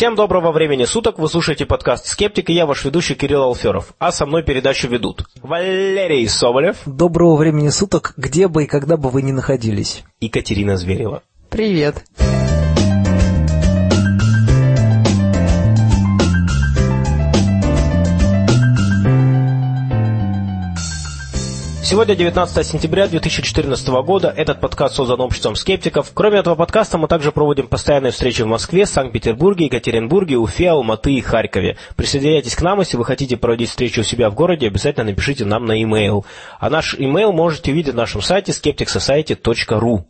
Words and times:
Всем 0.00 0.14
доброго 0.14 0.50
времени 0.50 0.86
суток, 0.86 1.18
вы 1.18 1.28
слушаете 1.28 1.66
подкаст 1.66 2.06
«Скептик» 2.06 2.48
и 2.48 2.54
я 2.54 2.64
ваш 2.64 2.86
ведущий 2.86 3.14
Кирилл 3.14 3.42
Алферов, 3.42 3.92
а 3.98 4.12
со 4.12 4.24
мной 4.24 4.42
передачу 4.42 4.88
ведут 4.88 5.26
Валерий 5.42 6.26
Соболев. 6.26 6.78
Доброго 6.86 7.36
времени 7.36 7.68
суток, 7.68 8.14
где 8.16 8.48
бы 8.48 8.64
и 8.64 8.66
когда 8.66 8.96
бы 8.96 9.10
вы 9.10 9.20
ни 9.20 9.32
находились. 9.32 10.04
И 10.18 10.30
Катерина 10.30 10.78
Зверева. 10.78 11.22
Привет. 11.50 12.02
Сегодня 21.90 22.14
19 22.14 22.64
сентября 22.64 23.08
2014 23.08 23.88
года. 24.04 24.32
Этот 24.36 24.60
подкаст 24.60 24.94
создан 24.94 25.20
обществом 25.22 25.56
скептиков. 25.56 26.12
Кроме 26.14 26.38
этого 26.38 26.54
подкаста 26.54 26.98
мы 26.98 27.08
также 27.08 27.32
проводим 27.32 27.66
постоянные 27.66 28.12
встречи 28.12 28.42
в 28.42 28.46
Москве, 28.46 28.86
Санкт-Петербурге, 28.86 29.64
Екатеринбурге, 29.64 30.36
Уфе, 30.36 30.70
Алматы 30.70 31.12
и 31.14 31.20
Харькове. 31.20 31.78
Присоединяйтесь 31.96 32.54
к 32.54 32.62
нам, 32.62 32.78
если 32.78 32.96
вы 32.96 33.04
хотите 33.04 33.36
проводить 33.36 33.70
встречу 33.70 34.02
у 34.02 34.04
себя 34.04 34.30
в 34.30 34.36
городе, 34.36 34.68
обязательно 34.68 35.06
напишите 35.06 35.44
нам 35.44 35.64
на 35.64 35.72
e-mail. 35.72 36.24
А 36.60 36.70
наш 36.70 36.94
e-mail 36.94 37.32
можете 37.32 37.72
увидеть 37.72 37.94
на 37.94 38.02
нашем 38.02 38.22
сайте 38.22 38.52
skepticsociety.ru. 38.52 40.04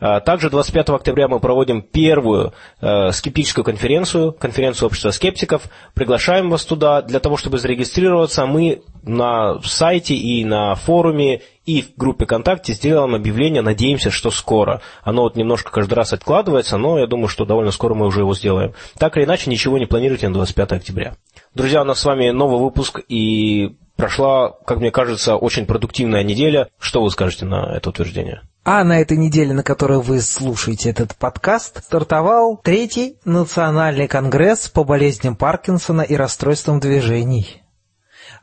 А, 0.00 0.20
также 0.20 0.50
25 0.50 0.90
октября 0.90 1.28
мы 1.28 1.40
проводим 1.40 1.82
первую 1.82 2.52
э, 2.80 3.12
скептическую 3.12 3.64
конференцию, 3.64 4.32
конференцию 4.32 4.86
общества 4.86 5.10
скептиков. 5.10 5.62
Приглашаем 5.94 6.50
вас 6.50 6.64
туда. 6.64 7.02
Для 7.02 7.20
того, 7.20 7.36
чтобы 7.36 7.58
зарегистрироваться, 7.58 8.46
мы 8.46 8.82
на 9.02 9.60
сайте 9.62 10.14
и 10.14 10.44
на 10.44 10.74
форуме 10.74 11.42
и 11.64 11.82
в 11.82 11.96
группе 11.96 12.24
ВКонтакте 12.24 12.72
сделаем 12.72 13.14
объявление. 13.14 13.62
Надеемся, 13.62 14.10
что 14.10 14.30
скоро. 14.30 14.80
Оно 15.02 15.22
вот 15.22 15.36
немножко 15.36 15.70
каждый 15.70 15.94
раз 15.94 16.12
откладывается, 16.12 16.76
но 16.78 16.98
я 16.98 17.06
думаю, 17.06 17.28
что 17.28 17.44
довольно 17.44 17.70
скоро 17.70 17.94
мы 17.94 18.06
уже 18.06 18.20
его 18.20 18.34
сделаем. 18.34 18.74
Так 18.98 19.16
или 19.16 19.24
иначе, 19.24 19.50
ничего 19.50 19.78
не 19.78 19.86
планируйте 19.86 20.28
на 20.28 20.34
25 20.34 20.72
октября. 20.72 21.16
Друзья, 21.54 21.82
у 21.82 21.84
нас 21.84 22.00
с 22.00 22.04
вами 22.04 22.30
новый 22.30 22.60
выпуск, 22.60 23.00
и 23.08 23.76
прошла, 23.96 24.50
как 24.66 24.78
мне 24.78 24.90
кажется, 24.90 25.36
очень 25.36 25.66
продуктивная 25.66 26.24
неделя. 26.24 26.68
Что 26.78 27.02
вы 27.02 27.10
скажете 27.10 27.44
на 27.44 27.76
это 27.76 27.90
утверждение? 27.90 28.42
А 28.64 28.84
на 28.84 29.00
этой 29.00 29.16
неделе, 29.16 29.52
на 29.54 29.64
которой 29.64 29.98
вы 29.98 30.20
слушаете 30.20 30.90
этот 30.90 31.16
подкаст, 31.16 31.82
стартовал 31.82 32.60
третий 32.62 33.16
национальный 33.24 34.06
конгресс 34.06 34.68
по 34.68 34.84
болезням 34.84 35.34
Паркинсона 35.34 36.02
и 36.02 36.14
расстройствам 36.14 36.78
движений. 36.78 37.60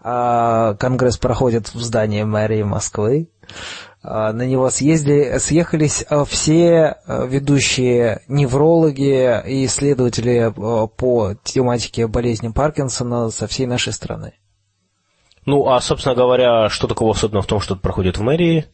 А, 0.01 0.73
конгресс 0.73 1.17
проходит 1.17 1.73
в 1.73 1.79
здании 1.79 2.23
мэрии 2.23 2.63
Москвы. 2.63 3.29
А, 4.03 4.33
на 4.33 4.45
него 4.45 4.69
съездили, 4.69 5.37
съехались 5.37 6.03
а, 6.09 6.25
все 6.25 6.97
ведущие 7.07 8.21
неврологи 8.27 9.41
и 9.47 9.65
исследователи 9.65 10.53
по 10.97 11.35
тематике 11.45 12.07
болезни 12.07 12.49
Паркинсона 12.49 13.29
со 13.29 13.47
всей 13.47 13.67
нашей 13.67 13.93
страны. 13.93 14.33
Ну, 15.45 15.69
а, 15.69 15.79
собственно 15.79 16.13
говоря, 16.13 16.67
что 16.67 16.87
такого 16.87 17.11
особенного 17.11 17.43
в 17.43 17.47
том, 17.47 17.61
что 17.61 17.75
это 17.75 17.81
проходит 17.81 18.17
в 18.17 18.21
мэрии? 18.21 18.67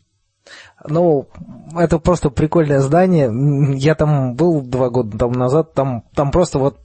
Ну, 0.87 1.27
это 1.75 1.99
просто 1.99 2.29
прикольное 2.29 2.79
здание. 2.79 3.31
Я 3.77 3.95
там 3.95 4.35
был 4.35 4.61
два 4.61 4.89
года 4.89 5.17
там 5.17 5.31
назад, 5.31 5.73
там, 5.73 6.03
там 6.13 6.31
просто 6.31 6.59
вот 6.59 6.77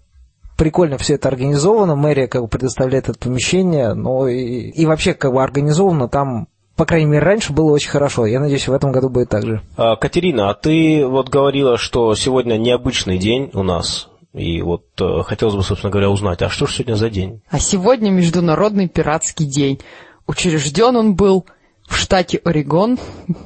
прикольно 0.56 0.98
все 0.98 1.14
это 1.14 1.28
организовано, 1.28 1.97
мэрия 1.97 2.28
как 2.28 2.42
бы 2.42 2.48
предоставляет 2.48 3.08
это 3.08 3.19
помещение, 3.19 3.94
но 3.94 4.28
и, 4.28 4.70
и 4.70 4.86
вообще 4.86 5.14
как 5.14 5.33
бы 5.33 5.42
организовано 5.42 6.08
там 6.08 6.48
по 6.77 6.86
крайней 6.86 7.11
мере, 7.11 7.22
раньше 7.22 7.53
было 7.53 7.72
очень 7.72 7.91
хорошо. 7.91 8.25
Я 8.25 8.41
надеюсь, 8.41 8.66
в 8.66 8.72
этом 8.72 8.91
году 8.91 9.11
будет 9.11 9.28
так 9.28 9.44
же. 9.44 9.61
А, 9.77 9.97
Катерина, 9.97 10.48
а 10.48 10.55
ты 10.55 11.06
вот 11.06 11.28
говорила, 11.28 11.77
что 11.77 12.14
сегодня 12.14 12.56
необычный 12.56 13.19
день 13.19 13.50
у 13.53 13.62
нас. 13.62 14.08
И 14.33 14.62
вот 14.62 14.84
э, 14.98 15.22
хотелось 15.25 15.56
бы, 15.56 15.62
собственно 15.62 15.91
говоря, 15.91 16.08
узнать, 16.08 16.41
а 16.41 16.48
что 16.48 16.66
же 16.66 16.77
сегодня 16.77 16.94
за 16.94 17.11
день? 17.11 17.42
А 17.50 17.58
сегодня 17.58 18.11
Международный 18.11 18.88
пиратский 18.88 19.44
день. 19.44 19.81
Учрежден 20.27 20.97
он 20.97 21.16
был 21.16 21.44
в 21.91 21.96
штате 21.96 22.41
Орегон 22.44 22.98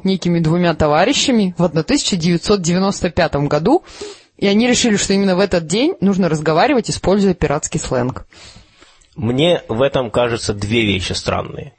некими 0.05 0.39
двумя 0.39 0.75
товарищами 0.75 1.55
в 1.57 1.65
1995 1.65 3.35
году, 3.49 3.83
и 4.37 4.47
они 4.47 4.69
решили, 4.69 4.97
что 4.97 5.15
именно 5.15 5.35
в 5.35 5.41
этот 5.41 5.67
день 5.67 5.95
нужно 6.01 6.29
разговаривать, 6.29 6.91
используя 6.91 7.33
пиратский 7.35 7.81
сленг. 7.81 8.27
Мне 9.17 9.63
в 9.69 9.81
этом 9.81 10.11
кажется 10.11 10.53
две 10.53 10.85
вещи 10.85 11.13
странные. 11.13 11.73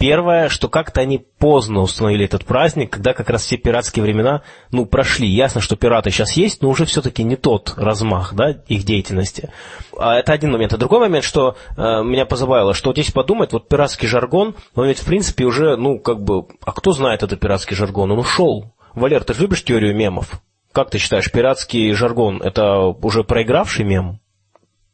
Первое, 0.00 0.48
что 0.48 0.70
как-то 0.70 1.02
они 1.02 1.18
поздно 1.18 1.80
установили 1.80 2.24
этот 2.24 2.46
праздник, 2.46 2.88
когда 2.88 3.12
как 3.12 3.28
раз 3.28 3.44
все 3.44 3.58
пиратские 3.58 4.02
времена, 4.02 4.40
ну, 4.72 4.86
прошли. 4.86 5.28
Ясно, 5.28 5.60
что 5.60 5.76
пираты 5.76 6.10
сейчас 6.10 6.32
есть, 6.38 6.62
но 6.62 6.70
уже 6.70 6.86
все-таки 6.86 7.22
не 7.22 7.36
тот 7.36 7.74
размах, 7.76 8.32
да, 8.32 8.62
их 8.66 8.84
деятельности. 8.84 9.50
А 9.98 10.14
это 10.14 10.32
один 10.32 10.52
момент. 10.52 10.72
А 10.72 10.78
другой 10.78 11.00
момент, 11.00 11.22
что 11.22 11.54
э, 11.76 12.02
меня 12.02 12.24
позабавило, 12.24 12.72
что 12.72 12.88
вот 12.88 12.96
если 12.96 13.12
подумать, 13.12 13.52
вот 13.52 13.68
пиратский 13.68 14.08
жаргон, 14.08 14.54
он 14.74 14.86
ведь 14.86 15.00
в 15.00 15.04
принципе 15.04 15.44
уже, 15.44 15.76
ну, 15.76 15.98
как 15.98 16.22
бы, 16.22 16.46
а 16.64 16.72
кто 16.72 16.92
знает 16.92 17.22
этот 17.22 17.38
пиратский 17.38 17.76
жаргон? 17.76 18.10
Он 18.10 18.20
ушел. 18.20 18.72
Валер, 18.94 19.22
ты 19.22 19.34
же 19.34 19.42
любишь 19.42 19.64
теорию 19.64 19.94
мемов? 19.94 20.40
Как 20.72 20.88
ты 20.88 20.96
считаешь, 20.96 21.30
пиратский 21.30 21.92
жаргон– 21.92 22.40
это 22.42 22.84
уже 22.84 23.22
проигравший 23.22 23.84
мем? 23.84 24.18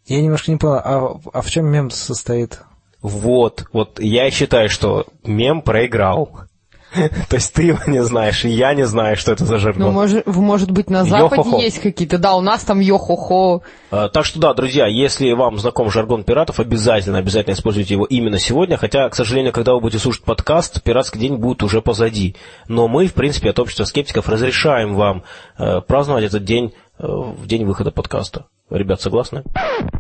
Я 0.07 0.21
немножко 0.21 0.51
не 0.51 0.57
понял, 0.57 0.81
а, 0.85 1.21
а 1.33 1.43
в 1.43 1.49
чем 1.49 1.67
мем 1.67 1.91
состоит? 1.91 2.59
Вот, 3.07 3.67
вот 3.73 4.01
я 4.01 4.33
считаю, 4.33 4.69
что 4.69 5.07
мем 5.23 5.63
проиграл. 5.63 6.41
То 7.29 7.37
есть 7.37 7.55
ты 7.55 7.63
его 7.63 7.79
не 7.87 8.03
знаешь, 8.03 8.45
и 8.45 8.49
я 8.49 8.75
не 8.75 8.85
знаю, 8.85 9.17
что 9.17 9.31
это 9.31 9.45
за 9.45 9.59
жаргон. 9.59 9.83
Ну, 9.83 9.93
может, 9.93 10.27
может 10.27 10.73
быть, 10.73 10.91
на 10.91 11.05
Западе 11.05 11.43
Йо-хо-хо. 11.43 11.61
есть 11.61 11.79
какие-то, 11.79 12.19
да, 12.19 12.35
у 12.35 12.41
нас 12.41 12.65
там 12.65 12.81
йо-хо-хо. 12.81 13.63
А, 13.93 14.09
так 14.09 14.25
что 14.25 14.41
да, 14.41 14.55
друзья, 14.55 14.89
если 14.89 15.31
вам 15.31 15.57
знаком 15.59 15.89
жаргон 15.89 16.25
пиратов, 16.25 16.59
обязательно, 16.59 17.19
обязательно 17.19 17.55
используйте 17.55 17.95
его 17.95 18.07
именно 18.07 18.41
сегодня, 18.41 18.77
хотя, 18.77 19.09
к 19.09 19.15
сожалению, 19.15 19.53
когда 19.53 19.75
вы 19.75 19.81
будете 19.81 20.03
слушать 20.03 20.25
подкаст, 20.25 20.83
пиратский 20.83 21.21
день 21.21 21.37
будет 21.37 21.63
уже 21.63 21.83
позади. 21.83 22.35
Но 22.67 22.89
мы, 22.89 23.07
в 23.07 23.15
принципе, 23.15 23.51
от 23.51 23.61
общества 23.61 23.85
скептиков 23.85 24.29
разрешаем 24.29 24.97
вам 24.97 25.23
э, 25.59 25.81
праздновать 25.81 26.25
этот 26.25 26.43
день 26.43 26.75
э, 26.99 27.07
в 27.07 27.47
день 27.47 27.67
выхода 27.67 27.93
подкаста. 27.93 28.47
Ребят, 28.69 29.01
согласны? 29.01 29.45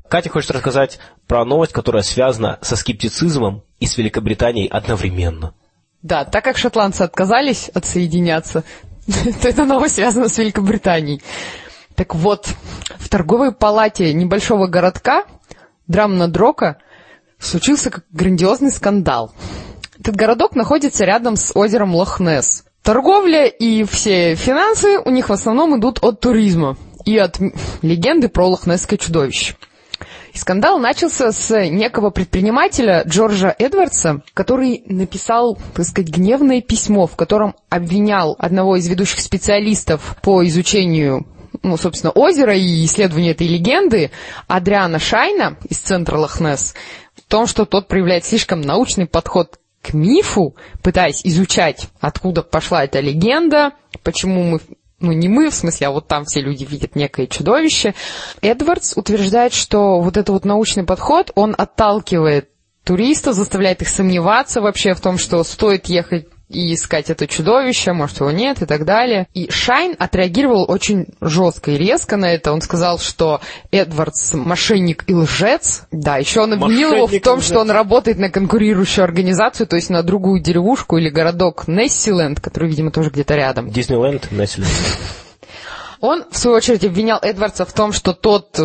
Катя 0.08 0.30
хочет 0.30 0.50
рассказать 0.52 0.98
про 1.26 1.44
новость, 1.44 1.72
которая 1.72 2.02
связана 2.02 2.58
со 2.62 2.76
скептицизмом 2.76 3.62
и 3.80 3.86
с 3.86 3.96
Великобританией 3.96 4.68
одновременно. 4.68 5.54
Да, 6.02 6.24
так 6.24 6.44
как 6.44 6.58
шотландцы 6.58 7.02
отказались 7.02 7.68
отсоединяться, 7.70 8.62
то 9.42 9.48
эта 9.48 9.64
новость 9.64 9.96
связана 9.96 10.28
с 10.28 10.38
Великобританией. 10.38 11.22
Так 11.94 12.14
вот, 12.14 12.48
в 12.98 13.08
торговой 13.08 13.52
палате 13.52 14.12
небольшого 14.12 14.66
городка 14.66 15.24
Драмнадрока 15.86 16.78
случился 17.38 17.90
грандиозный 18.10 18.70
скандал. 18.70 19.32
Этот 19.98 20.16
городок 20.16 20.54
находится 20.54 21.04
рядом 21.04 21.36
с 21.36 21.52
озером 21.54 21.94
Лохнес. 21.94 22.64
Торговля 22.82 23.46
и 23.46 23.82
все 23.84 24.34
финансы 24.36 24.98
у 25.04 25.10
них 25.10 25.28
в 25.28 25.32
основном 25.32 25.78
идут 25.78 25.98
от 26.02 26.20
туризма 26.20 26.76
и 27.04 27.18
от 27.18 27.40
легенды 27.82 28.28
про 28.28 28.46
лохнесское 28.46 28.98
чудовище. 28.98 29.56
И 30.36 30.38
скандал 30.38 30.78
начался 30.78 31.32
с 31.32 31.66
некого 31.70 32.10
предпринимателя 32.10 33.04
Джорджа 33.08 33.54
Эдвардса, 33.58 34.20
который 34.34 34.82
написал, 34.84 35.58
так 35.72 35.86
сказать, 35.86 36.10
гневное 36.10 36.60
письмо, 36.60 37.06
в 37.06 37.16
котором 37.16 37.54
обвинял 37.70 38.36
одного 38.38 38.76
из 38.76 38.86
ведущих 38.86 39.20
специалистов 39.20 40.14
по 40.20 40.46
изучению 40.46 41.26
ну, 41.62 41.78
собственно, 41.78 42.10
озера 42.10 42.54
и 42.54 42.84
исследования 42.84 43.30
этой 43.30 43.48
легенды 43.48 44.10
Адриана 44.46 44.98
Шайна 44.98 45.56
из 45.70 45.78
центра 45.78 46.18
Лохнес 46.18 46.74
в 47.14 47.22
том, 47.22 47.46
что 47.46 47.64
тот 47.64 47.88
проявляет 47.88 48.26
слишком 48.26 48.60
научный 48.60 49.06
подход 49.06 49.58
к 49.80 49.94
мифу, 49.94 50.54
пытаясь 50.82 51.22
изучать, 51.24 51.88
откуда 51.98 52.42
пошла 52.42 52.84
эта 52.84 53.00
легенда, 53.00 53.72
почему 54.02 54.42
мы 54.44 54.60
ну 55.00 55.12
не 55.12 55.28
мы, 55.28 55.50
в 55.50 55.54
смысле, 55.54 55.88
а 55.88 55.90
вот 55.90 56.08
там 56.08 56.24
все 56.24 56.40
люди 56.40 56.64
видят 56.64 56.96
некое 56.96 57.26
чудовище. 57.26 57.94
Эдвардс 58.40 58.96
утверждает, 58.96 59.52
что 59.52 60.00
вот 60.00 60.16
этот 60.16 60.30
вот 60.30 60.44
научный 60.44 60.84
подход, 60.84 61.30
он 61.34 61.54
отталкивает 61.56 62.50
туристов, 62.84 63.34
заставляет 63.34 63.82
их 63.82 63.88
сомневаться 63.88 64.60
вообще 64.60 64.94
в 64.94 65.00
том, 65.00 65.18
что 65.18 65.42
стоит 65.44 65.86
ехать 65.86 66.28
и 66.48 66.74
искать 66.74 67.10
это 67.10 67.26
чудовище, 67.26 67.92
может 67.92 68.20
его 68.20 68.30
нет 68.30 68.62
и 68.62 68.66
так 68.66 68.84
далее. 68.84 69.26
И 69.34 69.50
Шайн 69.50 69.96
отреагировал 69.98 70.64
очень 70.68 71.06
жестко 71.20 71.72
и 71.72 71.78
резко 71.78 72.16
на 72.16 72.26
это. 72.26 72.52
Он 72.52 72.60
сказал, 72.60 72.98
что 72.98 73.40
Эдвардс 73.72 74.34
мошенник 74.34 75.04
и 75.08 75.14
лжец. 75.14 75.86
Да, 75.90 76.18
еще 76.18 76.42
он 76.42 76.52
обвинил 76.52 76.92
его 76.92 77.06
в 77.06 77.20
том, 77.20 77.40
что 77.40 77.60
он 77.60 77.70
работает 77.70 78.18
на 78.18 78.30
конкурирующую 78.30 79.04
организацию, 79.04 79.66
то 79.66 79.76
есть 79.76 79.90
на 79.90 80.02
другую 80.02 80.40
деревушку 80.40 80.98
или 80.98 81.08
городок 81.08 81.66
Нессиленд, 81.66 82.40
который, 82.40 82.68
видимо, 82.68 82.90
тоже 82.90 83.10
где-то 83.10 83.34
рядом. 83.34 83.70
Диснейленд, 83.70 84.30
Нессиленд. 84.30 84.70
Он, 86.00 86.24
в 86.30 86.36
свою 86.36 86.56
очередь, 86.58 86.84
обвинял 86.84 87.18
Эдвардса 87.20 87.64
в 87.64 87.72
том, 87.72 87.92
что 87.92 88.12
тот 88.12 88.58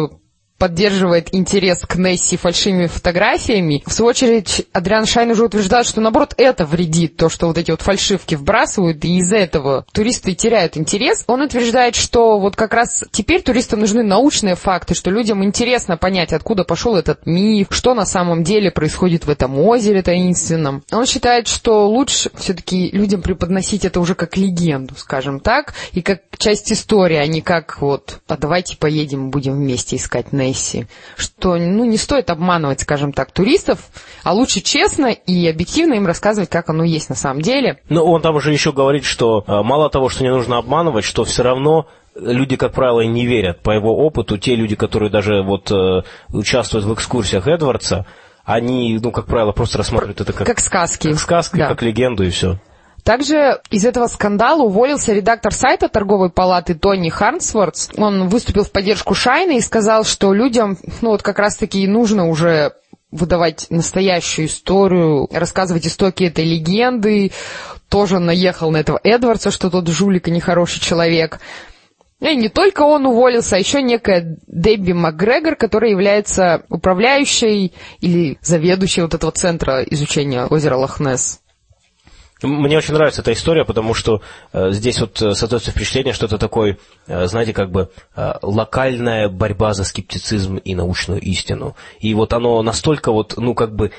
поддерживает 0.61 1.33
интерес 1.33 1.79
к 1.87 1.95
Несси 1.95 2.37
фальшивыми 2.37 2.85
фотографиями. 2.85 3.81
В 3.83 3.91
свою 3.91 4.11
очередь, 4.11 4.67
Адриан 4.73 5.07
Шайн 5.07 5.31
уже 5.31 5.45
утверждает, 5.45 5.87
что 5.87 6.01
наоборот 6.01 6.35
это 6.37 6.67
вредит, 6.67 7.17
то, 7.17 7.29
что 7.29 7.47
вот 7.47 7.57
эти 7.57 7.71
вот 7.71 7.81
фальшивки 7.81 8.35
вбрасывают, 8.35 9.03
и 9.03 9.17
из-за 9.17 9.37
этого 9.37 9.87
туристы 9.91 10.35
теряют 10.35 10.77
интерес. 10.77 11.23
Он 11.25 11.41
утверждает, 11.41 11.95
что 11.95 12.37
вот 12.37 12.55
как 12.55 12.75
раз 12.75 13.03
теперь 13.09 13.41
туристам 13.41 13.79
нужны 13.79 14.03
научные 14.03 14.53
факты, 14.53 14.93
что 14.93 15.09
людям 15.09 15.43
интересно 15.43 15.97
понять, 15.97 16.31
откуда 16.31 16.63
пошел 16.63 16.95
этот 16.95 17.25
миф, 17.25 17.69
что 17.71 17.95
на 17.95 18.05
самом 18.05 18.43
деле 18.43 18.69
происходит 18.69 19.25
в 19.25 19.31
этом 19.31 19.57
озере 19.57 20.03
таинственном. 20.03 20.83
Он 20.91 21.07
считает, 21.07 21.47
что 21.47 21.87
лучше 21.89 22.29
все-таки 22.35 22.91
людям 22.91 23.23
преподносить 23.23 23.83
это 23.83 23.99
уже 23.99 24.13
как 24.13 24.37
легенду, 24.37 24.93
скажем 24.95 25.39
так, 25.39 25.73
и 25.93 26.03
как 26.03 26.21
часть 26.37 26.71
истории, 26.71 27.17
а 27.17 27.25
не 27.25 27.41
как 27.41 27.81
вот, 27.81 28.19
а 28.27 28.37
давайте 28.37 28.77
поедем, 28.77 29.31
будем 29.31 29.53
вместе 29.53 29.95
искать 29.95 30.31
Несси 30.31 30.50
профессии, 30.51 30.87
что 31.17 31.55
ну, 31.55 31.85
не 31.85 31.97
стоит 31.97 32.29
обманывать, 32.29 32.81
скажем 32.81 33.13
так, 33.13 33.31
туристов, 33.31 33.79
а 34.23 34.33
лучше 34.33 34.61
честно 34.61 35.07
и 35.07 35.47
объективно 35.47 35.95
им 35.95 36.05
рассказывать, 36.05 36.49
как 36.49 36.69
оно 36.69 36.83
есть 36.83 37.09
на 37.09 37.15
самом 37.15 37.41
деле. 37.41 37.79
Но 37.89 38.05
он 38.05 38.21
там 38.21 38.35
уже 38.35 38.51
еще 38.51 38.71
говорит, 38.71 39.03
что 39.03 39.43
э, 39.45 39.61
мало 39.63 39.89
того, 39.89 40.09
что 40.09 40.23
не 40.23 40.29
нужно 40.29 40.57
обманывать, 40.57 41.05
что 41.05 41.23
все 41.23 41.43
равно 41.43 41.87
люди, 42.15 42.55
как 42.55 42.73
правило, 42.73 43.01
не 43.01 43.25
верят. 43.25 43.61
По 43.61 43.71
его 43.71 44.05
опыту, 44.05 44.37
те 44.37 44.55
люди, 44.55 44.75
которые 44.75 45.09
даже 45.09 45.41
вот 45.41 45.71
э, 45.71 46.03
участвуют 46.29 46.85
в 46.85 46.93
экскурсиях 46.93 47.47
Эдвардса, 47.47 48.05
они, 48.43 48.99
ну, 49.01 49.11
как 49.11 49.27
правило, 49.27 49.51
просто 49.51 49.77
рассматривают 49.77 50.19
это 50.19 50.33
как... 50.33 50.47
Как 50.47 50.59
сказки. 50.59 51.09
Как 51.09 51.19
сказки, 51.19 51.57
да. 51.57 51.67
как 51.67 51.81
легенду 51.81 52.23
и 52.23 52.29
все. 52.29 52.57
Также 53.03 53.59
из 53.71 53.85
этого 53.85 54.07
скандала 54.07 54.61
уволился 54.61 55.13
редактор 55.13 55.53
сайта 55.53 55.89
торговой 55.89 56.29
палаты 56.29 56.75
Тони 56.75 57.09
Харнсвортс. 57.09 57.89
Он 57.97 58.27
выступил 58.29 58.63
в 58.63 58.71
поддержку 58.71 59.15
Шайна 59.15 59.53
и 59.53 59.61
сказал, 59.61 60.03
что 60.03 60.33
людям, 60.33 60.77
ну 61.01 61.09
вот 61.09 61.23
как 61.23 61.39
раз-таки 61.39 61.87
нужно 61.87 62.27
уже 62.27 62.73
выдавать 63.11 63.67
настоящую 63.69 64.47
историю, 64.47 65.27
рассказывать 65.31 65.87
истоки 65.87 66.23
этой 66.23 66.45
легенды. 66.45 67.31
Тоже 67.89 68.19
наехал 68.19 68.71
на 68.71 68.77
этого 68.77 68.99
Эдвардса, 69.03 69.51
что 69.51 69.69
тот 69.69 69.87
жулик 69.89 70.27
и 70.27 70.31
нехороший 70.31 70.79
человек. 70.79 71.39
И 72.21 72.35
не 72.35 72.49
только 72.49 72.83
он 72.83 73.07
уволился, 73.07 73.55
а 73.55 73.59
еще 73.59 73.81
некая 73.81 74.37
Дебби 74.47 74.91
МакГрегор, 74.91 75.55
которая 75.55 75.89
является 75.89 76.63
управляющей 76.69 77.73
или 77.99 78.37
заведующей 78.41 79.01
вот 79.01 79.15
этого 79.15 79.31
центра 79.31 79.81
изучения 79.81 80.45
озера 80.45 80.75
Лохнесс. 80.75 81.40
Мне 82.41 82.77
очень 82.77 82.93
нравится 82.93 83.21
эта 83.21 83.33
история, 83.33 83.65
потому 83.65 83.93
что 83.93 84.21
э, 84.51 84.71
здесь 84.71 84.99
вот 84.99 85.21
э, 85.21 85.33
создается 85.33 85.71
впечатление, 85.71 86.13
что 86.13 86.25
это 86.25 86.37
такой, 86.37 86.79
э, 87.07 87.27
знаете, 87.27 87.53
как 87.53 87.71
бы 87.71 87.91
э, 88.15 88.33
локальная 88.41 89.29
борьба 89.29 89.73
за 89.73 89.83
скептицизм 89.83 90.57
и 90.57 90.73
научную 90.73 91.21
истину. 91.21 91.75
И 91.99 92.13
вот 92.13 92.33
оно 92.33 92.61
настолько 92.63 93.11
вот, 93.11 93.35
ну, 93.37 93.53
как 93.53 93.75
бы 93.75 93.91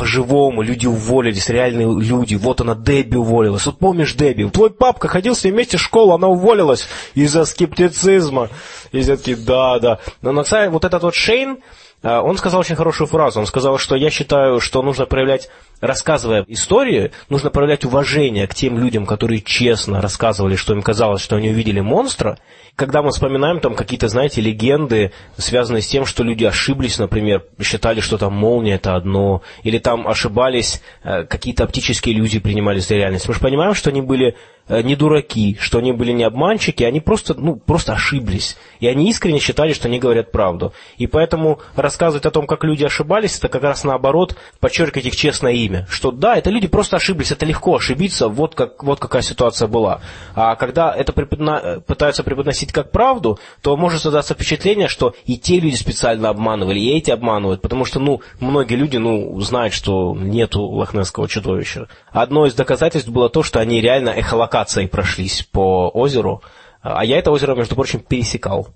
по-живому, 0.00 0.62
люди 0.62 0.86
уволились, 0.86 1.50
реальные 1.50 1.86
люди. 2.00 2.34
Вот 2.34 2.62
она, 2.62 2.74
Дебби 2.74 3.16
уволилась. 3.16 3.66
Вот 3.66 3.78
помнишь 3.78 4.14
Дебби? 4.14 4.48
Твой 4.48 4.70
папка 4.70 5.08
ходил 5.08 5.34
с 5.34 5.44
ней 5.44 5.50
вместе 5.50 5.76
в 5.76 5.82
школу, 5.82 6.14
она 6.14 6.26
уволилась 6.26 6.88
из-за 7.14 7.44
скептицизма. 7.44 8.48
И 8.92 9.02
все 9.02 9.18
таки 9.18 9.34
да, 9.34 9.78
да. 9.78 9.98
Но 10.22 10.32
на 10.32 10.44
самом 10.44 10.62
деле 10.62 10.72
вот 10.72 10.84
этот 10.86 11.02
вот 11.02 11.14
Шейн, 11.14 11.58
он 12.02 12.36
сказал 12.38 12.60
очень 12.60 12.76
хорошую 12.76 13.08
фразу. 13.08 13.40
Он 13.40 13.46
сказал, 13.46 13.78
что 13.78 13.96
я 13.96 14.10
считаю, 14.10 14.60
что 14.60 14.82
нужно 14.82 15.06
проявлять 15.06 15.50
рассказывая 15.80 16.44
истории, 16.46 17.10
нужно 17.28 17.50
проявлять 17.50 17.84
уважение 17.84 18.46
к 18.46 18.54
тем 18.54 18.78
людям, 18.78 19.06
которые 19.06 19.40
честно 19.40 20.00
рассказывали, 20.00 20.56
что 20.56 20.74
им 20.74 20.82
казалось, 20.82 21.22
что 21.22 21.36
они 21.36 21.50
увидели 21.50 21.80
монстра. 21.80 22.38
Когда 22.76 23.02
мы 23.02 23.10
вспоминаем 23.10 23.60
там 23.60 23.74
какие-то, 23.74 24.08
знаете, 24.08 24.40
легенды, 24.40 25.12
связанные 25.36 25.82
с 25.82 25.86
тем, 25.86 26.06
что 26.06 26.22
люди 26.22 26.44
ошиблись, 26.44 26.98
например, 26.98 27.44
считали, 27.60 28.00
что 28.00 28.16
там 28.18 28.34
молния 28.34 28.74
это 28.74 28.94
одно, 28.94 29.42
или 29.62 29.78
там 29.78 30.06
ошибались, 30.06 30.82
э, 31.02 31.24
какие-то 31.24 31.64
оптические 31.64 32.14
иллюзии 32.14 32.38
принимались 32.38 32.86
за 32.86 32.94
реальность. 32.94 33.26
Мы 33.28 33.34
же 33.34 33.40
понимаем, 33.40 33.74
что 33.74 33.90
они 33.90 34.02
были 34.02 34.36
не 34.82 34.96
дураки, 34.96 35.56
что 35.60 35.78
они 35.78 35.92
были 35.92 36.12
не 36.12 36.24
обманщики, 36.24 36.84
они 36.84 37.00
просто, 37.00 37.34
ну, 37.34 37.56
просто 37.56 37.92
ошиблись. 37.92 38.56
И 38.78 38.86
они 38.86 39.10
искренне 39.10 39.40
считали, 39.40 39.72
что 39.72 39.88
они 39.88 39.98
говорят 39.98 40.32
правду. 40.32 40.72
И 40.96 41.06
поэтому 41.06 41.58
рассказывать 41.74 42.24
о 42.26 42.30
том, 42.30 42.46
как 42.46 42.64
люди 42.64 42.84
ошибались, 42.84 43.36
это 43.38 43.48
как 43.48 43.62
раз 43.62 43.84
наоборот 43.84 44.36
подчеркивать 44.60 45.06
их 45.06 45.16
честное 45.16 45.52
имя. 45.52 45.86
Что 45.90 46.12
да, 46.12 46.36
это 46.36 46.50
люди 46.50 46.68
просто 46.68 46.96
ошиблись, 46.96 47.32
это 47.32 47.44
легко 47.44 47.76
ошибиться, 47.76 48.28
вот, 48.28 48.54
как, 48.54 48.82
вот 48.84 49.00
какая 49.00 49.22
ситуация 49.22 49.68
была. 49.68 50.00
А 50.34 50.54
когда 50.54 50.94
это 50.94 51.12
преподно... 51.12 51.80
пытаются 51.86 52.22
преподносить 52.22 52.72
как 52.72 52.92
правду, 52.92 53.38
то 53.62 53.76
может 53.76 54.00
создаться 54.00 54.34
впечатление, 54.34 54.88
что 54.88 55.14
и 55.26 55.36
те 55.36 55.58
люди 55.58 55.74
специально 55.74 56.28
обманывали, 56.28 56.78
и 56.78 56.96
эти 56.96 57.10
обманывают, 57.10 57.60
потому 57.60 57.84
что, 57.84 57.98
ну, 57.98 58.20
многие 58.38 58.76
люди, 58.76 58.96
ну, 58.96 59.38
знают, 59.40 59.74
что 59.74 60.14
нету 60.16 60.62
лохнесского 60.62 61.28
чудовища. 61.28 61.88
Одно 62.12 62.46
из 62.46 62.54
доказательств 62.54 63.10
было 63.10 63.28
то, 63.28 63.42
что 63.42 63.58
они 63.60 63.80
реально 63.80 64.10
эхолокации 64.10 64.59
локацией 64.60 64.88
прошлись 64.88 65.42
по 65.42 65.88
озеру. 65.88 66.42
А 66.82 67.04
я 67.04 67.18
это 67.18 67.30
озеро, 67.30 67.54
между 67.54 67.74
прочим, 67.74 68.00
пересекал 68.00 68.68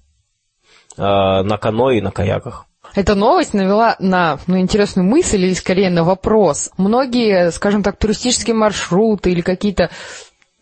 э, 0.96 1.02
на 1.02 1.56
каноэ 1.58 1.98
и 1.98 2.00
на 2.00 2.10
каяках. 2.10 2.66
Эта 2.94 3.14
новость 3.14 3.54
навела 3.54 3.96
на 3.98 4.38
ну, 4.46 4.58
интересную 4.58 5.08
мысль 5.08 5.42
или 5.42 5.54
скорее 5.54 5.90
на 5.90 6.04
вопрос. 6.04 6.70
Многие, 6.76 7.50
скажем 7.50 7.82
так, 7.82 7.98
туристические 7.98 8.54
маршруты 8.54 9.30
или 9.32 9.40
какие-то 9.40 9.90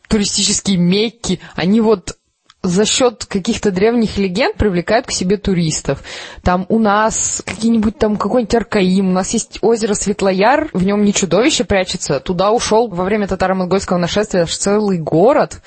туристические 0.09 0.79
мекки, 0.79 1.41
они 1.57 1.81
вот 1.81 2.17
за 2.63 2.85
счет 2.85 3.25
каких-то 3.25 3.71
древних 3.71 4.19
легенд 4.19 4.57
привлекают 4.57 5.07
к 5.07 5.11
себе 5.11 5.37
туристов. 5.37 6.03
Там 6.43 6.67
у 6.69 6.79
нас 6.79 7.43
какие-нибудь 7.45 7.99
там 7.99 8.17
какой-нибудь 8.17 8.55
Аркаим, 8.55 9.09
у 9.09 9.13
нас 9.13 9.33
есть 9.33 9.59
озеро 9.63 9.95
Светлояр, 9.95 10.71
в 10.73 10.85
нем 10.85 11.05
не 11.05 11.13
чудовище 11.13 11.65
прячется. 11.65 12.21
Туда 12.21 12.53
ушел 12.53 12.89
во 12.89 13.05
время 13.05 13.27
татаро-монгольского 13.27 13.99
нашествия 13.99 14.43
аж 14.43 14.57
целый 14.57 14.99
город. 14.99 15.61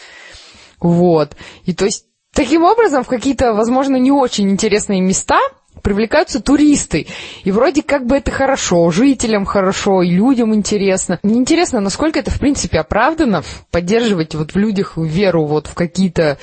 Вот. 0.79 1.35
И 1.65 1.73
то 1.73 1.85
есть 1.85 2.05
таким 2.33 2.63
образом 2.63 3.03
в 3.03 3.07
какие-то, 3.07 3.53
возможно, 3.53 3.97
не 3.97 4.11
очень 4.11 4.49
интересные 4.49 5.01
места 5.01 5.39
привлекаются 5.81 6.41
туристы. 6.41 7.07
И 7.43 7.51
вроде 7.51 7.83
как 7.83 8.05
бы 8.05 8.17
это 8.17 8.31
хорошо, 8.31 8.89
жителям 8.89 9.45
хорошо, 9.45 10.01
и 10.01 10.09
людям 10.09 10.53
интересно. 10.53 11.19
Мне 11.21 11.35
интересно, 11.35 11.79
насколько 11.79 12.19
это 12.19 12.31
в 12.31 12.39
принципе 12.39 12.79
оправдано, 12.79 13.43
поддерживать 13.71 14.33
вот 14.33 14.53
в 14.53 14.57
людях 14.57 14.97
веру 14.97 15.45
вот 15.45 15.67
в 15.67 15.75
какие-то 15.75 16.37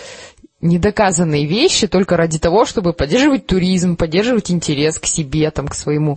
недоказанные 0.63 1.47
вещи 1.47 1.87
только 1.87 2.17
ради 2.17 2.39
того, 2.39 2.65
чтобы 2.65 2.95
поддерживать 2.95 3.47
туризм, 3.47 3.97
поддерживать 3.97 4.51
интерес 4.51 4.99
к 4.99 5.07
себе, 5.07 5.51
там, 5.51 5.69
к 5.69 5.75
своему 5.75 6.17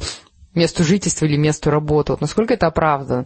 месту 0.53 0.83
жительства 0.83 1.25
или 1.25 1.35
месту 1.35 1.69
работы. 1.69 2.13
Вот 2.13 2.21
насколько 2.21 2.53
это 2.53 2.67
оправдано. 2.67 3.25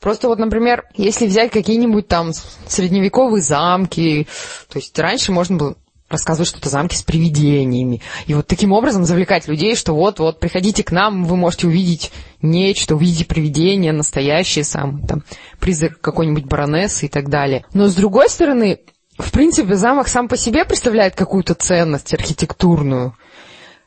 Просто 0.00 0.28
вот, 0.28 0.38
например, 0.38 0.84
если 0.96 1.26
взять 1.26 1.50
какие-нибудь 1.50 2.06
там 2.06 2.32
средневековые 2.68 3.42
замки, 3.42 4.28
то 4.68 4.78
есть 4.78 4.96
раньше 4.98 5.32
можно 5.32 5.56
было 5.56 5.76
рассказывать 6.10 6.48
что-то 6.48 6.68
замки 6.68 6.94
с 6.94 7.02
привидениями. 7.02 8.02
И 8.26 8.34
вот 8.34 8.46
таким 8.46 8.72
образом 8.72 9.04
завлекать 9.04 9.48
людей, 9.48 9.74
что 9.74 9.94
вот-вот, 9.94 10.40
приходите 10.40 10.84
к 10.84 10.92
нам, 10.92 11.24
вы 11.24 11.36
можете 11.36 11.66
увидеть 11.66 12.12
нечто, 12.42 12.94
увидеть 12.94 13.26
привидения 13.26 13.92
настоящие 13.92 14.64
самые, 14.64 15.06
там, 15.06 15.22
призрак 15.58 16.00
какой-нибудь 16.00 16.44
баронессы 16.44 17.06
и 17.06 17.08
так 17.08 17.30
далее. 17.30 17.64
Но 17.72 17.88
с 17.88 17.94
другой 17.94 18.28
стороны, 18.28 18.80
в 19.18 19.30
принципе, 19.30 19.74
замок 19.74 20.08
сам 20.08 20.28
по 20.28 20.36
себе 20.36 20.64
представляет 20.64 21.14
какую-то 21.14 21.54
ценность 21.54 22.12
архитектурную. 22.14 23.16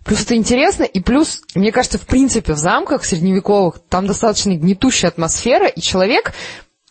Плюс 0.05 0.21
это 0.21 0.35
интересно, 0.35 0.83
и 0.83 1.01
плюс, 1.01 1.41
мне 1.53 1.73
кажется, 1.73 1.97
в 1.97 2.05
принципе, 2.05 2.53
в 2.53 2.57
замках 2.57 3.03
средневековых 3.03 3.79
там 3.89 4.07
достаточно 4.07 4.55
гнетущая 4.55 5.09
атмосфера, 5.09 5.67
и 5.67 5.81
человек, 5.81 6.31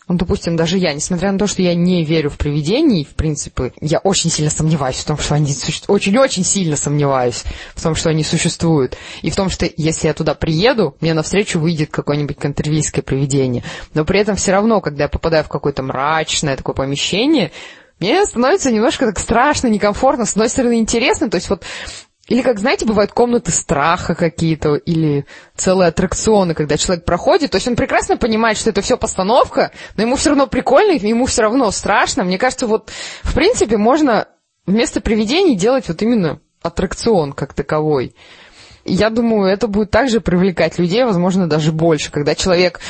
ну, 0.07 0.15
допустим, 0.15 0.55
даже 0.55 0.77
я, 0.77 0.93
несмотря 0.93 1.31
на 1.31 1.39
то, 1.39 1.47
что 1.47 1.63
я 1.63 1.73
не 1.73 2.05
верю 2.05 2.29
в 2.29 2.37
привидений, 2.37 3.05
в 3.05 3.15
принципе, 3.15 3.73
я 3.81 3.97
очень 3.97 4.29
сильно 4.29 4.51
сомневаюсь 4.51 4.97
в 4.97 5.05
том, 5.05 5.17
что 5.17 5.33
они 5.33 5.51
существуют, 5.51 6.01
очень-очень 6.01 6.43
сильно 6.43 6.75
сомневаюсь 6.75 7.43
в 7.73 7.81
том, 7.81 7.95
что 7.95 8.09
они 8.09 8.23
существуют, 8.23 8.95
и 9.23 9.31
в 9.31 9.35
том, 9.35 9.49
что 9.49 9.67
если 9.77 10.07
я 10.07 10.13
туда 10.13 10.35
приеду, 10.35 10.95
мне 11.01 11.15
навстречу 11.15 11.59
выйдет 11.59 11.89
какое-нибудь 11.89 12.37
контервийское 12.37 13.01
привидение. 13.01 13.63
Но 13.95 14.05
при 14.05 14.19
этом 14.19 14.35
все 14.35 14.51
равно, 14.51 14.79
когда 14.79 15.05
я 15.05 15.09
попадаю 15.09 15.43
в 15.43 15.49
какое-то 15.49 15.81
мрачное 15.81 16.55
такое 16.55 16.75
помещение, 16.75 17.51
мне 17.99 18.25
становится 18.25 18.71
немножко 18.71 19.05
так 19.05 19.19
страшно, 19.19 19.67
некомфортно, 19.67 20.25
с 20.25 20.31
одной 20.31 20.49
стороны 20.49 20.79
интересно, 20.79 21.29
то 21.29 21.35
есть 21.35 21.49
вот 21.49 21.63
или, 22.27 22.41
как 22.41 22.59
знаете, 22.59 22.85
бывают 22.85 23.13
комнаты 23.13 23.51
страха 23.51 24.13
какие-то, 24.13 24.75
или 24.75 25.25
целые 25.55 25.87
аттракционы, 25.87 26.53
когда 26.53 26.75
человек 26.75 27.05
проходит. 27.05 27.51
То 27.51 27.55
есть 27.55 27.69
он 27.69 27.77
прекрасно 27.77 28.17
понимает, 28.17 28.57
что 28.57 28.69
это 28.69 28.81
все 28.81 28.97
постановка, 28.97 29.71
но 29.95 30.03
ему 30.03 30.17
все 30.17 30.31
равно 30.31 30.45
прикольно, 30.45 30.91
ему 30.91 31.25
все 31.25 31.43
равно 31.43 31.71
страшно. 31.71 32.25
Мне 32.25 32.37
кажется, 32.37 32.67
вот, 32.67 32.91
в 33.23 33.33
принципе, 33.33 33.77
можно 33.77 34.27
вместо 34.65 34.99
привидений 34.99 35.55
делать 35.55 35.87
вот 35.87 36.01
именно 36.01 36.41
аттракцион 36.61 37.31
как 37.31 37.53
таковой. 37.53 38.13
я 38.83 39.09
думаю, 39.09 39.49
это 39.49 39.67
будет 39.69 39.89
также 39.89 40.19
привлекать 40.19 40.79
людей, 40.79 41.05
возможно, 41.05 41.47
даже 41.47 41.71
больше, 41.71 42.11
когда 42.11 42.35
человек 42.35 42.81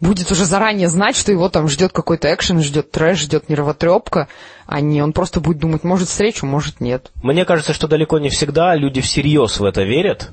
будет 0.00 0.30
уже 0.30 0.46
заранее 0.46 0.88
знать, 0.88 1.16
что 1.16 1.32
его 1.32 1.50
там 1.50 1.68
ждет 1.68 1.92
какой-то 1.92 2.32
экшен, 2.32 2.62
ждет 2.62 2.90
трэш, 2.90 3.18
ждет 3.20 3.48
нервотрепка, 3.48 4.28
а 4.66 4.80
не 4.80 5.02
он 5.02 5.12
просто 5.12 5.40
будет 5.40 5.58
думать, 5.58 5.84
может 5.84 6.08
встречу, 6.08 6.46
может 6.46 6.80
нет. 6.80 7.12
Мне 7.22 7.44
кажется, 7.44 7.72
что 7.72 7.88
далеко 7.88 8.18
не 8.18 8.28
всегда 8.28 8.74
люди 8.74 9.00
всерьез 9.00 9.60
в 9.60 9.64
это 9.64 9.82
верят. 9.82 10.30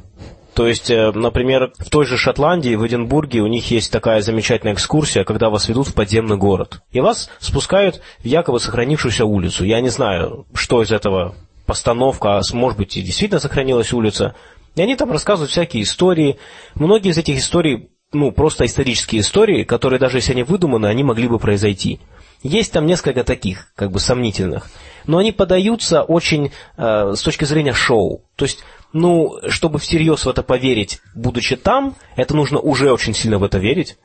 То 0.54 0.68
есть, 0.68 0.92
э, 0.92 1.12
например, 1.12 1.74
в 1.80 1.90
той 1.90 2.06
же 2.06 2.18
Шотландии, 2.18 2.76
в 2.76 2.86
Эдинбурге, 2.86 3.42
у 3.42 3.48
них 3.48 3.72
есть 3.72 3.92
такая 3.92 4.22
замечательная 4.22 4.74
экскурсия, 4.74 5.24
когда 5.24 5.50
вас 5.50 5.68
ведут 5.68 5.88
в 5.88 5.94
подземный 5.94 6.38
город. 6.38 6.82
И 6.92 7.00
вас 7.00 7.30
спускают 7.40 8.02
в 8.20 8.26
якобы 8.26 8.60
сохранившуюся 8.60 9.26
улицу. 9.26 9.66
Я 9.66 9.82
не 9.82 9.90
знаю, 9.90 10.46
что 10.54 10.84
из 10.84 10.92
этого 10.92 11.36
постановка, 11.66 12.38
а 12.38 12.42
может 12.54 12.78
быть 12.78 12.98
и 12.98 13.02
действительно 13.02 13.40
сохранилась 13.40 13.94
улица. 13.94 14.36
И 14.76 14.82
они 14.82 14.96
там 14.96 15.12
рассказывают 15.12 15.52
всякие 15.52 15.84
истории. 15.84 16.38
Многие 16.76 17.10
из 17.10 17.18
этих 17.18 17.38
историй, 17.38 17.90
ну, 18.12 18.32
просто 18.32 18.66
исторические 18.66 19.22
истории, 19.22 19.64
которые 19.64 20.00
даже 20.00 20.18
если 20.18 20.34
они 20.34 20.44
выдуманы, 20.44 20.88
они 20.88 21.04
могли 21.04 21.28
бы 21.28 21.40
произойти. 21.40 22.00
Есть 22.44 22.74
там 22.74 22.86
несколько 22.86 23.24
таких, 23.24 23.72
как 23.74 23.92
бы 23.92 24.02
сомнительных. 24.02 24.70
Но 25.08 25.18
они 25.18 25.32
подаются 25.32 26.04
очень 26.04 26.52
э, 26.78 27.14
с 27.16 27.22
точки 27.22 27.46
зрения 27.46 27.74
шоу. 27.74 28.22
То 28.36 28.44
есть, 28.44 28.64
ну, 28.92 29.40
чтобы 29.48 29.80
всерьез 29.80 30.26
в 30.26 30.30
это 30.30 30.44
поверить, 30.44 31.00
будучи 31.16 31.56
там, 31.56 31.96
это 32.18 32.36
нужно 32.36 32.60
уже 32.60 32.92
очень 32.92 33.14
сильно 33.14 33.40
в 33.40 33.44
это 33.44 33.60
верить. 33.60 33.98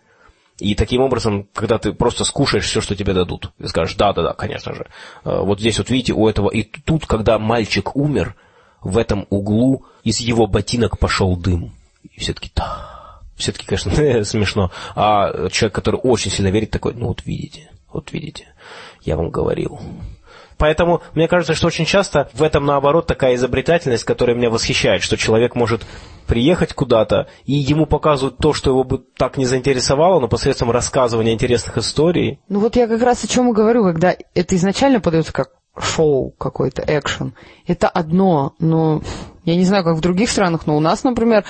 И 0.59 0.77
таким 0.77 1.03
образом, 1.03 1.49
когда 1.53 1.79
ты 1.79 1.93
просто 1.93 2.25
скушаешь 2.25 2.65
все, 2.65 2.81
что 2.81 2.95
тебе 2.95 3.13
дадут, 3.13 3.53
и 3.59 3.67
скажешь, 3.67 3.97
да-да-да, 3.97 4.35
конечно 4.35 4.73
же. 4.73 4.87
Э, 5.25 5.41
вот 5.43 5.59
здесь 5.59 5.79
вот 5.79 5.91
видите, 5.91 6.13
у 6.13 6.29
этого... 6.29 6.49
И 6.49 6.63
тут, 6.63 7.07
когда 7.07 7.41
мальчик 7.41 7.97
умер, 7.97 8.37
в 8.81 8.99
этом 8.99 9.27
углу 9.31 9.85
из 10.05 10.21
его 10.21 10.47
ботинок 10.47 11.01
пошел 11.01 11.37
дым. 11.37 11.75
И 12.05 12.21
все 12.21 12.35
таки 12.35 12.53
да. 12.55 13.21
Все-таки, 13.37 13.67
конечно, 13.67 13.91
смешно. 14.25 14.71
А 14.95 15.49
человек, 15.51 15.75
который 15.75 15.97
очень 15.97 16.31
сильно 16.31 16.51
верит, 16.51 16.71
такой, 16.71 16.95
ну 16.95 17.09
вот 17.09 17.25
видите, 17.25 17.71
вот 17.93 18.13
видите, 18.13 18.47
я 19.03 19.17
вам 19.17 19.31
говорил. 19.31 19.81
Поэтому 20.59 21.03
мне 21.15 21.29
кажется, 21.29 21.55
что 21.55 21.69
очень 21.69 21.85
часто 21.85 22.29
в 22.35 22.43
этом, 22.43 22.67
наоборот, 22.67 23.07
такая 23.07 23.37
изобретательность, 23.37 24.05
которая 24.05 24.37
меня 24.37 24.51
восхищает, 24.51 25.03
что 25.03 25.17
человек 25.17 25.55
может 25.55 25.87
приехать 26.27 26.75
куда-то, 26.75 27.29
и 27.45 27.55
ему 27.55 27.87
показывают 27.87 28.39
то, 28.39 28.53
что 28.53 28.71
его 28.71 28.85
бы 28.85 28.99
так 28.99 29.39
не 29.39 29.47
заинтересовало, 29.47 30.21
но 30.21 30.29
посредством 30.29 30.73
рассказывания 30.73 31.33
интересных 31.33 31.79
историй. 31.79 32.41
Ну 32.49 32.59
вот 32.59 32.75
я 32.77 32.89
как 32.89 33.01
раз 33.03 33.25
о 33.25 33.29
чем 33.29 33.49
и 33.51 33.55
говорю, 33.55 33.85
когда 33.85 34.15
это 34.35 34.57
изначально 34.57 35.01
подается 35.01 35.33
как 35.33 35.51
шоу 35.81 36.33
какой-то, 36.33 36.83
экшен. 36.87 37.35
Это 37.67 37.89
одно, 37.89 38.55
но 38.59 39.01
я 39.45 39.55
не 39.57 39.65
знаю, 39.65 39.85
как 39.85 39.97
в 39.97 40.01
других 40.01 40.29
странах, 40.29 40.67
но 40.67 40.77
у 40.77 40.81
нас, 40.81 41.05
например, 41.05 41.45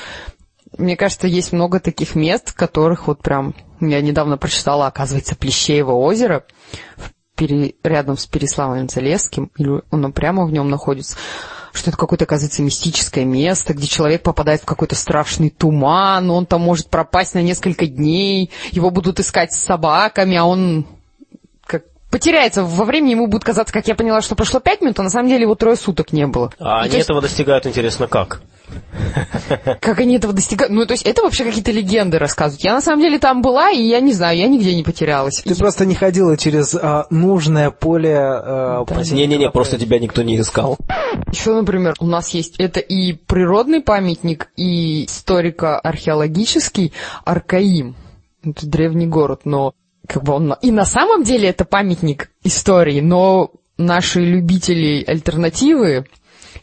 мне 0.77 0.97
кажется, 0.97 1.27
есть 1.27 1.53
много 1.53 1.81
таких 1.81 2.15
мест, 2.15 2.53
которых 2.53 3.07
вот 3.07 3.23
прям... 3.23 3.55
Я 3.81 4.01
недавно 4.01 4.37
прочитала, 4.37 4.89
оказывается, 4.89 5.37
Плещеево 5.37 5.93
озеро 5.93 6.45
пере, 7.39 7.75
рядом 7.83 8.19
с 8.19 8.27
Переславлем-Залесским, 8.27 9.51
или 9.57 9.81
оно 9.91 10.11
прямо 10.11 10.45
в 10.45 10.53
нем 10.53 10.69
находится, 10.69 11.17
что 11.73 11.91
это 11.91 11.97
какое-то, 11.97 12.25
оказывается, 12.25 12.63
мистическое 12.63 13.25
место, 13.25 13.73
где 13.73 13.87
человек 13.87 14.23
попадает 14.23 14.63
в 14.63 14.67
какой-то 14.67 14.97
страшный 14.97 15.51
туман, 15.51 16.31
он 16.31 16.45
там 16.45 16.61
может 16.61 16.91
пропасть 16.91 17.35
на 17.35 17.43
несколько 17.43 17.87
дней, 17.87 18.51
его 18.73 18.91
будут 18.91 19.21
искать 19.21 19.53
с 19.53 19.59
собаками, 19.61 20.37
а 20.37 20.45
он 20.45 20.87
потеряется 22.11 22.65
во 22.65 22.85
времени, 22.85 23.13
ему 23.13 23.27
будет 23.27 23.45
казаться, 23.45 23.73
как 23.73 23.87
я 23.89 23.95
поняла, 23.95 24.21
что 24.21 24.35
прошло 24.35 24.61
пять 24.61 24.81
минут, 24.81 24.99
а 24.99 25.03
на 25.03 25.11
самом 25.11 25.29
деле 25.29 25.43
его 25.43 25.55
трое 25.55 25.77
суток 25.77 26.13
не 26.13 26.27
было. 26.27 26.53
А 26.59 26.81
они 26.81 26.95
есть... 26.95 27.05
этого 27.05 27.21
достигают, 27.21 27.67
интересно, 27.67 28.07
как? 28.07 28.41
Как 29.81 29.99
они 30.01 30.17
этого 30.17 30.35
достигают? 30.35 30.73
Ну, 30.73 30.85
то 30.85 30.93
есть 30.93 31.05
это 31.05 31.23
вообще 31.23 31.45
какие-то 31.45 31.71
легенды 31.73 32.19
рассказывают. 32.19 32.63
Я 32.63 32.75
на 32.75 32.83
самом 32.83 33.01
деле 33.01 33.19
там 33.19 33.41
была, 33.41 33.71
и 33.71 33.81
я 33.81 34.01
не 34.01 34.13
знаю, 34.13 34.37
я 34.37 34.47
нигде 34.47 34.75
не 34.75 34.83
потерялась. 34.83 35.43
Ты 35.43 35.55
и... 35.55 35.57
просто 35.57 35.87
не 35.87 35.95
ходила 35.95 36.37
через 36.37 36.75
а, 36.75 37.07
нужное 37.11 37.71
поле... 37.71 38.15
А, 38.15 38.85
да. 38.87 39.03
Не-не-не, 39.03 39.51
просто 39.51 39.79
тебя 39.79 39.99
никто 39.99 40.23
не 40.23 40.39
искал. 40.39 40.77
Еще, 41.33 41.55
например, 41.55 41.95
у 41.99 42.07
нас 42.07 42.29
есть 42.31 42.57
это 42.59 42.81
и 42.81 43.15
природный 43.15 43.81
памятник, 43.81 44.49
и 44.57 45.07
историко-археологический 45.07 46.93
Аркаим. 47.25 47.97
Это 48.45 48.67
древний 48.67 49.07
город, 49.07 49.41
но 49.45 49.73
как 50.09 50.25
бы 50.25 50.33
он... 50.33 50.55
И 50.63 50.71
на 50.71 50.85
самом 50.85 51.23
деле 51.23 51.49
это 51.51 51.65
памятник 51.65 52.31
истории, 52.43 53.01
но 53.01 53.53
наши 53.77 54.21
любители 54.21 55.05
альтернативы 55.07 56.07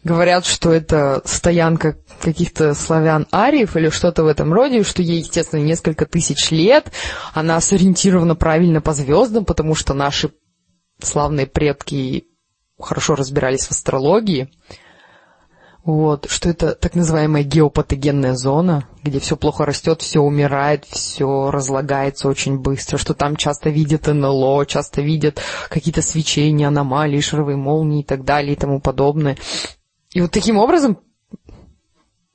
говорят, 0.03 0.45
что 0.45 0.71
это 0.71 1.21
стоянка 1.25 1.97
каких-то 2.21 2.73
славян-ариев 2.73 3.77
или 3.77 3.89
что-то 3.89 4.23
в 4.23 4.27
этом 4.27 4.51
роде, 4.51 4.83
что 4.83 5.01
ей, 5.01 5.19
естественно, 5.19 5.61
несколько 5.61 6.05
тысяч 6.05 6.51
лет, 6.51 6.91
она 7.33 7.61
сориентирована 7.61 8.35
правильно 8.35 8.81
по 8.81 8.93
звездам, 8.93 9.45
потому 9.45 9.75
что 9.75 9.93
наши 9.93 10.31
славные 11.01 11.45
предки 11.45 12.25
хорошо 12.79 13.15
разбирались 13.15 13.67
в 13.67 13.71
астрологии. 13.71 14.49
Вот, 15.85 16.25
что 16.31 16.49
это 16.49 16.73
так 16.73 16.95
называемая 16.95 17.43
геопатогенная 17.43 18.33
зона, 18.33 18.87
где 19.03 19.19
все 19.19 19.37
плохо 19.37 19.67
растет, 19.67 20.01
все 20.01 20.19
умирает, 20.19 20.83
все 20.85 21.51
разлагается 21.51 22.27
очень 22.27 22.57
быстро, 22.57 22.97
что 22.97 23.13
там 23.13 23.35
часто 23.35 23.69
видят 23.69 24.07
НЛО, 24.07 24.65
часто 24.65 25.03
видят 25.03 25.39
какие-то 25.69 26.01
свечения, 26.01 26.69
аномалии, 26.69 27.19
шаровые 27.19 27.55
молнии 27.55 28.01
и 28.01 28.03
так 28.03 28.23
далее 28.23 28.53
и 28.53 28.55
тому 28.55 28.81
подобное. 28.81 29.37
И 30.11 30.21
вот 30.21 30.31
таким 30.31 30.57
образом 30.57 30.97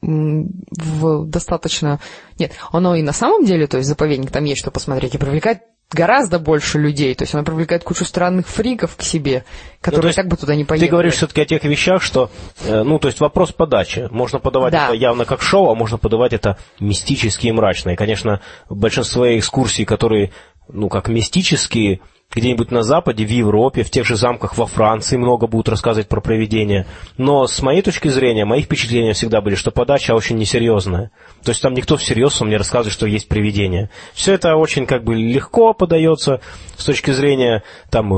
в 0.00 1.25
достаточно... 1.26 1.99
Нет, 2.38 2.52
оно 2.71 2.95
и 2.95 3.02
на 3.02 3.12
самом 3.12 3.45
деле, 3.45 3.66
то 3.66 3.78
есть 3.78 3.88
заповедник, 3.88 4.30
там 4.30 4.45
есть 4.45 4.61
что 4.61 4.71
посмотреть, 4.71 5.16
и 5.16 5.19
привлекает 5.19 5.62
гораздо 5.91 6.39
больше 6.39 6.79
людей. 6.79 7.15
То 7.15 7.25
есть 7.25 7.35
она 7.35 7.43
привлекает 7.43 7.85
кучу 7.85 8.05
странных 8.05 8.47
фриков 8.47 8.97
к 8.97 9.03
себе, 9.03 9.45
которые 9.81 10.11
ну, 10.11 10.15
так 10.15 10.29
бы 10.29 10.37
туда 10.37 10.55
не 10.55 10.65
поехали. 10.65 10.89
Ты 10.89 10.91
говоришь 10.91 11.15
все-таки 11.15 11.43
о 11.43 11.45
тех 11.45 11.65
вещах, 11.65 12.03
что, 12.03 12.31
э, 12.65 12.83
ну, 12.83 12.99
то 12.99 13.09
есть 13.09 13.21
вопрос 13.21 13.53
подачи. 13.53 14.09
Можно 14.11 14.39
подавать 14.39 14.73
да. 14.73 14.87
это 14.87 14.95
явно 14.95 15.25
как 15.25 15.43
шоу, 15.43 15.71
а 15.71 15.75
можно 15.75 15.99
подавать 15.99 16.33
это 16.33 16.59
мистически 16.79 17.49
и 17.49 17.53
мрачно. 17.53 17.91
И, 17.91 17.97
конечно, 17.97 18.41
большинство 18.69 19.27
экскурсий, 19.37 19.85
которые, 19.85 20.33
ну, 20.69 20.89
как 20.89 21.09
мистические, 21.09 22.01
где-нибудь 22.35 22.71
на 22.71 22.83
Западе, 22.83 23.25
в 23.25 23.31
Европе, 23.31 23.83
в 23.83 23.91
тех 23.91 24.07
же 24.07 24.17
замках 24.17 24.57
во 24.57 24.67
Франции 24.67 25.17
много 25.17 25.47
будут 25.47 25.69
рассказывать 25.69 26.09
про 26.09 26.21
проведения. 26.21 26.87
Но 27.17 27.47
с 27.47 27.61
моей 27.61 27.83
точки 27.83 28.09
зрения, 28.09 28.45
мои 28.45 28.63
впечатления 28.63 29.13
всегда 29.13 29.41
были, 29.41 29.57
что 29.57 29.71
подача 29.71 30.13
очень 30.13 30.37
несерьезная. 30.37 31.11
То 31.43 31.51
есть 31.51 31.61
там 31.61 31.75
никто 31.75 31.97
всерьез 31.97 32.39
вам 32.41 32.51
не 32.51 32.57
рассказывает, 32.57 32.93
что 32.93 33.07
есть 33.07 33.29
привидение. 33.29 33.91
Все 34.15 34.35
это 34.35 34.55
очень 34.57 34.87
как 34.87 35.03
бы 35.03 35.15
легко 35.15 35.75
подается 35.75 36.41
с 36.77 36.85
точки 36.85 37.11
зрения 37.11 37.65
там 37.91 38.13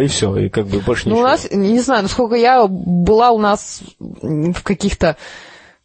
и 0.00 0.06
все, 0.08 0.36
и 0.36 0.48
как 0.48 0.66
бы 0.66 0.80
больше 0.80 1.08
ничего. 1.08 1.20
Ну, 1.20 1.26
у 1.26 1.28
нас, 1.28 1.48
не 1.50 1.80
знаю, 1.80 2.02
насколько 2.02 2.34
я 2.34 2.66
была 2.68 3.30
у 3.30 3.38
нас 3.38 3.82
в 3.98 4.62
каких-то 4.62 5.16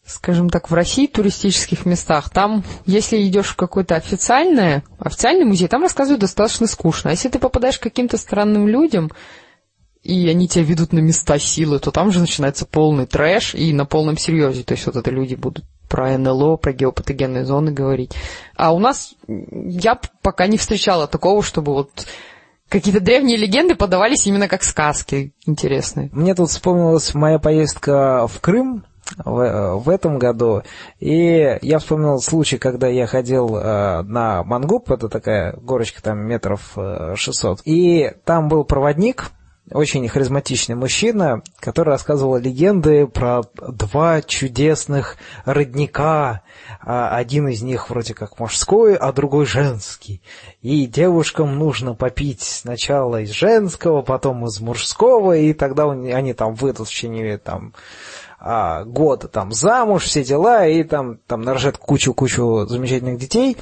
скажем 0.06 0.50
так, 0.50 0.70
в 0.70 0.74
России 0.74 1.08
туристических 1.08 1.86
местах, 1.86 2.30
там, 2.30 2.64
если 2.86 3.22
идешь 3.28 3.48
в 3.48 3.56
какой-то 3.56 3.96
официальный, 3.96 4.84
официальный 5.00 5.46
музей, 5.46 5.68
там 5.68 5.82
рассказывают 5.82 6.22
достаточно 6.22 6.68
скучно. 6.68 7.10
А 7.10 7.14
если 7.14 7.30
ты 7.30 7.40
попадаешь 7.40 7.80
к 7.80 7.84
каким-то 7.84 8.18
странным 8.18 8.68
людям, 8.68 9.12
и 10.04 10.30
они 10.30 10.48
тебя 10.48 10.64
ведут 10.64 10.94
на 10.94 11.00
места 11.00 11.40
силы, 11.40 11.80
то 11.80 11.90
там 11.90 12.12
же 12.12 12.20
начинается 12.20 12.68
полный 12.68 13.08
трэш 13.08 13.56
и 13.56 13.74
на 13.74 13.86
полном 13.86 14.18
серьезе. 14.18 14.64
То 14.64 14.76
есть 14.76 14.86
вот 14.86 14.96
это 14.96 15.10
люди 15.10 15.34
будут 15.34 15.66
про 15.90 16.16
НЛО, 16.16 16.58
про 16.58 16.74
геопатогенные 16.74 17.46
зоны 17.46 17.72
говорить. 17.72 18.12
А 18.56 18.74
у 18.74 18.80
нас 18.80 19.16
я 19.28 20.00
пока 20.22 20.46
не 20.46 20.60
встречала 20.60 21.08
такого, 21.08 21.42
чтобы 21.42 21.74
вот 21.74 22.06
какие-то 22.70 23.00
древние 23.00 23.38
легенды 23.38 23.74
подавались 23.74 24.28
именно 24.28 24.48
как 24.48 24.62
сказки 24.62 25.34
интересные. 25.48 26.10
Мне 26.12 26.36
тут 26.36 26.50
вспомнилась 26.50 27.16
моя 27.16 27.40
поездка 27.40 28.28
в 28.28 28.40
Крым 28.42 28.86
в, 29.24 29.76
в 29.78 29.90
этом 29.90 30.20
году. 30.20 30.64
И 31.00 31.58
я 31.62 31.80
вспомнил 31.80 32.20
случай, 32.20 32.58
когда 32.58 32.88
я 32.88 33.08
ходил 33.08 33.56
э, 33.56 34.02
на 34.04 34.44
Мангуб, 34.44 34.92
это 34.92 35.10
такая 35.10 35.54
горочка 35.54 36.02
там 36.02 36.20
метров 36.20 36.74
э, 36.76 37.14
600, 37.16 37.62
и 37.66 38.12
там 38.24 38.48
был 38.48 38.64
проводник, 38.64 39.32
очень 39.72 40.08
харизматичный 40.08 40.76
мужчина, 40.76 41.42
который 41.60 41.90
рассказывал 41.90 42.38
легенды 42.38 43.08
про 43.08 43.42
два 43.56 44.22
чудесных 44.22 45.18
родника. 45.44 46.42
А 46.82 47.16
один 47.16 47.48
из 47.48 47.64
них 47.64 47.90
вроде 47.90 48.14
как 48.14 48.40
мужской, 48.40 48.96
а 48.96 49.12
другой 49.12 49.46
женский. 49.46 50.22
И 50.62 50.86
девушкам 50.86 51.58
нужно 51.58 51.96
попить 51.96 52.42
сначала 52.42 53.22
из 53.22 53.32
женского, 53.32 54.04
потом 54.04 54.46
из 54.46 54.60
мужского, 54.60 55.36
и 55.36 55.54
тогда 55.54 55.90
они 55.90 56.34
там 56.34 56.54
выйдут 56.54 56.88
в 56.88 56.92
течение 56.92 57.40
там, 57.40 57.74
а, 58.48 58.84
год 58.84 59.32
там 59.32 59.52
замуж, 59.52 60.04
все 60.04 60.24
дела, 60.24 60.68
и 60.68 60.84
там, 60.84 61.18
там 61.26 61.42
нарожает 61.42 61.80
кучу-кучу 61.80 62.68
замечательных 62.68 63.18
детей. 63.18 63.58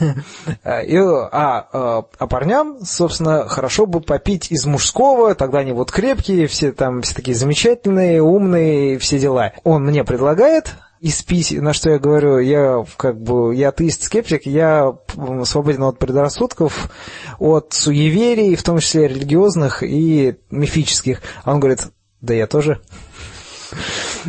и, 0.00 0.96
а, 0.96 1.68
а, 1.72 2.04
а 2.18 2.26
парням, 2.26 2.84
собственно, 2.84 3.46
хорошо 3.46 3.86
бы 3.86 4.00
попить 4.00 4.50
из 4.50 4.66
мужского, 4.66 5.30
тогда 5.36 5.60
они 5.60 5.72
вот 5.72 5.92
крепкие, 5.92 6.46
все 6.46 6.72
там 6.72 7.02
все 7.02 7.14
такие 7.14 7.36
замечательные, 7.36 8.22
умные, 8.22 8.98
все 8.98 9.18
дела. 9.18 9.52
Он 9.64 9.84
мне 9.84 10.04
предлагает, 10.04 10.74
из 11.00 11.22
писем, 11.22 11.64
на 11.64 11.72
что 11.72 11.90
я 11.90 11.98
говорю, 11.98 12.38
я 12.38 12.84
как 12.96 13.20
бы, 13.20 13.54
я 13.54 13.68
атеист-скептик, 13.68 14.46
я 14.46 14.96
свободен 15.44 15.82
от 15.84 15.98
предрассудков, 15.98 16.90
от 17.38 17.72
суеверий, 17.72 18.56
в 18.56 18.62
том 18.62 18.78
числе 18.78 19.08
религиозных 19.08 19.82
и 19.82 20.36
мифических. 20.50 21.20
А 21.44 21.52
он 21.52 21.60
говорит, 21.60 21.80
да 22.20 22.34
я 22.34 22.46
тоже. 22.46 22.80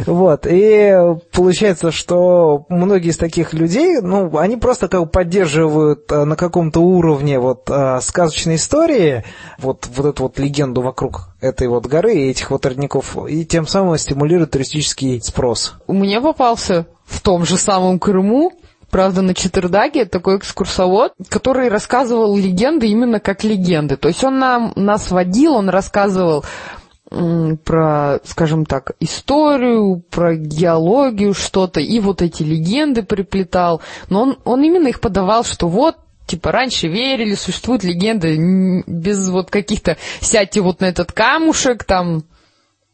Вот, 0.06 0.46
и 0.50 0.94
получается, 1.32 1.92
что 1.92 2.66
многие 2.70 3.10
из 3.10 3.18
таких 3.18 3.54
людей, 3.54 4.00
ну, 4.02 4.38
они 4.38 4.58
просто 4.58 4.88
как 4.88 5.02
бы 5.02 5.08
поддерживают 5.08 6.12
э, 6.12 6.24
на 6.24 6.36
каком-то 6.36 6.80
уровне 6.80 7.40
вот 7.40 7.70
э, 7.70 8.00
сказочной 8.02 8.56
истории, 8.56 9.24
вот, 9.58 9.88
вот 9.96 10.06
эту 10.06 10.24
вот 10.24 10.40
легенду 10.40 10.82
вокруг 10.82 11.30
этой 11.42 11.68
вот 11.68 11.86
горы 11.86 12.16
и 12.16 12.30
этих 12.30 12.52
вот 12.52 12.66
родников, 12.66 13.18
и 13.28 13.46
тем 13.46 13.68
самым 13.68 13.98
стимулируют 13.98 14.52
туристический 14.52 15.22
спрос. 15.22 15.76
Мне 15.88 16.22
попался 16.22 16.88
в 17.06 17.22
том 17.22 17.46
же 17.46 17.58
самом 17.58 18.00
Крыму 18.00 18.52
Правда, 18.90 19.22
на 19.22 19.34
Четвердаге 19.34 20.06
такой 20.06 20.38
экскурсовод, 20.38 21.14
который 21.28 21.68
рассказывал 21.68 22.38
легенды 22.38 22.88
именно 22.88 23.20
как 23.20 23.44
легенды. 23.44 23.98
То 23.98 24.08
есть 24.08 24.24
он 24.24 24.40
нам, 24.40 24.72
нас 24.76 25.12
водил, 25.12 25.56
он 25.56 25.68
рассказывал 25.70 26.46
про, 27.10 28.20
скажем 28.24 28.66
так, 28.66 28.92
историю, 29.00 30.04
про 30.10 30.36
геологию 30.36 31.34
что-то, 31.34 31.80
и 31.80 32.00
вот 32.00 32.22
эти 32.22 32.44
легенды 32.44 33.04
приплетал. 33.04 33.82
Но 34.10 34.24
он, 34.24 34.38
он 34.44 34.64
именно 34.64 34.88
их 34.88 35.00
подавал, 35.00 35.44
что 35.44 35.68
вот, 35.68 35.96
типа, 36.26 36.52
раньше 36.52 36.88
верили, 36.88 37.36
существуют 37.36 37.84
легенды 37.84 38.84
без 38.86 39.30
вот 39.30 39.50
каких-то 39.50 39.98
«сядьте 40.20 40.62
вот 40.62 40.82
на 40.82 40.86
этот 40.86 41.14
камушек», 41.14 41.86
там, 41.86 42.24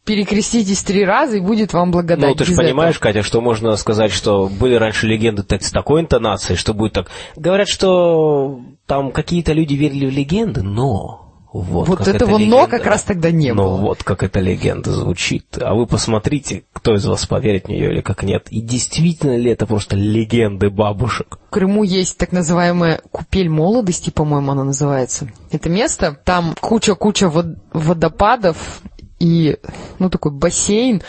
перекреститесь 0.05 0.83
три 0.83 1.05
раза, 1.05 1.37
и 1.37 1.39
будет 1.39 1.73
вам 1.73 1.91
благодать. 1.91 2.29
Ну, 2.29 2.35
ты 2.35 2.45
же 2.45 2.55
понимаешь, 2.55 2.97
этого. 2.97 3.13
Катя, 3.13 3.23
что 3.23 3.41
можно 3.41 3.75
сказать, 3.77 4.11
что 4.11 4.47
были 4.47 4.75
раньше 4.75 5.07
легенды 5.07 5.43
так, 5.43 5.63
с 5.63 5.71
такой 5.71 6.01
интонацией, 6.01 6.57
что 6.57 6.73
будет 6.73 6.93
так... 6.93 7.09
Говорят, 7.35 7.67
что 7.67 8.59
там 8.85 9.11
какие-то 9.11 9.53
люди 9.53 9.73
верили 9.73 10.05
в 10.05 10.11
легенды, 10.11 10.61
но 10.61 11.22
вот, 11.53 11.87
вот 11.87 12.07
этого 12.07 12.37
легенда. 12.37 12.57
«но» 12.57 12.67
как 12.67 12.85
раз 12.87 13.03
тогда 13.03 13.29
не 13.29 13.53
Но 13.53 13.63
было. 13.63 13.77
вот 13.77 14.03
как 14.03 14.23
эта 14.23 14.39
легенда 14.39 14.91
звучит. 14.91 15.45
А 15.61 15.75
вы 15.75 15.85
посмотрите, 15.85 16.63
кто 16.73 16.95
из 16.95 17.05
вас 17.05 17.27
поверит 17.27 17.65
в 17.65 17.69
нее 17.69 17.91
или 17.91 18.01
как 18.01 18.23
нет. 18.23 18.47
И 18.49 18.59
действительно 18.59 19.37
ли 19.37 19.51
это 19.51 19.67
просто 19.67 19.95
легенды 19.95 20.71
бабушек? 20.71 21.37
В 21.47 21.51
Крыму 21.51 21.83
есть 21.83 22.17
так 22.17 22.31
называемая 22.31 23.01
купель 23.11 23.49
молодости, 23.49 24.09
по-моему, 24.09 24.51
она 24.51 24.63
называется. 24.63 25.29
Это 25.51 25.69
место, 25.69 26.17
там 26.23 26.55
куча-куча 26.59 27.31
водопадов 27.71 28.81
и, 29.19 29.57
ну, 29.99 30.09
такой 30.09 30.31
бассейн, 30.31 31.03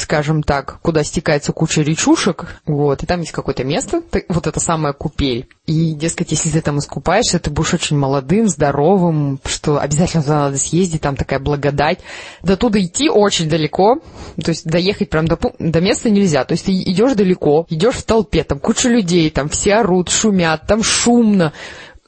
скажем 0.00 0.42
так, 0.42 0.78
куда 0.82 1.02
стекается 1.02 1.52
куча 1.52 1.82
речушек, 1.82 2.60
вот, 2.66 3.02
и 3.02 3.06
там 3.06 3.20
есть 3.20 3.32
какое-то 3.32 3.64
место, 3.64 4.02
вот 4.28 4.46
это 4.46 4.60
самая 4.60 4.92
купель. 4.92 5.48
И, 5.66 5.92
дескать, 5.92 6.30
если 6.30 6.48
ты 6.50 6.62
там 6.62 6.78
искупаешься, 6.78 7.38
ты 7.38 7.50
будешь 7.50 7.74
очень 7.74 7.98
молодым, 7.98 8.48
здоровым, 8.48 9.38
что 9.44 9.78
обязательно 9.78 10.22
туда 10.22 10.38
надо 10.44 10.58
съездить, 10.58 11.02
там 11.02 11.14
такая 11.14 11.40
благодать. 11.40 11.98
До 12.42 12.56
туда 12.56 12.80
идти 12.80 13.10
очень 13.10 13.48
далеко, 13.48 13.96
то 14.42 14.48
есть 14.50 14.64
доехать 14.64 15.10
прям 15.10 15.26
до, 15.26 15.38
до 15.58 15.80
места 15.80 16.08
нельзя, 16.10 16.44
то 16.44 16.52
есть 16.52 16.64
ты 16.64 16.72
идешь 16.72 17.14
далеко, 17.14 17.66
идешь 17.68 17.96
в 17.96 18.04
толпе, 18.04 18.44
там 18.44 18.60
куча 18.60 18.88
людей, 18.88 19.30
там 19.30 19.48
все 19.48 19.74
орут, 19.76 20.08
шумят, 20.08 20.66
там 20.66 20.82
шумно, 20.82 21.52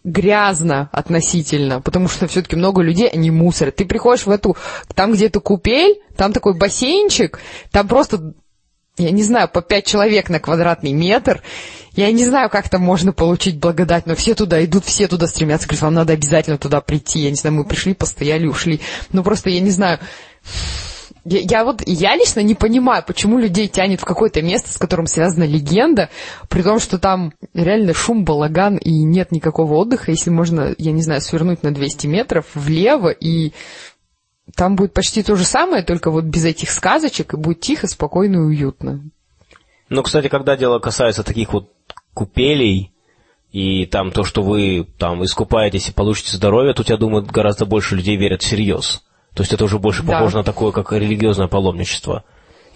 грязно 0.04 0.88
относительно, 0.92 1.80
потому 1.80 2.08
что 2.08 2.26
все-таки 2.26 2.56
много 2.56 2.82
людей, 2.82 3.08
они 3.08 3.30
мусорят. 3.30 3.76
Ты 3.76 3.84
приходишь 3.84 4.26
в 4.26 4.30
эту, 4.30 4.56
там 4.94 5.12
где-то 5.12 5.40
купель, 5.40 6.00
там 6.16 6.32
такой 6.32 6.56
бассейнчик, 6.56 7.38
там 7.70 7.86
просто, 7.88 8.34
я 8.96 9.10
не 9.10 9.22
знаю, 9.22 9.48
по 9.48 9.62
пять 9.62 9.86
человек 9.86 10.30
на 10.30 10.40
квадратный 10.40 10.92
метр. 10.92 11.42
Я 11.92 12.12
не 12.12 12.24
знаю, 12.24 12.48
как 12.50 12.68
там 12.68 12.82
можно 12.82 13.12
получить 13.12 13.58
благодать, 13.58 14.06
но 14.06 14.14
все 14.14 14.34
туда 14.34 14.64
идут, 14.64 14.84
все 14.84 15.08
туда 15.08 15.26
стремятся, 15.26 15.66
говорят, 15.66 15.82
вам 15.82 15.94
надо 15.94 16.12
обязательно 16.12 16.56
туда 16.56 16.80
прийти. 16.80 17.20
Я 17.20 17.30
не 17.30 17.36
знаю, 17.36 17.56
мы 17.56 17.64
пришли, 17.64 17.94
постояли, 17.94 18.46
ушли. 18.46 18.80
Ну 19.12 19.22
просто, 19.22 19.50
я 19.50 19.60
не 19.60 19.70
знаю, 19.70 19.98
я, 21.24 21.40
я 21.40 21.64
вот, 21.64 21.82
я 21.86 22.16
лично 22.16 22.40
не 22.40 22.54
понимаю, 22.54 23.02
почему 23.06 23.38
людей 23.38 23.68
тянет 23.68 24.00
в 24.00 24.04
какое-то 24.04 24.42
место, 24.42 24.72
с 24.72 24.78
которым 24.78 25.06
связана 25.06 25.44
легенда, 25.44 26.08
при 26.48 26.62
том, 26.62 26.78
что 26.78 26.98
там 26.98 27.32
реально 27.54 27.94
шум, 27.94 28.24
балаган 28.24 28.76
и 28.76 28.90
нет 29.02 29.32
никакого 29.32 29.74
отдыха, 29.74 30.10
если 30.10 30.30
можно, 30.30 30.74
я 30.78 30.92
не 30.92 31.02
знаю, 31.02 31.20
свернуть 31.20 31.62
на 31.62 31.72
200 31.72 32.06
метров 32.06 32.46
влево, 32.54 33.08
и 33.08 33.52
там 34.56 34.76
будет 34.76 34.94
почти 34.94 35.22
то 35.22 35.36
же 35.36 35.44
самое, 35.44 35.82
только 35.82 36.10
вот 36.10 36.24
без 36.24 36.44
этих 36.44 36.70
сказочек, 36.70 37.34
и 37.34 37.36
будет 37.36 37.60
тихо, 37.60 37.86
спокойно 37.86 38.36
и 38.36 38.40
уютно. 38.40 39.02
Ну, 39.88 40.02
кстати, 40.02 40.28
когда 40.28 40.56
дело 40.56 40.78
касается 40.78 41.22
таких 41.22 41.52
вот 41.52 41.70
купелей, 42.14 42.92
и 43.52 43.84
там 43.86 44.12
то, 44.12 44.22
что 44.24 44.42
вы 44.42 44.86
там 44.98 45.24
искупаетесь 45.24 45.88
и 45.88 45.92
получите 45.92 46.36
здоровье, 46.36 46.72
тут, 46.72 46.88
я 46.88 46.96
думаю, 46.96 47.24
гораздо 47.24 47.66
больше 47.66 47.96
людей 47.96 48.16
верят 48.16 48.42
всерьез. 48.42 49.02
То 49.34 49.42
есть 49.42 49.52
это 49.52 49.64
уже 49.64 49.78
больше 49.78 50.02
да. 50.02 50.14
похоже 50.14 50.38
на 50.38 50.44
такое, 50.44 50.72
как 50.72 50.92
религиозное 50.92 51.48
паломничество. 51.48 52.24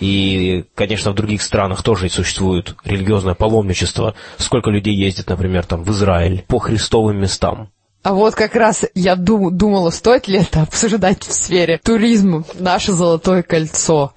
И, 0.00 0.64
конечно, 0.74 1.12
в 1.12 1.14
других 1.14 1.42
странах 1.42 1.82
тоже 1.82 2.08
существует 2.08 2.74
религиозное 2.84 3.34
паломничество. 3.34 4.14
Сколько 4.38 4.70
людей 4.70 4.94
ездит, 4.94 5.28
например, 5.28 5.64
там 5.64 5.84
в 5.84 5.90
Израиль 5.90 6.44
по 6.48 6.58
христовым 6.58 7.20
местам. 7.20 7.70
А 8.02 8.12
вот 8.12 8.34
как 8.34 8.54
раз 8.54 8.84
я 8.94 9.16
дум, 9.16 9.56
думала, 9.56 9.88
стоит 9.88 10.28
ли 10.28 10.40
это 10.40 10.62
обсуждать 10.62 11.24
в 11.24 11.32
сфере 11.32 11.80
туризма, 11.82 12.44
наше 12.58 12.92
золотое 12.92 13.42
кольцо. 13.42 14.12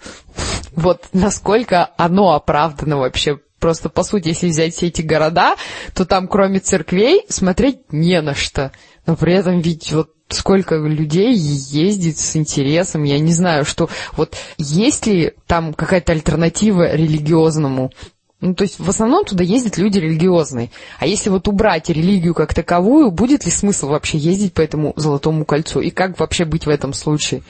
Вот 0.75 1.05
насколько 1.13 1.89
оно 1.97 2.33
оправдано 2.33 2.97
вообще. 2.97 3.39
Просто, 3.59 3.89
по 3.89 4.03
сути, 4.03 4.27
если 4.27 4.49
взять 4.49 4.75
все 4.75 4.87
эти 4.87 5.01
города, 5.01 5.55
то 5.95 6.05
там, 6.05 6.27
кроме 6.27 6.59
церквей, 6.59 7.23
смотреть 7.27 7.91
не 7.91 8.21
на 8.21 8.35
что. 8.35 8.71
Но 9.07 9.15
при 9.15 9.33
этом 9.33 9.61
ведь 9.61 9.91
вот 9.93 10.11
сколько 10.29 10.75
людей 10.75 11.33
ездит 11.33 12.17
с 12.17 12.35
интересом, 12.35 13.03
я 13.03 13.19
не 13.19 13.33
знаю, 13.33 13.65
что 13.65 13.89
вот 14.13 14.35
есть 14.57 15.05
ли 15.07 15.33
там 15.45 15.73
какая-то 15.73 16.11
альтернатива 16.11 16.93
религиозному 16.95 17.91
ну, 18.39 18.53
то 18.53 18.63
есть 18.63 18.79
в 18.79 18.87
основном 18.87 19.25
туда 19.25 19.43
ездят 19.43 19.77
люди 19.79 19.97
религиозные. 19.97 20.69
А 20.99 21.07
если 21.07 21.29
вот 21.31 21.47
убрать 21.47 21.89
религию 21.89 22.35
как 22.35 22.53
таковую, 22.53 23.09
будет 23.09 23.45
ли 23.45 23.51
смысл 23.51 23.87
вообще 23.87 24.19
ездить 24.19 24.53
по 24.53 24.61
этому 24.61 24.93
Золотому 24.95 25.43
кольцу? 25.43 25.79
И 25.79 25.89
как 25.89 26.19
вообще 26.19 26.45
быть 26.45 26.67
в 26.67 26.69
этом 26.69 26.93
случае? 26.93 27.41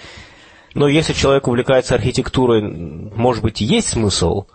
Но 0.75 0.87
если 0.87 1.11
человек 1.11 1.47
увлекается 1.47 1.95
архитектурой, 1.95 2.61
может 2.61 3.43
быть, 3.43 3.59
есть 3.59 3.89
смысл, 3.89 4.45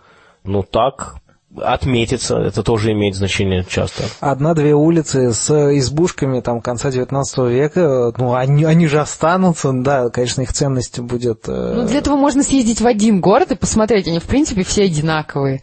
но 0.43 0.63
так 0.63 1.17
отметиться, 1.61 2.37
это 2.37 2.63
тоже 2.63 2.91
имеет 2.91 3.15
значение 3.15 3.65
часто. 3.67 4.03
Одна-две 4.19 4.73
улицы 4.73 5.33
с 5.33 5.49
избушками 5.77 6.39
там 6.41 6.61
конца 6.61 6.91
19 6.91 7.37
века, 7.49 8.13
ну, 8.17 8.33
они, 8.33 8.63
они 8.63 8.87
же 8.87 8.99
останутся, 8.99 9.71
да, 9.73 10.09
конечно, 10.09 10.41
их 10.41 10.53
ценность 10.53 10.99
будет... 10.99 11.47
Э... 11.47 11.73
Ну, 11.75 11.87
для 11.87 11.99
этого 11.99 12.15
можно 12.15 12.43
съездить 12.43 12.81
в 12.81 12.87
один 12.87 13.21
город 13.21 13.51
и 13.51 13.55
посмотреть, 13.55 14.07
они, 14.07 14.19
в 14.19 14.25
принципе, 14.25 14.63
все 14.63 14.83
одинаковые 14.83 15.61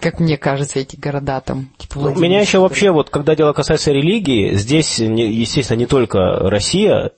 как 0.00 0.18
мне 0.18 0.38
кажется, 0.38 0.78
эти 0.78 0.96
города 0.96 1.40
там. 1.40 1.68
Типа 1.76 1.98
ну, 1.98 2.18
меня 2.18 2.40
еще 2.40 2.58
вообще, 2.58 2.90
вот 2.90 3.10
когда 3.10 3.36
дело 3.36 3.52
касается 3.52 3.92
религии, 3.92 4.54
здесь, 4.54 4.98
естественно, 4.98 5.76
не 5.76 5.86
только 5.86 6.18
Россия 6.48 7.10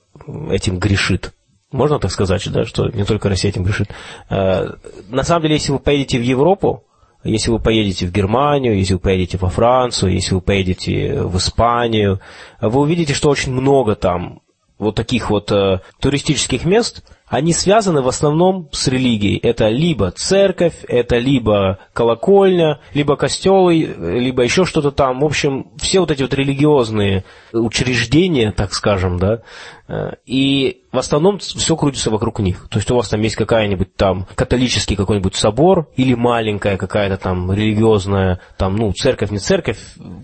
этим 0.49 0.77
грешит. 0.77 1.31
Можно 1.71 1.99
так 1.99 2.11
сказать, 2.11 2.45
да, 2.51 2.65
что 2.65 2.89
не 2.89 3.05
только 3.05 3.29
Россия 3.29 3.51
этим 3.51 3.63
грешит. 3.63 3.87
Э, 4.29 4.73
на 5.07 5.23
самом 5.23 5.43
деле, 5.43 5.55
если 5.55 5.71
вы 5.71 5.79
поедете 5.79 6.19
в 6.19 6.23
Европу, 6.23 6.83
если 7.23 7.51
вы 7.51 7.59
поедете 7.59 8.07
в 8.07 8.11
Германию, 8.11 8.77
если 8.77 8.93
вы 8.93 8.99
поедете 8.99 9.37
во 9.37 9.49
Францию, 9.49 10.13
если 10.13 10.33
вы 10.33 10.41
поедете 10.41 11.21
в 11.23 11.37
Испанию, 11.37 12.19
вы 12.59 12.79
увидите, 12.79 13.13
что 13.13 13.29
очень 13.29 13.53
много 13.53 13.95
там 13.95 14.41
вот 14.81 14.95
таких 14.95 15.29
вот 15.29 15.51
э, 15.51 15.79
туристических 15.99 16.65
мест, 16.65 17.03
они 17.27 17.53
связаны 17.53 18.01
в 18.01 18.07
основном 18.07 18.67
с 18.71 18.87
религией. 18.87 19.37
Это 19.37 19.69
либо 19.69 20.09
церковь, 20.09 20.73
это 20.87 21.19
либо 21.19 21.77
колокольня, 21.93 22.81
либо 22.93 23.15
костелы, 23.15 23.75
либо 23.77 24.43
еще 24.43 24.65
что-то 24.65 24.91
там. 24.91 25.19
В 25.19 25.25
общем, 25.25 25.67
все 25.77 25.99
вот 25.99 26.09
эти 26.09 26.23
вот 26.23 26.33
религиозные 26.33 27.23
учреждения, 27.53 28.51
так 28.51 28.73
скажем, 28.73 29.19
да, 29.19 29.43
э, 29.87 30.13
и 30.25 30.81
в 30.91 30.97
основном 30.97 31.37
все 31.37 31.77
крутится 31.77 32.09
вокруг 32.09 32.39
них. 32.39 32.67
То 32.69 32.79
есть 32.79 32.89
у 32.89 32.95
вас 32.95 33.07
там 33.07 33.21
есть 33.21 33.35
какая-нибудь 33.35 33.95
там 33.95 34.25
католический 34.33 34.95
какой-нибудь 34.95 35.35
собор 35.35 35.89
или 35.95 36.15
маленькая 36.15 36.75
какая-то 36.75 37.17
там 37.17 37.53
религиозная, 37.53 38.39
там, 38.57 38.75
ну, 38.77 38.91
церковь, 38.93 39.29
не 39.29 39.37
церковь, 39.37 39.77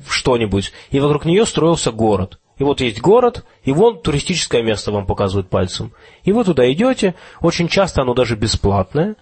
что-нибудь, 0.09 0.73
и 0.89 0.99
вокруг 0.99 1.25
нее 1.25 1.45
строился 1.45 1.91
город. 1.91 2.39
И 2.57 2.63
вот 2.63 2.81
есть 2.81 3.01
город, 3.01 3.45
и 3.63 3.71
вон 3.71 4.01
туристическое 4.01 4.63
место 4.63 4.91
вам 4.91 5.05
показывают 5.05 5.49
пальцем. 5.49 5.93
И 6.23 6.31
вы 6.31 6.43
туда 6.43 6.69
идете, 6.71 7.15
очень 7.41 7.67
часто 7.67 8.01
оно 8.01 8.13
даже 8.13 8.35
бесплатное, 8.35 9.15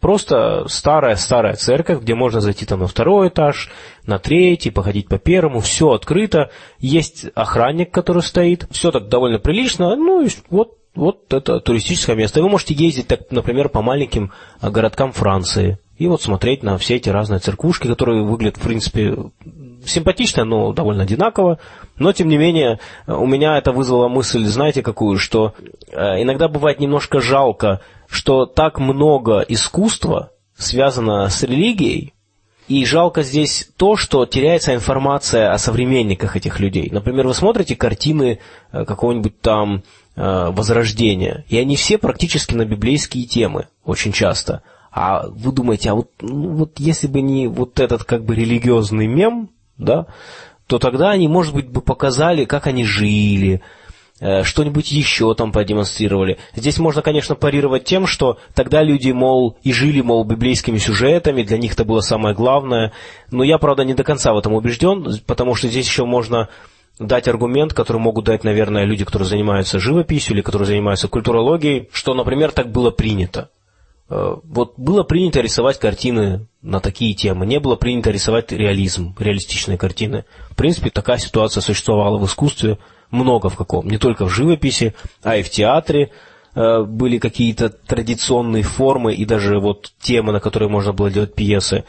просто 0.00 0.64
старая-старая 0.68 1.54
церковь, 1.54 2.02
где 2.02 2.14
можно 2.14 2.40
зайти 2.40 2.66
там 2.66 2.80
на 2.80 2.86
второй 2.86 3.28
этаж, 3.28 3.70
на 4.06 4.18
третий, 4.18 4.70
походить 4.70 5.08
по 5.08 5.18
первому, 5.18 5.60
все 5.60 5.90
открыто, 5.90 6.50
есть 6.78 7.26
охранник, 7.34 7.92
который 7.92 8.22
стоит, 8.22 8.66
все 8.70 8.90
так 8.90 9.08
довольно 9.08 9.38
прилично, 9.38 9.94
ну 9.96 10.24
и 10.24 10.28
вот, 10.50 10.76
вот 10.94 11.32
это 11.32 11.60
туристическое 11.60 12.16
место. 12.16 12.40
И 12.40 12.42
вы 12.42 12.48
можете 12.48 12.74
ездить, 12.74 13.08
так, 13.08 13.30
например, 13.30 13.68
по 13.68 13.82
маленьким 13.82 14.32
городкам 14.60 15.12
Франции, 15.12 15.78
и 16.02 16.08
вот 16.08 16.20
смотреть 16.20 16.64
на 16.64 16.78
все 16.78 16.96
эти 16.96 17.08
разные 17.08 17.38
церквушки, 17.38 17.86
которые 17.86 18.24
выглядят, 18.24 18.56
в 18.56 18.62
принципе, 18.62 19.16
симпатично, 19.86 20.44
но 20.44 20.72
довольно 20.72 21.04
одинаково. 21.04 21.60
Но, 21.96 22.12
тем 22.12 22.28
не 22.28 22.38
менее, 22.38 22.80
у 23.06 23.24
меня 23.24 23.56
это 23.56 23.70
вызвало 23.70 24.08
мысль, 24.08 24.44
знаете, 24.46 24.82
какую, 24.82 25.16
что 25.16 25.54
э, 25.92 26.20
иногда 26.20 26.48
бывает 26.48 26.80
немножко 26.80 27.20
жалко, 27.20 27.82
что 28.08 28.46
так 28.46 28.80
много 28.80 29.44
искусства 29.46 30.32
связано 30.56 31.28
с 31.28 31.44
религией, 31.44 32.14
и 32.66 32.84
жалко 32.84 33.22
здесь 33.22 33.68
то, 33.76 33.96
что 33.96 34.26
теряется 34.26 34.74
информация 34.74 35.52
о 35.52 35.58
современниках 35.58 36.36
этих 36.36 36.58
людей. 36.58 36.88
Например, 36.90 37.28
вы 37.28 37.34
смотрите 37.34 37.76
картины 37.76 38.40
э, 38.72 38.84
какого-нибудь 38.84 39.40
там 39.40 39.84
э, 40.16 40.50
Возрождения, 40.50 41.44
и 41.48 41.58
они 41.58 41.76
все 41.76 41.96
практически 41.96 42.54
на 42.54 42.64
библейские 42.64 43.24
темы, 43.26 43.68
очень 43.84 44.10
часто. 44.10 44.64
А 44.92 45.26
вы 45.26 45.52
думаете, 45.52 45.90
а 45.90 45.94
вот, 45.94 46.10
ну, 46.20 46.50
вот 46.50 46.78
если 46.78 47.06
бы 47.06 47.22
не 47.22 47.48
вот 47.48 47.80
этот 47.80 48.04
как 48.04 48.24
бы 48.24 48.34
религиозный 48.34 49.06
мем, 49.06 49.48
да, 49.78 50.06
то 50.66 50.78
тогда 50.78 51.10
они, 51.10 51.28
может 51.28 51.54
быть, 51.54 51.68
бы 51.68 51.80
показали, 51.80 52.44
как 52.44 52.66
они 52.66 52.84
жили, 52.84 53.62
э, 54.20 54.42
что-нибудь 54.44 54.92
еще 54.92 55.34
там 55.34 55.50
продемонстрировали. 55.50 56.36
Здесь 56.54 56.78
можно, 56.78 57.00
конечно, 57.00 57.34
парировать 57.34 57.84
тем, 57.84 58.06
что 58.06 58.38
тогда 58.54 58.82
люди, 58.82 59.10
мол, 59.12 59.56
и 59.62 59.72
жили, 59.72 60.02
мол, 60.02 60.24
библейскими 60.24 60.76
сюжетами, 60.76 61.42
для 61.42 61.56
них 61.56 61.72
это 61.72 61.86
было 61.86 62.00
самое 62.00 62.34
главное. 62.34 62.92
Но 63.30 63.44
я, 63.44 63.56
правда, 63.56 63.84
не 63.84 63.94
до 63.94 64.04
конца 64.04 64.34
в 64.34 64.38
этом 64.38 64.52
убежден, 64.52 65.20
потому 65.26 65.54
что 65.54 65.68
здесь 65.68 65.86
еще 65.86 66.04
можно 66.04 66.50
дать 66.98 67.28
аргумент, 67.28 67.72
который 67.72 67.98
могут 67.98 68.26
дать, 68.26 68.44
наверное, 68.44 68.84
люди, 68.84 69.06
которые 69.06 69.26
занимаются 69.26 69.78
живописью 69.78 70.34
или 70.34 70.42
которые 70.42 70.66
занимаются 70.66 71.08
культурологией, 71.08 71.88
что, 71.94 72.12
например, 72.12 72.52
так 72.52 72.70
было 72.70 72.90
принято. 72.90 73.48
Э, 74.12 74.36
вот 74.44 74.74
было 74.76 75.04
принято 75.04 75.40
рисовать 75.40 75.78
картины 75.78 76.46
на 76.60 76.80
такие 76.80 77.14
темы, 77.14 77.46
не 77.46 77.58
было 77.58 77.76
принято 77.76 78.10
рисовать 78.10 78.52
реализм, 78.52 79.14
реалистичные 79.18 79.78
картины. 79.78 80.26
В 80.50 80.54
принципе, 80.56 80.90
такая 80.90 81.16
ситуация 81.16 81.62
существовала 81.62 82.18
в 82.18 82.26
искусстве 82.26 82.78
много 83.10 83.48
в 83.48 83.56
каком, 83.56 83.88
не 83.88 83.96
только 83.96 84.26
в 84.26 84.28
живописи, 84.28 84.94
а 85.22 85.36
и 85.36 85.42
в 85.42 85.48
театре 85.48 86.10
э, 86.54 86.82
были 86.82 87.16
какие-то 87.16 87.70
традиционные 87.70 88.62
формы 88.62 89.14
и 89.14 89.24
даже 89.24 89.58
вот 89.58 89.92
темы, 89.98 90.32
на 90.32 90.40
которые 90.40 90.68
можно 90.68 90.92
было 90.92 91.10
делать 91.10 91.34
пьесы. 91.34 91.84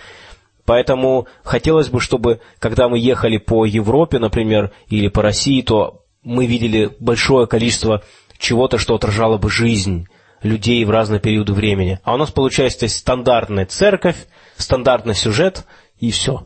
Поэтому 0.64 1.28
хотелось 1.44 1.90
бы, 1.90 2.00
чтобы, 2.00 2.40
когда 2.58 2.88
мы 2.88 3.00
ехали 3.00 3.38
по 3.38 3.66
Европе, 3.66 4.20
например, 4.20 4.72
или 4.88 5.10
по 5.10 5.22
России, 5.22 5.62
то 5.62 6.06
мы 6.24 6.46
видели 6.46 6.90
большое 7.02 7.48
количество 7.48 8.02
чего-то, 8.38 8.78
что 8.78 8.96
отражало 8.96 9.38
бы 9.38 9.50
жизнь, 9.50 10.08
людей 10.44 10.84
в 10.86 10.90
разные 10.90 11.20
периоды 11.20 11.54
времени. 11.54 12.00
А 12.04 12.14
у 12.14 12.18
нас 12.18 12.32
получается 12.32 12.88
стандартная 12.88 13.66
церковь, 13.66 14.28
стандартный 14.58 15.16
сюжет 15.16 15.66
и 15.98 16.12
все. 16.12 16.46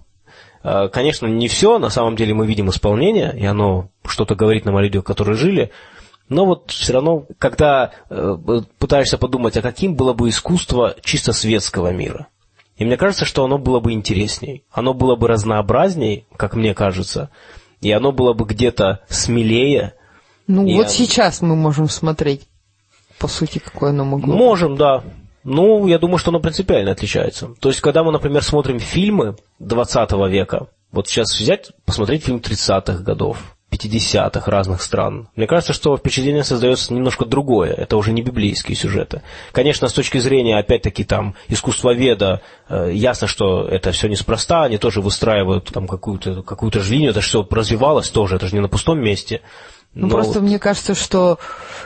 А, 0.63 0.87
конечно, 0.87 1.27
не 1.27 1.47
все, 1.47 1.79
на 1.79 1.89
самом 1.89 2.15
деле 2.15 2.33
мы 2.33 2.47
видим 2.47 2.69
исполнение, 2.69 3.33
и 3.37 3.45
оно 3.45 3.89
что-то 4.05 4.35
говорит 4.35 4.65
нам 4.65 4.77
о 4.77 4.81
людях, 4.81 5.03
которые 5.03 5.35
жили, 5.35 5.71
но 6.29 6.45
вот 6.45 6.71
все 6.71 6.93
равно, 6.93 7.25
когда 7.39 7.91
э, 8.09 8.37
пытаешься 8.79 9.17
подумать, 9.17 9.55
а 9.55 9.61
каким 9.61 9.95
было 9.95 10.13
бы 10.13 10.27
искусство 10.29 10.95
чисто 11.01 11.31
светского 11.31 11.91
мира, 11.91 12.27
и 12.75 12.85
мне 12.85 12.97
кажется, 12.97 13.25
что 13.25 13.45
оно 13.45 13.57
было 13.57 13.79
бы 13.79 13.93
интересней, 13.93 14.63
оно 14.71 14.93
было 14.93 15.15
бы 15.15 15.27
разнообразней, 15.27 16.25
как 16.35 16.55
мне 16.55 16.73
кажется, 16.73 17.29
и 17.81 17.91
оно 17.91 18.11
было 18.11 18.33
бы 18.33 18.45
где-то 18.45 19.01
смелее. 19.07 19.93
Ну 20.47 20.63
вот 20.63 20.81
оно... 20.81 20.89
сейчас 20.89 21.41
мы 21.41 21.55
можем 21.55 21.87
смотреть 21.87 22.47
по 23.19 23.27
сути, 23.27 23.59
какое 23.59 23.89
оно 23.91 24.05
могло 24.05 24.35
Можем, 24.35 24.75
да. 24.75 25.03
Ну, 25.43 25.87
я 25.87 25.97
думаю, 25.97 26.17
что 26.17 26.31
оно 26.31 26.39
принципиально 26.39 26.91
отличается. 26.91 27.49
То 27.59 27.69
есть, 27.69 27.81
когда 27.81 28.03
мы, 28.03 28.11
например, 28.11 28.43
смотрим 28.43 28.79
фильмы 28.79 29.35
20 29.59 30.11
века, 30.29 30.67
вот 30.91 31.07
сейчас 31.07 31.39
взять, 31.39 31.71
посмотреть 31.85 32.25
фильм 32.25 32.37
30-х 32.39 33.01
годов, 33.03 33.55
50-х 33.71 34.49
разных 34.49 34.81
стран. 34.81 35.29
Мне 35.35 35.45
кажется, 35.47 35.73
что 35.73 35.97
впечатление 35.97 36.43
создается 36.43 36.93
немножко 36.93 37.25
другое. 37.25 37.73
Это 37.73 37.97
уже 37.97 38.11
не 38.11 38.21
библейские 38.21 38.75
сюжеты. 38.75 39.21
Конечно, 39.51 39.87
с 39.87 39.93
точки 39.93 40.17
зрения, 40.17 40.57
опять-таки, 40.57 41.03
там, 41.03 41.35
искусствоведа, 41.47 42.41
э, 42.69 42.91
ясно, 42.93 43.27
что 43.27 43.67
это 43.67 43.91
все 43.91 44.07
неспроста. 44.07 44.63
Они 44.63 44.77
тоже 44.77 45.01
выстраивают 45.01 45.65
там 45.65 45.87
какую-то 45.87 46.43
какую 46.43 46.71
же 46.71 46.91
линию. 46.91 47.11
Это 47.11 47.21
же 47.21 47.27
все 47.27 47.47
развивалось 47.49 48.09
тоже. 48.09 48.37
Это 48.37 48.47
же 48.47 48.55
не 48.55 48.61
на 48.61 48.69
пустом 48.69 48.99
месте. 48.99 49.41
Ну, 49.93 50.09
просто 50.09 50.41
мне 50.41 50.59
кажется, 50.59 50.95
что 50.95 51.39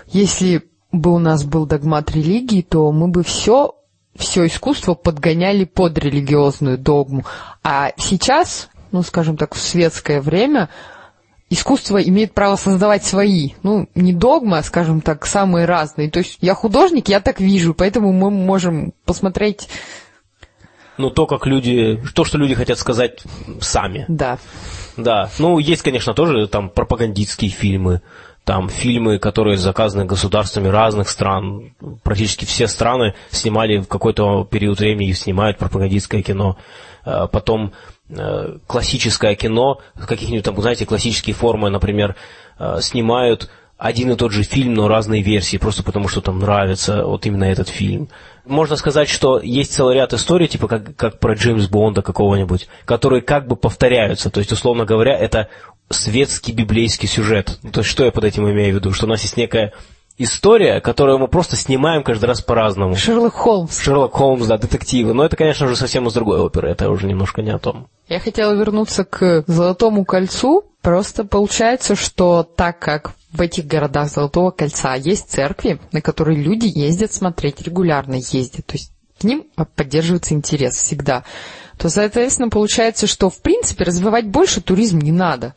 если 0.08 0.64
бы 0.92 1.14
у 1.14 1.20
нас 1.20 1.44
был 1.44 1.66
догмат 1.66 2.12
религии, 2.12 2.62
то 2.62 2.92
мы 2.92 3.08
бы 3.08 3.24
все 3.24 3.76
все 4.16 4.46
искусство 4.46 4.94
подгоняли 4.94 5.64
под 5.64 5.98
религиозную 5.98 6.78
догму. 6.78 7.26
А 7.64 7.92
сейчас, 7.98 8.70
ну, 8.92 9.04
скажем 9.04 9.38
так, 9.38 9.56
в 9.56 9.60
светское 9.60 10.22
время 10.22 10.70
искусство 11.50 12.02
имеет 12.02 12.34
право 12.34 12.56
создавать 12.56 13.04
свои, 13.04 13.52
ну, 13.64 13.88
не 13.96 14.14
догмы, 14.14 14.58
а, 14.58 14.64
скажем 14.64 15.02
так, 15.02 15.26
самые 15.26 15.66
разные. 15.66 16.10
То 16.10 16.20
есть 16.20 16.38
я 16.42 16.56
художник, 16.56 17.10
я 17.10 17.20
так 17.20 17.40
вижу, 17.40 17.74
поэтому 17.74 18.12
мы 18.12 18.32
можем 18.32 18.94
посмотреть... 19.06 19.68
Ну, 20.98 21.10
то, 21.10 21.26
как 21.26 21.48
люди, 21.48 22.02
то, 22.14 22.26
что 22.26 22.38
люди 22.38 22.54
хотят 22.54 22.78
сказать 22.78 23.24
сами. 23.60 24.06
Да. 24.08 24.38
Да. 24.98 25.30
Ну, 25.40 25.58
есть, 25.58 25.82
конечно, 25.82 26.14
тоже 26.14 26.48
там 26.48 26.70
пропагандистские 26.70 27.50
фильмы, 27.50 28.02
там 28.44 28.70
фильмы, 28.70 29.20
которые 29.20 29.58
заказаны 29.58 30.06
государствами 30.06 30.68
разных 30.68 31.10
стран. 31.10 31.74
Практически 32.04 32.46
все 32.46 32.68
страны 32.68 33.14
снимали 33.30 33.78
в 33.78 33.88
какой-то 33.88 34.44
период 34.46 34.80
времени 34.80 35.10
и 35.10 35.14
снимают 35.14 35.58
пропагандистское 35.58 36.24
кино. 36.24 36.58
А 37.04 37.28
потом 37.28 37.74
э, 38.10 38.58
классическое 38.68 39.36
кино, 39.36 39.80
каких-нибудь 40.08 40.44
там, 40.44 40.60
знаете, 40.60 40.86
классические 40.86 41.36
формы, 41.36 41.70
например, 41.70 42.16
э, 42.60 42.78
снимают 42.82 43.50
один 43.78 44.12
и 44.12 44.16
тот 44.16 44.32
же 44.32 44.44
фильм, 44.44 44.76
но 44.76 44.88
разные 44.88 45.24
версии, 45.24 45.58
просто 45.58 45.82
потому 45.82 46.08
что 46.08 46.22
там 46.22 46.38
нравится 46.38 47.04
вот 47.04 47.26
именно 47.26 47.46
этот 47.46 47.68
фильм. 47.68 48.10
Можно 48.46 48.76
сказать, 48.76 49.10
что 49.10 49.40
есть 49.40 49.74
целый 49.74 49.96
ряд 49.96 50.14
историй, 50.14 50.48
типа 50.48 50.68
как, 50.68 50.96
как 50.96 51.20
про 51.20 51.34
Джеймс 51.34 51.68
Бонда 51.68 52.04
какого-нибудь, 52.04 52.68
которые 52.86 53.24
как 53.24 53.48
бы 53.48 53.56
повторяются. 53.56 54.30
То 54.30 54.40
есть, 54.40 54.52
условно 54.52 54.86
говоря, 54.86 55.18
это 55.18 55.48
светский 55.92 56.52
библейский 56.52 57.08
сюжет. 57.08 57.60
То 57.72 57.82
есть, 57.82 57.90
что 57.90 58.06
я 58.06 58.12
под 58.12 58.24
этим 58.24 58.50
имею 58.50 58.74
в 58.74 58.76
виду? 58.78 58.94
Что 58.94 59.06
у 59.06 59.10
нас 59.10 59.22
есть 59.22 59.38
некая 59.38 59.74
история, 60.18 60.82
которую 60.82 61.20
мы 61.20 61.28
просто 61.28 61.56
снимаем 61.56 62.04
каждый 62.04 62.26
раз 62.26 62.42
по-разному. 62.42 62.96
Шерлок 62.96 63.34
Холмс. 63.34 63.80
Шерлок 63.80 64.14
Холмс, 64.14 64.46
да, 64.46 64.58
детективы. 64.58 65.14
Но 65.14 65.26
это, 65.26 65.36
конечно 65.36 65.68
же, 65.68 65.76
совсем 65.76 66.08
из 66.08 66.14
другой 66.14 66.40
оперы. 66.40 66.70
Это 66.70 66.90
уже 66.90 67.08
немножко 67.08 67.42
не 67.42 67.52
о 67.52 67.60
том. 67.60 67.88
Я 68.08 68.20
хотела 68.20 68.54
вернуться 68.54 69.04
к 69.04 69.44
Золотому 69.48 70.06
кольцу. 70.06 70.66
Просто 70.82 71.24
получается, 71.24 71.96
что 71.96 72.44
так 72.44 72.80
как 72.80 73.14
в 73.32 73.42
этих 73.42 73.68
городах 73.68 74.10
Золотого 74.10 74.52
кольца 74.52 74.96
есть 74.96 75.30
церкви, 75.30 75.80
на 75.92 76.02
которые 76.02 76.42
люди 76.42 76.66
ездят 76.74 77.14
смотреть, 77.14 77.62
регулярно 77.62 78.16
ездят, 78.16 78.66
то 78.66 78.74
есть 78.74 78.92
к 79.20 79.24
ним 79.24 79.46
поддерживается 79.76 80.34
интерес 80.34 80.76
всегда, 80.76 81.24
то, 81.78 81.90
соответственно, 81.90 82.50
получается, 82.50 83.08
что, 83.08 83.30
в 83.30 83.42
принципе, 83.42 83.84
развивать 83.84 84.28
больше 84.28 84.62
туризм 84.62 85.00
не 85.00 85.12
надо. 85.12 85.54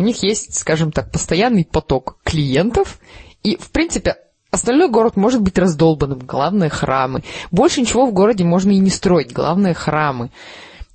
У 0.00 0.02
них 0.02 0.22
есть, 0.22 0.58
скажем 0.58 0.92
так, 0.92 1.12
постоянный 1.12 1.68
поток 1.70 2.16
клиентов, 2.24 3.00
и, 3.42 3.56
в 3.56 3.70
принципе, 3.70 4.16
остальной 4.50 4.88
город 4.88 5.14
может 5.16 5.42
быть 5.42 5.58
раздолбанным, 5.58 6.20
главное 6.20 6.70
храмы. 6.70 7.22
Больше 7.50 7.82
ничего 7.82 8.06
в 8.06 8.14
городе 8.14 8.42
можно 8.42 8.70
и 8.70 8.78
не 8.78 8.88
строить, 8.88 9.34
главное 9.34 9.74
храмы. 9.74 10.30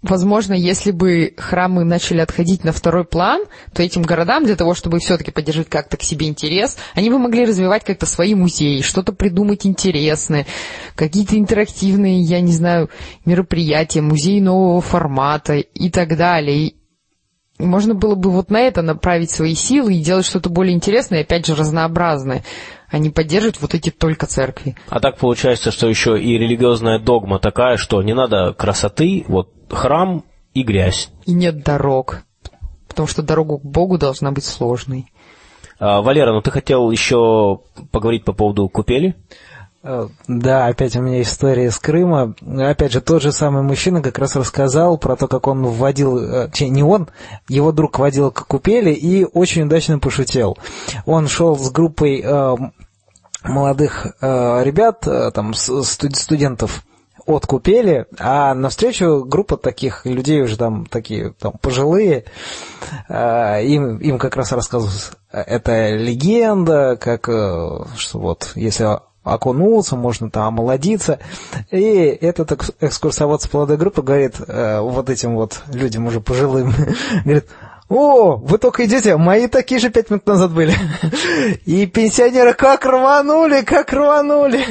Возможно, 0.01 0.53
если 0.53 0.89
бы 0.89 1.35
храмы 1.37 1.83
начали 1.83 2.19
отходить 2.19 2.63
на 2.63 2.71
второй 2.71 3.05
план, 3.05 3.43
то 3.75 3.83
этим 3.83 4.01
городам 4.01 4.43
для 4.43 4.55
того, 4.55 4.73
чтобы 4.73 4.97
все-таки 4.97 5.29
поддержать 5.29 5.69
как-то 5.69 5.97
к 5.97 6.01
себе 6.01 6.27
интерес, 6.27 6.75
они 6.95 7.11
бы 7.11 7.19
могли 7.19 7.45
развивать 7.45 7.83
как-то 7.83 8.07
свои 8.07 8.33
музеи, 8.33 8.81
что-то 8.81 9.13
придумать 9.13 9.67
интересное, 9.67 10.47
какие-то 10.95 11.37
интерактивные, 11.37 12.21
я 12.21 12.41
не 12.41 12.53
знаю, 12.53 12.89
мероприятия, 13.23 14.01
музеи 14.01 14.39
нового 14.39 14.81
формата 14.81 15.57
и 15.57 15.91
так 15.91 16.17
далее. 16.17 16.73
Можно 17.57 17.93
было 17.95 18.15
бы 18.15 18.31
вот 18.31 18.49
на 18.49 18.59
это 18.59 18.81
направить 18.81 19.31
свои 19.31 19.55
силы 19.55 19.95
и 19.95 20.03
делать 20.03 20.25
что-то 20.25 20.49
более 20.49 20.75
интересное, 20.75 21.21
опять 21.21 21.45
же, 21.45 21.55
разнообразное, 21.55 22.43
а 22.89 22.97
не 22.97 23.09
поддерживать 23.09 23.61
вот 23.61 23.73
эти 23.73 23.91
только 23.91 24.25
церкви. 24.25 24.75
А 24.89 24.99
так 24.99 25.17
получается, 25.17 25.71
что 25.71 25.87
еще 25.87 26.19
и 26.19 26.37
религиозная 26.37 26.99
догма 26.99 27.39
такая, 27.39 27.77
что 27.77 28.01
не 28.03 28.13
надо 28.13 28.53
красоты, 28.53 29.23
вот 29.29 29.53
храм 29.69 30.25
и 30.53 30.63
грязь. 30.63 31.09
И 31.25 31.33
нет 31.33 31.63
дорог, 31.63 32.23
потому 32.89 33.07
что 33.07 33.21
дорога 33.21 33.57
к 33.57 33.63
Богу 33.63 33.97
должна 33.97 34.31
быть 34.31 34.43
сложной. 34.43 35.07
А, 35.79 36.01
Валера, 36.01 36.33
ну 36.33 36.41
ты 36.41 36.51
хотел 36.51 36.91
еще 36.91 37.59
поговорить 37.91 38.25
по 38.25 38.33
поводу 38.33 38.67
купели? 38.67 39.15
Э, 39.87 40.07
да, 40.27 40.65
опять 40.65 40.95
у 40.95 41.01
меня 41.01 41.21
история 41.21 41.65
из 41.65 41.77
Крыма. 41.77 42.33
Опять 42.41 42.91
же, 42.91 43.01
тот 43.01 43.21
же 43.21 43.31
самый 43.31 43.61
мужчина 43.61 44.01
как 44.01 44.17
раз 44.17 44.35
рассказал 44.35 44.97
про 44.97 45.15
то, 45.15 45.27
как 45.27 45.47
он 45.47 45.65
вводил, 45.65 46.17
э, 46.17 46.49
не 46.59 46.83
он, 46.83 47.07
его 47.47 47.71
друг 47.71 47.99
водил 47.99 48.31
к 48.31 48.47
купели 48.47 48.91
и 48.91 49.25
очень 49.25 49.63
удачно 49.63 49.99
пошутил. 49.99 50.57
Он 51.05 51.27
шел 51.27 51.55
с 51.55 51.69
группой 51.69 52.21
э, 52.21 52.55
молодых 53.43 54.07
ребят, 54.21 55.01
там, 55.35 55.53
студентов, 55.53 56.83
откупели, 57.27 58.05
а 58.19 58.53
навстречу 58.53 59.23
группа 59.25 59.57
таких 59.57 60.05
людей 60.05 60.41
уже 60.41 60.57
там 60.57 60.85
такие 60.85 61.33
там 61.39 61.53
пожилые, 61.61 62.25
э, 63.09 63.65
им, 63.65 63.97
им 63.97 64.19
как 64.19 64.35
раз 64.35 64.51
рассказывают, 64.51 65.17
это 65.31 65.95
легенда, 65.95 66.97
как 66.97 67.27
э, 67.29 67.85
что 67.97 68.19
вот 68.19 68.51
если 68.55 68.99
окунуться, 69.25 69.97
можно 69.97 70.29
там 70.29 70.47
омолодиться. 70.47 71.19
И 71.71 71.81
этот 72.21 72.51
экскурсовод 72.79 73.41
с 73.41 73.51
молодой 73.51 73.77
группы 73.77 74.01
говорит 74.01 74.35
э, 74.47 74.79
вот 74.79 75.09
этим 75.09 75.35
вот 75.35 75.61
людям 75.73 76.05
уже 76.05 76.21
пожилым, 76.21 76.73
говорит, 77.25 77.47
о, 77.89 78.35
вы 78.35 78.57
только 78.57 78.85
идете, 78.85 79.17
мои 79.17 79.47
такие 79.47 79.79
же 79.79 79.89
пять 79.89 80.09
минут 80.09 80.25
назад 80.25 80.51
были. 80.51 80.73
И 81.65 81.85
пенсионеры 81.87 82.53
как 82.53 82.85
рванули, 82.85 83.61
как 83.61 83.91
рванули. 83.91 84.63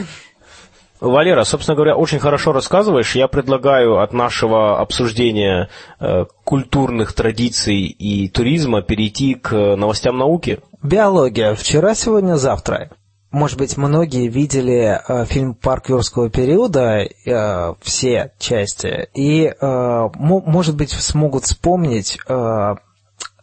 Валера, 1.00 1.44
собственно 1.44 1.74
говоря, 1.74 1.96
очень 1.96 2.18
хорошо 2.18 2.52
рассказываешь. 2.52 3.14
Я 3.14 3.28
предлагаю 3.28 4.00
от 4.00 4.12
нашего 4.12 4.80
обсуждения 4.80 5.68
э, 6.00 6.24
культурных 6.44 7.12
традиций 7.12 7.82
и 7.82 8.28
туризма 8.28 8.82
перейти 8.82 9.34
к 9.34 9.76
новостям 9.76 10.16
науки. 10.16 10.60
Биология. 10.82 11.54
Вчера, 11.54 11.94
сегодня, 11.94 12.36
завтра. 12.36 12.90
Может 13.34 13.58
быть, 13.58 13.76
многие 13.76 14.28
видели 14.28 15.00
э, 15.08 15.24
фильм 15.24 15.54
«Парк 15.54 15.88
юрского 15.88 16.30
периода», 16.30 17.00
э, 17.00 17.74
все 17.82 18.30
части, 18.38 19.08
и, 19.12 19.46
э, 19.46 20.08
может 20.14 20.76
быть, 20.76 20.90
смогут 20.90 21.42
вспомнить 21.42 22.16
э, 22.28 22.74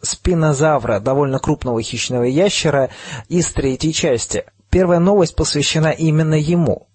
спинозавра, 0.01 1.01
довольно 1.01 1.39
крупного 1.39 1.81
хищного 1.81 2.23
ящера, 2.23 2.89
из 3.27 3.51
третьей 3.51 3.91
части. 3.91 4.45
Первая 4.69 4.99
новость 4.99 5.35
посвящена 5.35 5.89
именно 5.89 6.35
ему. 6.35 6.87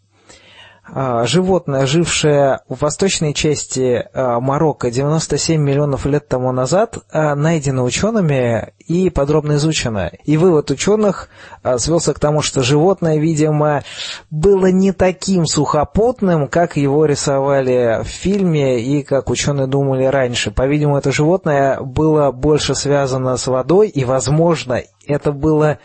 А, 0.88 1.26
животное, 1.26 1.84
жившее 1.86 2.60
в 2.68 2.80
восточной 2.80 3.34
части 3.34 4.06
а, 4.12 4.38
Марокко 4.40 4.90
97 4.90 5.60
миллионов 5.60 6.06
лет 6.06 6.28
тому 6.28 6.52
назад, 6.52 6.98
а, 7.10 7.34
найдено 7.34 7.82
учеными 7.84 8.72
и 8.78 9.10
подробно 9.10 9.54
изучено. 9.54 10.12
И 10.24 10.36
вывод 10.36 10.70
ученых 10.70 11.28
свелся 11.78 12.14
к 12.14 12.20
тому, 12.20 12.40
что 12.40 12.62
животное, 12.62 13.18
видимо, 13.18 13.82
было 14.30 14.66
не 14.66 14.92
таким 14.92 15.46
сухопутным, 15.46 16.46
как 16.46 16.76
его 16.76 17.04
рисовали 17.04 18.02
в 18.04 18.06
фильме 18.06 18.80
и 18.80 19.02
как 19.02 19.28
ученые 19.28 19.66
думали 19.66 20.04
раньше. 20.04 20.52
По-видимому, 20.52 20.98
это 20.98 21.10
животное 21.10 21.80
было 21.80 22.30
больше 22.30 22.76
связано 22.76 23.36
с 23.36 23.48
водой, 23.48 23.88
и, 23.88 24.04
возможно, 24.04 24.82
это 25.06 25.32
было 25.32 25.78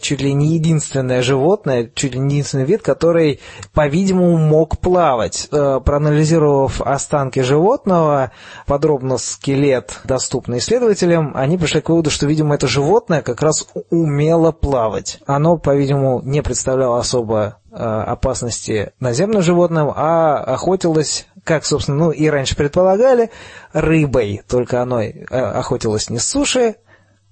чуть 0.00 0.20
ли 0.20 0.32
не 0.32 0.54
единственное 0.54 1.22
животное, 1.22 1.90
чуть 1.94 2.14
ли 2.14 2.20
не 2.20 2.36
единственный 2.36 2.64
вид, 2.64 2.82
который, 2.82 3.40
по-видимому, 3.74 4.36
мог 4.36 4.78
плавать. 4.78 5.48
Э, 5.52 5.80
проанализировав 5.84 6.80
останки 6.80 7.40
животного, 7.40 8.32
подробно 8.66 9.18
скелет, 9.18 10.00
доступный 10.04 10.58
исследователям, 10.58 11.32
они 11.34 11.58
пришли 11.58 11.80
к 11.80 11.88
выводу, 11.88 12.10
что, 12.10 12.26
видимо, 12.26 12.54
это 12.54 12.68
животное 12.68 13.22
как 13.22 13.42
раз 13.42 13.66
умело 13.90 14.52
плавать. 14.52 15.18
Оно, 15.26 15.56
по-видимому, 15.56 16.22
не 16.22 16.42
представляло 16.42 16.98
особо 16.98 17.58
э, 17.70 17.74
опасности 17.76 18.92
наземным 18.98 19.42
животным, 19.42 19.92
а 19.94 20.38
охотилось, 20.38 21.26
как, 21.44 21.64
собственно, 21.64 21.98
ну 21.98 22.10
и 22.10 22.28
раньше 22.28 22.56
предполагали, 22.56 23.30
рыбой. 23.72 24.42
Только 24.48 24.80
оно 24.82 25.02
охотилось 25.30 26.08
не 26.08 26.18
с 26.18 26.28
суши, 26.28 26.76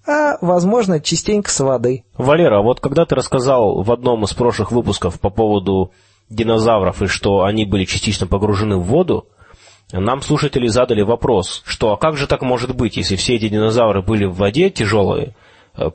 а, 0.08 0.38
возможно, 0.40 1.00
частенько 1.00 1.50
с 1.50 1.60
воды. 1.60 2.04
Валера, 2.16 2.62
вот 2.62 2.80
когда 2.80 3.04
ты 3.04 3.14
рассказал 3.14 3.82
в 3.82 3.92
одном 3.92 4.24
из 4.24 4.32
прошлых 4.32 4.72
выпусков 4.72 5.20
по 5.20 5.28
поводу 5.28 5.92
динозавров 6.30 7.02
и 7.02 7.06
что 7.06 7.42
они 7.42 7.66
были 7.66 7.84
частично 7.84 8.26
погружены 8.26 8.76
в 8.76 8.84
воду, 8.84 9.26
нам 9.92 10.22
слушатели 10.22 10.66
задали 10.66 11.02
вопрос, 11.02 11.62
что 11.66 11.92
а 11.92 11.96
как 11.98 12.16
же 12.16 12.26
так 12.26 12.42
может 12.42 12.74
быть, 12.74 12.96
если 12.96 13.16
все 13.16 13.36
эти 13.36 13.48
динозавры 13.48 14.02
были 14.02 14.24
в 14.24 14.34
воде 14.34 14.70
тяжелые, 14.70 15.34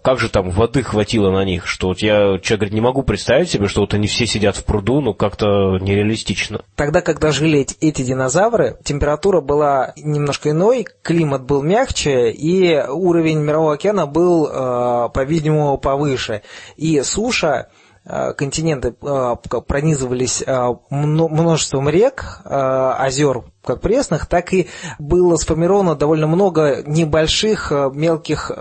как 0.02 0.20
же 0.20 0.30
там 0.30 0.50
воды 0.50 0.84
хватило 0.84 1.32
на 1.32 1.44
них, 1.44 1.68
что 1.68 1.88
вот 1.88 2.00
я, 2.00 2.40
человек 2.40 2.60
говорит, 2.60 2.74
не 2.74 2.82
могу 2.82 3.04
представить 3.04 3.50
себе, 3.50 3.68
что 3.68 3.82
вот 3.82 3.94
они 3.94 4.08
все 4.08 4.26
сидят 4.26 4.56
в 4.56 4.66
пруду, 4.66 5.02
ну 5.02 5.14
как-то 5.14 5.78
нереалистично. 5.80 6.62
Тогда, 6.76 7.02
когда 7.02 7.32
жили 7.32 7.68
эти, 7.82 8.02
динозавры, 8.04 8.78
температура 8.84 9.42
была 9.42 9.94
немножко 9.98 10.52
иной, 10.52 10.86
климат 11.02 11.44
был 11.44 11.62
мягче, 11.62 12.32
и 12.32 12.82
уровень 12.88 13.40
мирового 13.40 13.74
океана 13.74 14.06
был, 14.06 14.48
э, 14.48 15.10
по-видимому, 15.14 15.78
повыше. 15.78 16.42
И 16.78 17.02
суша 17.02 17.54
Э, 17.54 17.83
континенты 18.06 18.96
э, 19.02 19.36
пронизывались 19.68 20.44
э, 20.46 20.70
множеством 20.90 21.90
рек, 21.90 22.42
озер, 22.46 23.44
как 23.64 23.82
пресных, 23.82 24.26
так 24.26 24.54
и 24.54 24.68
было 25.00 25.38
сформировано 25.38 25.96
довольно 25.96 26.28
много 26.28 26.84
небольших 26.86 27.72
мелких 27.94 28.52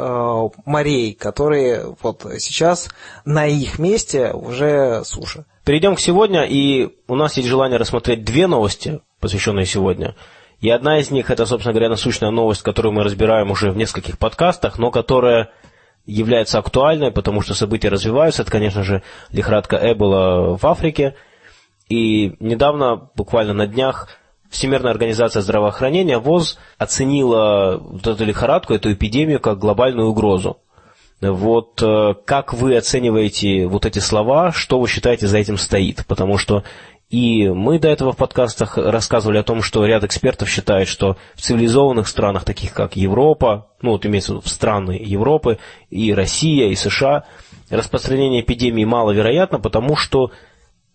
морей, 0.64 1.14
которые 1.14 1.96
вот 2.02 2.24
сейчас 2.38 2.88
на 3.24 3.46
их 3.46 3.78
месте 3.78 4.32
уже 4.32 5.02
суша. 5.04 5.44
Перейдем 5.64 5.96
к 5.96 6.00
сегодня, 6.00 6.42
и 6.42 6.96
у 7.08 7.14
нас 7.14 7.36
есть 7.36 7.48
желание 7.48 7.78
рассмотреть 7.78 8.24
две 8.24 8.46
новости, 8.46 9.00
посвященные 9.20 9.66
сегодня. 9.66 10.16
И 10.60 10.70
одна 10.70 10.98
из 10.98 11.10
них, 11.10 11.30
это, 11.30 11.44
собственно 11.46 11.72
говоря, 11.72 11.88
насущная 11.88 12.30
новость, 12.30 12.62
которую 12.62 12.92
мы 12.92 13.02
разбираем 13.02 13.50
уже 13.50 13.72
в 13.72 13.76
нескольких 13.76 14.18
подкастах, 14.18 14.78
но 14.78 14.92
которая 14.92 15.50
является 16.06 16.58
актуальной, 16.58 17.10
потому 17.10 17.40
что 17.42 17.54
события 17.54 17.88
развиваются. 17.88 18.42
Это, 18.42 18.50
конечно 18.50 18.82
же, 18.82 19.02
лихорадка 19.30 19.78
Эбола 19.80 20.56
в 20.56 20.66
Африке. 20.66 21.14
И 21.88 22.34
недавно, 22.40 23.10
буквально 23.14 23.52
на 23.52 23.66
днях, 23.66 24.08
Всемирная 24.52 24.90
организация 24.90 25.40
здравоохранения, 25.40 26.18
ВОЗ, 26.18 26.58
оценила 26.76 27.78
вот 27.80 28.06
эту 28.06 28.22
лихорадку, 28.26 28.74
эту 28.74 28.92
эпидемию 28.92 29.40
как 29.40 29.58
глобальную 29.58 30.08
угрозу. 30.08 30.58
Вот 31.22 31.80
э, 31.82 32.14
как 32.26 32.52
вы 32.52 32.76
оцениваете 32.76 33.66
вот 33.66 33.86
эти 33.86 34.00
слова, 34.00 34.52
что 34.52 34.78
вы 34.78 34.88
считаете 34.88 35.26
за 35.26 35.38
этим 35.38 35.56
стоит? 35.56 36.04
Потому 36.06 36.36
что 36.36 36.64
и 37.12 37.50
мы 37.50 37.78
до 37.78 37.88
этого 37.88 38.12
в 38.12 38.16
подкастах 38.16 38.78
рассказывали 38.78 39.36
о 39.36 39.42
том, 39.42 39.62
что 39.62 39.84
ряд 39.84 40.02
экспертов 40.02 40.48
считает, 40.48 40.88
что 40.88 41.18
в 41.34 41.42
цивилизованных 41.42 42.08
странах, 42.08 42.44
таких 42.44 42.72
как 42.72 42.96
Европа, 42.96 43.68
ну 43.82 43.90
вот 43.90 44.06
имеется 44.06 44.32
в 44.32 44.36
виду 44.38 44.48
страны 44.48 44.98
Европы, 44.98 45.58
и 45.90 46.14
Россия, 46.14 46.68
и 46.68 46.74
США, 46.74 47.24
распространение 47.68 48.40
эпидемии 48.40 48.86
маловероятно, 48.86 49.60
потому 49.60 49.94
что 49.94 50.32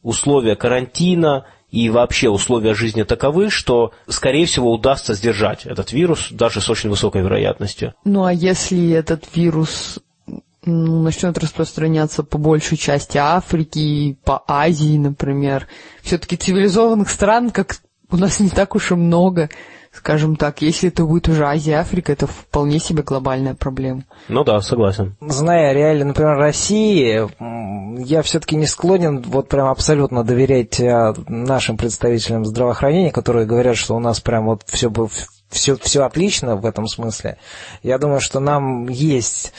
условия 0.01 0.56
карантина 0.56 1.45
и 1.69 1.88
вообще 1.91 2.30
условия 2.30 2.73
жизни 2.73 3.03
таковы, 3.03 3.51
что, 3.51 3.91
скорее 4.08 4.47
всего, 4.47 4.71
удастся 4.71 5.13
сдержать 5.13 5.67
этот 5.67 5.91
вирус 5.91 6.30
даже 6.32 6.62
с 6.62 6.69
очень 6.69 6.89
высокой 6.89 7.21
вероятностью. 7.21 7.93
Ну 8.06 8.23
а 8.23 8.34
если 8.34 8.89
этот 8.89 9.25
вирус 9.36 9.99
начнет 10.67 11.38
распространяться 11.38 12.23
по 12.23 12.38
большей 12.38 12.77
части 12.77 13.17
Африки, 13.17 14.17
по 14.23 14.43
Азии, 14.47 14.97
например. 14.97 15.67
Все-таки 16.01 16.38
цивилизованных 16.38 17.10
стран, 17.10 17.51
как 17.51 17.77
у 18.10 18.17
нас 18.17 18.39
не 18.39 18.49
так 18.49 18.75
уж 18.75 18.91
и 18.91 18.95
много. 18.95 19.49
Скажем 19.91 20.36
так, 20.36 20.62
если 20.62 20.89
это 20.89 21.06
будет 21.06 21.27
уже 21.27 21.45
Азия, 21.45 21.80
Африка, 21.80 22.12
это 22.12 22.27
вполне 22.27 22.77
себе 22.77 23.01
глобальная 23.01 23.56
проблема. 23.56 24.03
Ну 24.27 24.43
да, 24.43 24.62
согласен. 24.62 25.15
Зная 25.21 25.73
реально, 25.73 26.06
например, 26.06 26.38
России, 26.38 27.27
я 28.06 28.21
все-таки 28.21 28.56
не 28.56 28.67
склонен 28.67 29.23
вот 29.23 29.49
прям 29.49 29.67
абсолютно 29.69 30.23
доверять 30.23 30.80
э, 30.80 31.15
нашим 31.27 31.77
представителям 31.77 32.45
здравоохранения, 32.45 33.12
которые 33.12 33.47
говорят, 33.47 33.75
что 33.75 33.95
у 33.95 33.99
нас 33.99 34.19
прям 34.19 34.45
вот 34.45 34.62
все 34.67 34.91
все, 35.50 35.78
все 35.78 36.04
отлично 36.04 36.56
в 36.56 36.66
этом 36.66 36.88
смысле. 36.88 37.38
Я 37.84 37.98
думаю, 37.98 38.20
что 38.20 38.40
нам 38.40 38.88
есть 38.88 39.54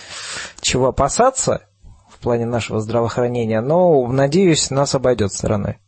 чего 0.61 0.89
опасаться 0.89 1.67
в 2.11 2.19
плане 2.19 2.47
нашего 2.47 2.81
здравоохранения, 2.81 3.61
но, 3.61 4.07
надеюсь, 4.09 4.71
нас 4.71 4.95
обойдет 4.95 5.33
стороной. 5.33 5.79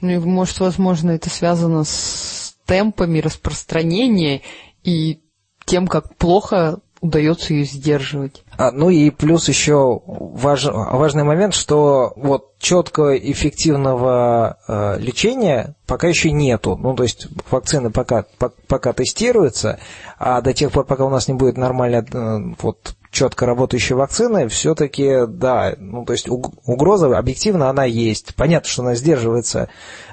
Ну 0.00 0.20
может, 0.20 0.60
возможно, 0.60 1.10
это 1.10 1.28
связано 1.28 1.84
с 1.84 2.56
темпами 2.66 3.18
распространения 3.18 4.42
и 4.84 5.20
тем, 5.64 5.86
как 5.86 6.16
плохо 6.16 6.78
удается 7.00 7.54
ее 7.54 7.64
сдерживать. 7.64 8.42
А, 8.56 8.72
ну 8.72 8.90
и 8.90 9.10
плюс 9.10 9.48
еще 9.48 10.00
важ, 10.06 10.64
важный 10.64 11.24
момент, 11.24 11.54
что 11.54 12.12
вот 12.16 12.58
четкого 12.58 13.16
эффективного 13.16 14.58
э, 14.66 14.98
лечения 14.98 15.74
пока 15.86 16.08
еще 16.08 16.32
нету. 16.32 16.76
Ну, 16.76 16.94
то 16.94 17.04
есть 17.04 17.28
вакцины 17.50 17.90
пока, 17.90 18.24
по, 18.38 18.52
пока 18.66 18.92
тестируются, 18.92 19.78
а 20.18 20.40
до 20.40 20.52
тех 20.52 20.72
пор, 20.72 20.84
пока 20.84 21.04
у 21.04 21.10
нас 21.10 21.28
не 21.28 21.34
будет 21.34 21.56
нормально 21.56 22.04
э, 22.12 22.54
вот, 22.60 22.96
четко 23.10 23.46
работающей 23.46 23.94
вакцины, 23.94 24.48
все-таки, 24.48 25.26
да, 25.26 25.74
ну, 25.78 26.04
то 26.04 26.12
есть 26.12 26.28
угроза 26.28 27.16
объективно 27.16 27.70
она 27.70 27.84
есть. 27.84 28.34
Понятно, 28.34 28.68
что 28.68 28.82
она 28.82 28.94
сдерживается 28.94 29.68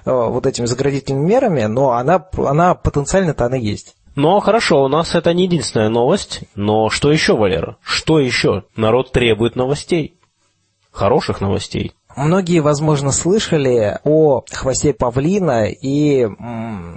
э, 0.06 0.12
вот 0.12 0.46
этими 0.46 0.66
заградительными 0.66 1.28
мерами, 1.28 1.64
но 1.64 1.92
она, 1.94 2.26
она 2.38 2.76
потенциально-то 2.76 3.46
она 3.46 3.58
есть. 3.58 3.96
Но 4.16 4.40
хорошо, 4.40 4.84
у 4.84 4.88
нас 4.88 5.14
это 5.14 5.34
не 5.34 5.44
единственная 5.44 5.90
новость. 5.90 6.42
Но 6.56 6.90
что 6.90 7.12
еще, 7.12 7.36
Валера? 7.36 7.78
Что 7.82 8.20
еще? 8.20 8.64
Народ 8.76 9.12
требует 9.12 9.56
новостей. 9.56 10.18
Хороших 10.92 11.42
новостей. 11.42 11.94
Многие, 12.16 12.60
возможно, 12.60 13.12
слышали 13.12 14.00
о 14.06 14.46
хвосте 14.50 14.94
павлина, 14.94 15.66
и 15.66 16.26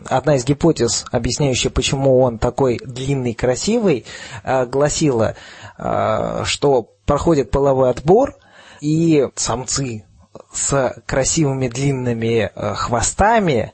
одна 0.08 0.36
из 0.36 0.44
гипотез, 0.44 1.06
объясняющая, 1.10 1.72
почему 1.72 2.20
он 2.20 2.38
такой 2.38 2.78
длинный, 2.78 3.34
красивый, 3.34 4.04
э, 4.44 4.66
гласила, 4.66 5.34
э, 5.76 6.42
что 6.44 6.88
проходит 7.04 7.50
половой 7.50 7.90
отбор, 7.90 8.36
и 8.80 9.26
самцы 9.34 10.04
с 10.52 11.02
красивыми 11.04 11.66
длинными 11.66 12.52
э, 12.54 12.74
хвостами, 12.74 13.72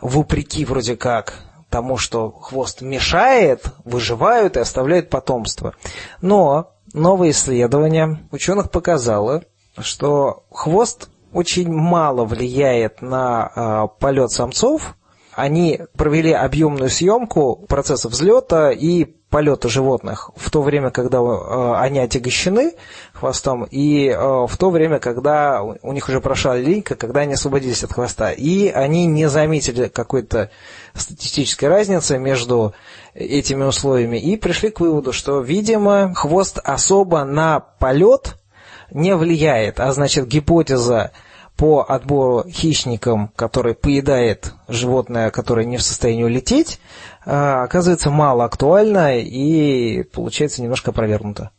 вопреки 0.00 0.64
вроде 0.64 0.96
как 0.96 1.34
тому, 1.74 1.96
что 1.96 2.30
хвост 2.30 2.82
мешает, 2.82 3.64
выживают 3.84 4.56
и 4.56 4.60
оставляют 4.60 5.10
потомство. 5.10 5.74
Но 6.20 6.70
новое 6.92 7.30
исследование 7.30 8.20
ученых 8.30 8.70
показало, 8.70 9.42
что 9.78 10.44
хвост 10.52 11.08
очень 11.32 11.72
мало 11.72 12.26
влияет 12.26 13.02
на 13.02 13.50
э, 13.56 13.98
полет 13.98 14.30
самцов. 14.30 14.94
Они 15.32 15.80
провели 15.96 16.30
объемную 16.30 16.90
съемку 16.90 17.56
процесса 17.68 18.08
взлета 18.08 18.70
и 18.70 19.16
полета 19.34 19.68
животных 19.68 20.30
в 20.36 20.48
то 20.48 20.62
время, 20.62 20.90
когда 20.90 21.18
э, 21.18 21.74
они 21.78 21.98
отягощены 21.98 22.74
хвостом, 23.14 23.64
и 23.64 24.06
э, 24.06 24.16
в 24.16 24.56
то 24.56 24.70
время, 24.70 25.00
когда 25.00 25.60
у 25.60 25.92
них 25.92 26.08
уже 26.08 26.20
прошла 26.20 26.56
линька, 26.56 26.94
когда 26.94 27.22
они 27.22 27.34
освободились 27.34 27.82
от 27.82 27.92
хвоста. 27.92 28.30
И 28.30 28.68
они 28.68 29.06
не 29.06 29.28
заметили 29.28 29.88
какой-то 29.88 30.50
статистической 30.94 31.68
разницы 31.68 32.16
между 32.16 32.74
этими 33.12 33.64
условиями 33.64 34.18
и 34.18 34.36
пришли 34.36 34.70
к 34.70 34.78
выводу, 34.78 35.12
что, 35.12 35.40
видимо, 35.40 36.14
хвост 36.14 36.60
особо 36.62 37.24
на 37.24 37.58
полет 37.58 38.36
не 38.92 39.16
влияет, 39.16 39.80
а 39.80 39.90
значит 39.90 40.28
гипотеза 40.28 41.10
по 41.56 41.84
отбору 41.88 42.44
хищникам, 42.48 43.30
который 43.36 43.74
поедает 43.74 44.52
животное, 44.68 45.30
которое 45.30 45.64
не 45.66 45.76
в 45.76 45.82
состоянии 45.82 46.24
улететь, 46.24 46.80
а, 47.24 47.62
оказывается 47.62 48.10
мало 48.10 48.44
актуальна 48.44 49.18
и 49.18 50.02
получается 50.02 50.62
немножко 50.62 50.90
опровергнута. 50.90 51.50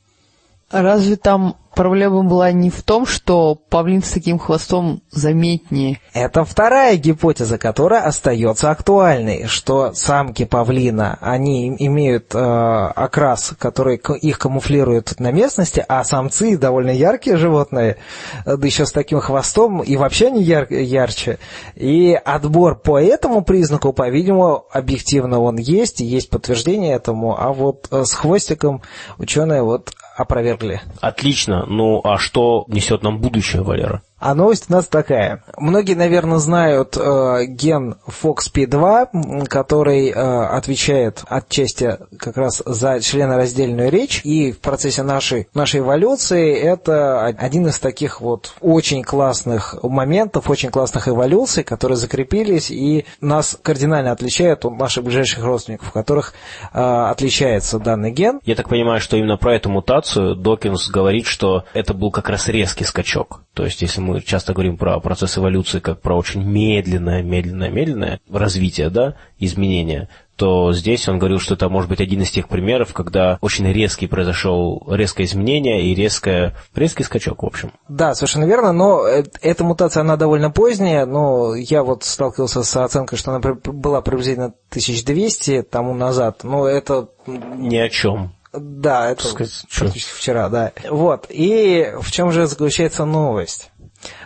А 0.70 0.82
разве 0.82 1.16
там 1.16 1.58
проблема 1.76 2.24
была 2.24 2.52
не 2.52 2.70
в 2.70 2.82
том, 2.82 3.06
что 3.06 3.56
павлин 3.56 4.02
с 4.02 4.12
таким 4.12 4.40
хвостом 4.40 5.02
заметнее? 5.12 6.00
Это 6.14 6.44
вторая 6.46 6.96
гипотеза, 6.96 7.58
которая 7.58 8.02
остается 8.02 8.72
актуальной, 8.72 9.46
что 9.48 9.94
самки 9.94 10.46
павлина, 10.46 11.18
они 11.22 11.76
имеют 11.78 12.34
э, 12.34 12.38
окрас, 12.40 13.54
который 13.60 13.98
их 13.98 14.40
камуфлирует 14.40 15.20
на 15.20 15.32
местности, 15.32 15.86
а 15.88 16.04
самцы 16.04 16.58
довольно 16.58 16.92
яркие 16.92 17.38
животные, 17.38 17.98
да 18.46 18.66
еще 18.66 18.86
с 18.86 18.92
таким 18.92 19.20
хвостом, 19.20 19.82
и 19.82 19.98
вообще 19.98 20.32
не 20.32 20.42
яр 20.44 20.68
ярче. 20.72 21.40
И 21.76 22.14
отбор 22.14 22.76
по 22.76 23.00
этому 23.00 23.44
признаку, 23.44 23.94
по-видимому, 23.94 24.66
объективно 24.72 25.40
он 25.42 25.58
есть, 25.58 26.02
и 26.02 26.06
есть 26.06 26.30
подтверждение 26.30 26.94
этому, 26.94 27.40
а 27.40 27.52
вот 27.52 27.88
э, 27.92 28.06
с 28.06 28.14
хвостиком 28.14 28.82
ученые 29.18 29.62
вот 29.62 29.92
опровергли. 30.16 30.82
Отлично. 31.02 31.65
Ну, 31.68 32.02
а 32.04 32.18
что 32.18 32.66
несет 32.68 33.04
нам 33.04 33.20
будущее, 33.20 33.62
Валера? 33.62 34.02
А 34.18 34.34
новость 34.34 34.66
у 34.70 34.74
нас 34.74 34.88
такая. 34.88 35.44
Многие, 35.58 35.94
наверное, 35.94 36.38
знают 36.38 36.96
э, 36.98 37.46
ген 37.48 37.98
FOXP2, 38.08 39.46
который 39.48 40.10
э, 40.10 40.14
отвечает 40.14 41.24
отчасти 41.28 41.98
как 42.18 42.38
раз 42.38 42.64
за 42.66 43.02
членораздельную 43.02 43.92
речь. 43.92 44.22
И 44.24 44.54
в 44.54 44.60
процессе 44.60 45.04
нашей, 45.04 45.50
нашей 45.54 45.82
эволюции 45.82 46.56
это 46.56 47.26
один 47.26 47.68
из 47.68 47.78
таких 47.80 48.22
вот 48.22 48.54
очень 48.62 49.04
классных 49.04 49.76
моментов, 49.84 50.50
очень 50.50 50.70
классных 50.70 51.10
эволюций, 51.10 51.66
которые 51.66 51.98
закрепились 51.98 52.72
и 52.72 53.06
нас 53.20 53.58
кардинально 53.62 54.12
отличают 54.12 54.64
от 54.64 54.78
наших 54.78 55.04
ближайших 55.04 55.44
родственников, 55.44 55.90
в 55.90 55.92
которых 55.92 56.34
э, 56.74 56.80
отличается 56.80 57.80
данный 57.80 58.12
ген. 58.12 58.40
Я 58.46 58.56
так 58.56 58.70
понимаю, 58.70 59.02
что 59.02 59.18
именно 59.18 59.36
про 59.36 59.56
эту 59.56 59.70
мутацию 59.70 60.36
Докинс 60.36 60.90
говорит, 60.90 61.26
что 61.26 61.66
это 61.74 61.94
был 61.94 62.12
как 62.12 62.30
раз 62.30 62.48
резкий 62.48 62.86
скачок. 62.86 63.42
То 63.54 63.64
есть, 63.64 63.82
если 63.82 64.02
мы 64.06 64.22
часто 64.22 64.54
говорим 64.54 64.78
про 64.78 65.00
процесс 65.00 65.38
эволюции 65.38 65.80
как 65.80 66.02
про 66.02 66.16
очень 66.16 66.44
медленное, 66.44 67.22
медленное, 67.24 67.70
медленное 67.70 68.20
развитие, 68.30 68.90
да, 68.90 69.16
изменения, 69.40 70.10
то 70.36 70.74
здесь 70.74 71.08
он 71.08 71.18
говорил, 71.18 71.40
что 71.40 71.54
это 71.54 71.70
может 71.70 71.90
быть 71.90 72.02
один 72.02 72.22
из 72.22 72.32
тех 72.32 72.48
примеров, 72.48 72.94
когда 72.94 73.38
очень 73.42 73.72
резкий 73.72 74.08
произошел 74.08 74.84
резкое 74.90 75.24
изменение 75.24 75.84
и 75.84 75.96
резкое, 75.96 76.56
резкий 76.76 77.04
скачок, 77.04 77.44
в 77.44 77.46
общем. 77.46 77.72
Да, 77.88 78.14
совершенно 78.16 78.46
верно, 78.46 78.74
но 78.74 79.08
э, 79.08 79.24
эта 79.42 79.64
мутация, 79.64 80.02
она 80.02 80.18
довольно 80.18 80.52
поздняя, 80.52 81.06
но 81.06 81.56
я 81.56 81.84
вот 81.84 82.04
сталкивался 82.04 82.64
с 82.64 82.76
оценкой, 82.76 83.18
что 83.18 83.34
она 83.34 83.40
была 83.40 84.02
приблизительно 84.02 84.54
1200 84.70 85.64
тому 85.64 85.94
назад, 85.94 86.44
но 86.44 86.68
это... 86.68 87.10
Ни 87.28 87.78
о 87.78 87.90
чем. 87.90 88.34
Да, 88.58 89.12
это 89.12 89.28
сказать, 89.28 89.66
практически 89.78 90.18
вчера, 90.18 90.50
да. 90.50 90.72
Вот, 90.90 91.28
и 91.30 91.94
в 92.00 92.12
чем 92.12 92.32
же 92.32 92.48
заключается 92.48 93.06
новость? 93.06 93.72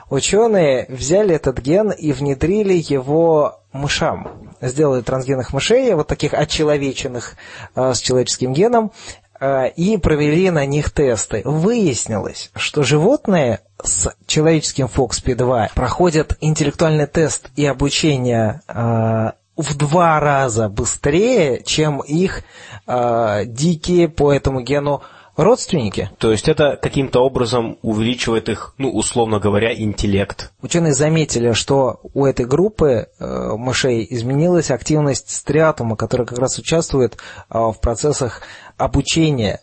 Ученые 0.09 0.87
взяли 0.89 1.35
этот 1.35 1.59
ген 1.59 1.91
и 1.91 2.11
внедрили 2.11 2.73
его 2.73 3.59
мышам. 3.71 4.55
Сделали 4.61 5.01
трансгенных 5.01 5.53
мышей, 5.53 5.93
вот 5.93 6.07
таких 6.07 6.33
отчеловеченных 6.33 7.35
э, 7.75 7.93
с 7.93 7.99
человеческим 7.99 8.53
геном, 8.53 8.91
э, 9.39 9.69
и 9.69 9.97
провели 9.97 10.49
на 10.49 10.65
них 10.65 10.91
тесты. 10.91 11.43
Выяснилось, 11.45 12.49
что 12.55 12.81
животные 12.81 13.61
с 13.81 14.09
человеческим 14.25 14.87
FOXP2 14.87 15.71
проходят 15.75 16.37
интеллектуальный 16.41 17.05
тест 17.05 17.49
и 17.55 17.65
обучение 17.65 18.61
э, 18.67 19.31
в 19.55 19.77
два 19.77 20.19
раза 20.19 20.69
быстрее, 20.69 21.61
чем 21.63 21.99
их 21.99 22.43
дикие 22.87 24.07
по 24.07 24.33
этому 24.33 24.61
гену 24.61 25.03
родственники. 25.43 26.09
То 26.17 26.31
есть 26.31 26.47
это 26.49 26.77
каким-то 26.81 27.21
образом 27.21 27.77
увеличивает 27.81 28.49
их, 28.49 28.73
ну, 28.77 28.91
условно 28.91 29.39
говоря, 29.39 29.73
интеллект. 29.73 30.51
Ученые 30.61 30.93
заметили, 30.93 31.53
что 31.53 32.01
у 32.13 32.25
этой 32.25 32.45
группы 32.45 33.07
э, 33.19 33.53
мышей 33.57 34.05
изменилась 34.09 34.71
активность 34.71 35.29
стриатума, 35.29 35.95
который 35.95 36.25
как 36.25 36.39
раз 36.39 36.59
участвует 36.59 37.17
э, 37.49 37.57
в 37.57 37.75
процессах 37.81 38.41
обучения 38.77 39.61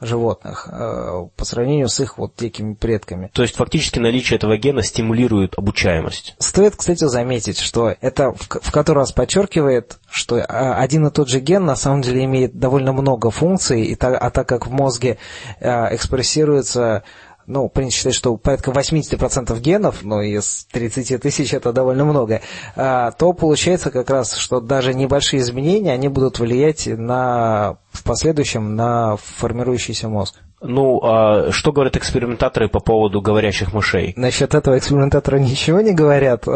животных 0.00 0.68
э, 0.70 1.26
по 1.36 1.44
сравнению 1.44 1.88
с 1.88 2.00
их 2.00 2.18
вот 2.18 2.34
дикими 2.36 2.74
предками. 2.74 3.30
То 3.32 3.42
есть 3.42 3.56
фактически 3.56 3.98
наличие 3.98 4.36
этого 4.36 4.56
гена 4.56 4.82
стимулирует 4.82 5.54
обучаемость. 5.56 6.34
Стоит, 6.38 6.76
кстати, 6.76 7.04
заметить, 7.04 7.58
что 7.58 7.94
это 8.00 8.32
в, 8.32 8.48
в 8.48 8.72
который 8.72 8.98
раз 8.98 9.12
подчеркивает, 9.12 9.98
что 10.10 10.36
а, 10.36 10.74
один 10.74 11.06
и 11.06 11.10
тот 11.10 11.28
же 11.28 11.40
ген 11.40 11.64
на 11.64 11.76
самом 11.76 12.02
деле 12.02 12.24
имеет 12.24 12.58
довольно 12.58 12.92
много 12.92 13.30
функций, 13.30 13.84
и 13.84 13.94
так, 13.94 14.16
а 14.20 14.30
так 14.30 14.46
как 14.48 14.66
в 14.66 14.70
мозге 14.70 15.18
э, 15.60 15.94
экспрессируется 15.94 17.02
ну, 17.46 17.68
принято 17.68 17.94
считать, 17.94 18.14
что 18.14 18.36
порядка 18.36 18.70
80% 18.70 19.58
генов, 19.60 20.02
ну, 20.02 20.20
из 20.20 20.66
30 20.72 21.20
тысяч 21.20 21.54
это 21.54 21.72
довольно 21.72 22.04
много, 22.04 22.40
а, 22.74 23.12
то 23.12 23.32
получается 23.32 23.90
как 23.90 24.10
раз, 24.10 24.34
что 24.34 24.60
даже 24.60 24.94
небольшие 24.94 25.40
изменения, 25.40 25.92
они 25.92 26.08
будут 26.08 26.38
влиять 26.38 26.86
на, 26.86 27.78
в 27.90 28.02
последующем 28.02 28.76
на 28.76 29.16
формирующийся 29.16 30.08
мозг. 30.08 30.36
Ну, 30.62 31.00
а 31.02 31.52
что 31.52 31.72
говорят 31.72 31.96
экспериментаторы 31.96 32.68
по 32.68 32.80
поводу 32.80 33.20
говорящих 33.20 33.74
мышей? 33.74 34.14
Насчет 34.16 34.54
этого 34.54 34.78
экспериментаторы 34.78 35.38
ничего 35.40 35.80
не 35.80 35.92
говорят. 35.92 36.46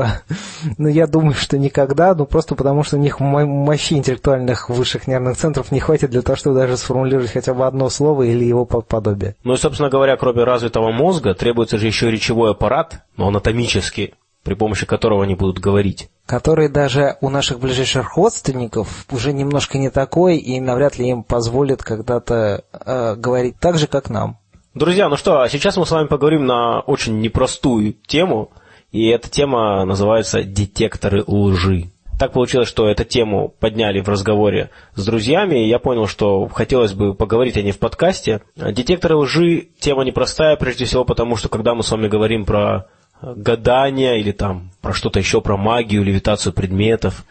Но 0.79 0.89
я 0.89 1.07
думаю, 1.07 1.35
что 1.35 1.59
никогда, 1.59 2.15
ну 2.15 2.27
просто 2.27 2.55
потому, 2.55 2.83
что 2.83 2.97
у 2.97 3.01
них 3.01 3.21
мощи 3.21 3.95
интеллектуальных 3.95 4.71
высших 4.71 5.07
нервных 5.07 5.37
центров 5.37 5.71
не 5.71 5.81
хватит 5.81 6.11
для 6.11 6.23
того, 6.23 6.37
чтобы 6.37 6.57
даже 6.57 6.77
сформулировать 6.77 7.31
хотя 7.31 7.55
бы 7.55 7.67
одно 7.67 7.91
слово 7.91 8.25
или 8.25 8.45
его 8.45 8.65
подобие. 8.65 9.37
Ну 9.45 9.55
и, 9.55 9.57
собственно 9.57 9.91
говоря, 9.91 10.17
кроме 10.17 10.45
развитого 10.45 10.91
мозга, 10.93 11.35
требуется 11.35 11.79
же 11.79 11.87
еще 11.87 12.11
речевой 12.11 12.53
аппарат, 12.53 13.05
но 13.17 13.29
анатомический, 13.29 14.15
при 14.43 14.55
помощи 14.55 14.87
которого 14.87 15.25
они 15.25 15.35
будут 15.35 15.59
говорить 15.59 16.11
который 16.31 16.69
даже 16.69 17.17
у 17.21 17.29
наших 17.29 17.59
ближайших 17.59 18.17
родственников 18.17 19.05
уже 19.11 19.33
немножко 19.33 19.79
не 19.79 19.91
такой, 19.91 20.37
и 20.37 20.61
навряд 20.61 20.97
ли 20.97 21.09
им 21.09 21.25
позволит 21.25 21.83
когда-то 21.83 22.63
э, 22.73 23.17
говорить 23.17 23.57
так 23.59 23.79
же, 23.79 23.89
как 23.89 24.11
нам. 24.11 24.39
Друзья, 24.73 25.09
ну 25.09 25.17
что, 25.17 25.41
а 25.41 25.49
сейчас 25.49 25.77
мы 25.77 25.85
с 25.85 25.91
вами 25.91 26.07
поговорим 26.07 26.47
на 26.47 26.83
очень 26.83 27.19
непростую 27.19 27.95
тему, 28.07 28.53
и 28.93 29.09
эта 29.09 29.29
тема 29.29 29.85
называется 29.85 30.45
«Детекторы 30.45 31.25
лжи». 31.27 31.91
Так 32.21 32.31
получилось, 32.31 32.69
что 32.69 32.89
эту 32.89 33.05
тему 33.05 33.53
подняли 33.59 34.01
в 34.01 34.09
разговоре 34.09 34.71
с 34.95 35.05
друзьями, 35.05 35.65
и 35.65 35.69
я 35.69 35.81
понял, 35.81 36.07
что 36.07 36.47
хотелось 36.47 36.93
бы 36.93 37.13
поговорить 37.13 37.57
о 37.57 37.63
ней 37.63 37.73
в 37.73 37.81
подкасте. 37.81 38.43
Детекторы 38.55 39.17
лжи– 39.17 39.69
тема 39.81 40.05
непростая, 40.05 40.55
прежде 40.55 40.85
всего 40.85 41.05
потому, 41.05 41.35
что 41.35 41.49
когда 41.49 41.75
мы 41.75 41.83
с 41.83 41.91
вами 41.91 42.07
говорим 42.07 42.45
про 42.45 42.87
гадания 43.23 44.17
или 44.17 44.33
там 44.33 44.71
про 44.81 44.93
что-то 44.93 45.19
еще, 45.19 45.41
про 45.41 45.57
магию, 45.57 46.03
левитацию 46.03 46.53
предметов, 46.53 47.25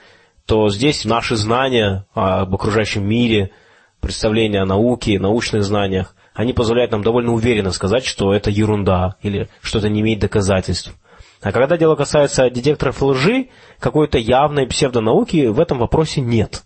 то 0.45 0.69
здесь 0.69 1.05
наши 1.05 1.35
знания 1.35 2.05
об 2.13 2.53
окружающем 2.53 3.07
мире, 3.07 3.51
представления 3.99 4.61
о 4.61 4.65
науке, 4.65 5.19
научных 5.19 5.63
знаниях, 5.63 6.15
они 6.33 6.53
позволяют 6.53 6.91
нам 6.91 7.03
довольно 7.03 7.33
уверенно 7.33 7.71
сказать, 7.71 8.05
что 8.05 8.33
это 8.33 8.49
ерунда 8.49 9.15
или 9.21 9.49
что 9.61 9.79
это 9.79 9.89
не 9.89 10.01
имеет 10.01 10.19
доказательств. 10.19 10.93
А 11.41 11.51
когда 11.51 11.77
дело 11.77 11.95
касается 11.95 12.49
детекторов 12.49 13.01
лжи, 13.01 13.49
какой-то 13.79 14.17
явной 14.17 14.67
псевдонауки 14.67 15.47
в 15.47 15.59
этом 15.59 15.79
вопросе 15.79 16.21
нет. 16.21 16.63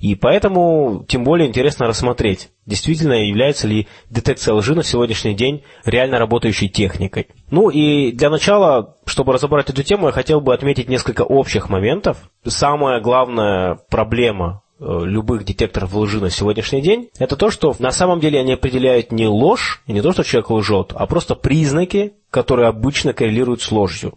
И 0.00 0.14
поэтому 0.14 1.04
тем 1.06 1.24
более 1.24 1.46
интересно 1.46 1.86
рассмотреть, 1.86 2.48
действительно 2.64 3.12
является 3.12 3.68
ли 3.68 3.86
детекция 4.08 4.54
лжи 4.54 4.74
на 4.74 4.82
сегодняшний 4.82 5.34
день 5.34 5.62
реально 5.84 6.18
работающей 6.18 6.70
техникой. 6.70 7.28
Ну 7.50 7.68
и 7.68 8.10
для 8.10 8.30
начала, 8.30 8.96
чтобы 9.04 9.34
разобрать 9.34 9.68
эту 9.68 9.82
тему, 9.82 10.06
я 10.06 10.12
хотел 10.12 10.40
бы 10.40 10.54
отметить 10.54 10.88
несколько 10.88 11.22
общих 11.22 11.68
моментов. 11.68 12.16
Самая 12.46 13.00
главная 13.00 13.78
проблема 13.90 14.62
э, 14.80 14.84
любых 15.04 15.44
детекторов 15.44 15.94
лжи 15.94 16.18
на 16.18 16.30
сегодняшний 16.30 16.80
день, 16.80 17.10
это 17.18 17.36
то, 17.36 17.50
что 17.50 17.76
на 17.78 17.92
самом 17.92 18.20
деле 18.20 18.40
они 18.40 18.54
определяют 18.54 19.12
не 19.12 19.26
ложь, 19.26 19.82
и 19.86 19.92
не 19.92 20.00
то, 20.00 20.12
что 20.12 20.24
человек 20.24 20.50
лжет, 20.50 20.92
а 20.94 21.06
просто 21.06 21.34
признаки, 21.34 22.14
которые 22.30 22.68
обычно 22.68 23.12
коррелируют 23.12 23.60
с 23.60 23.70
ложью. 23.70 24.14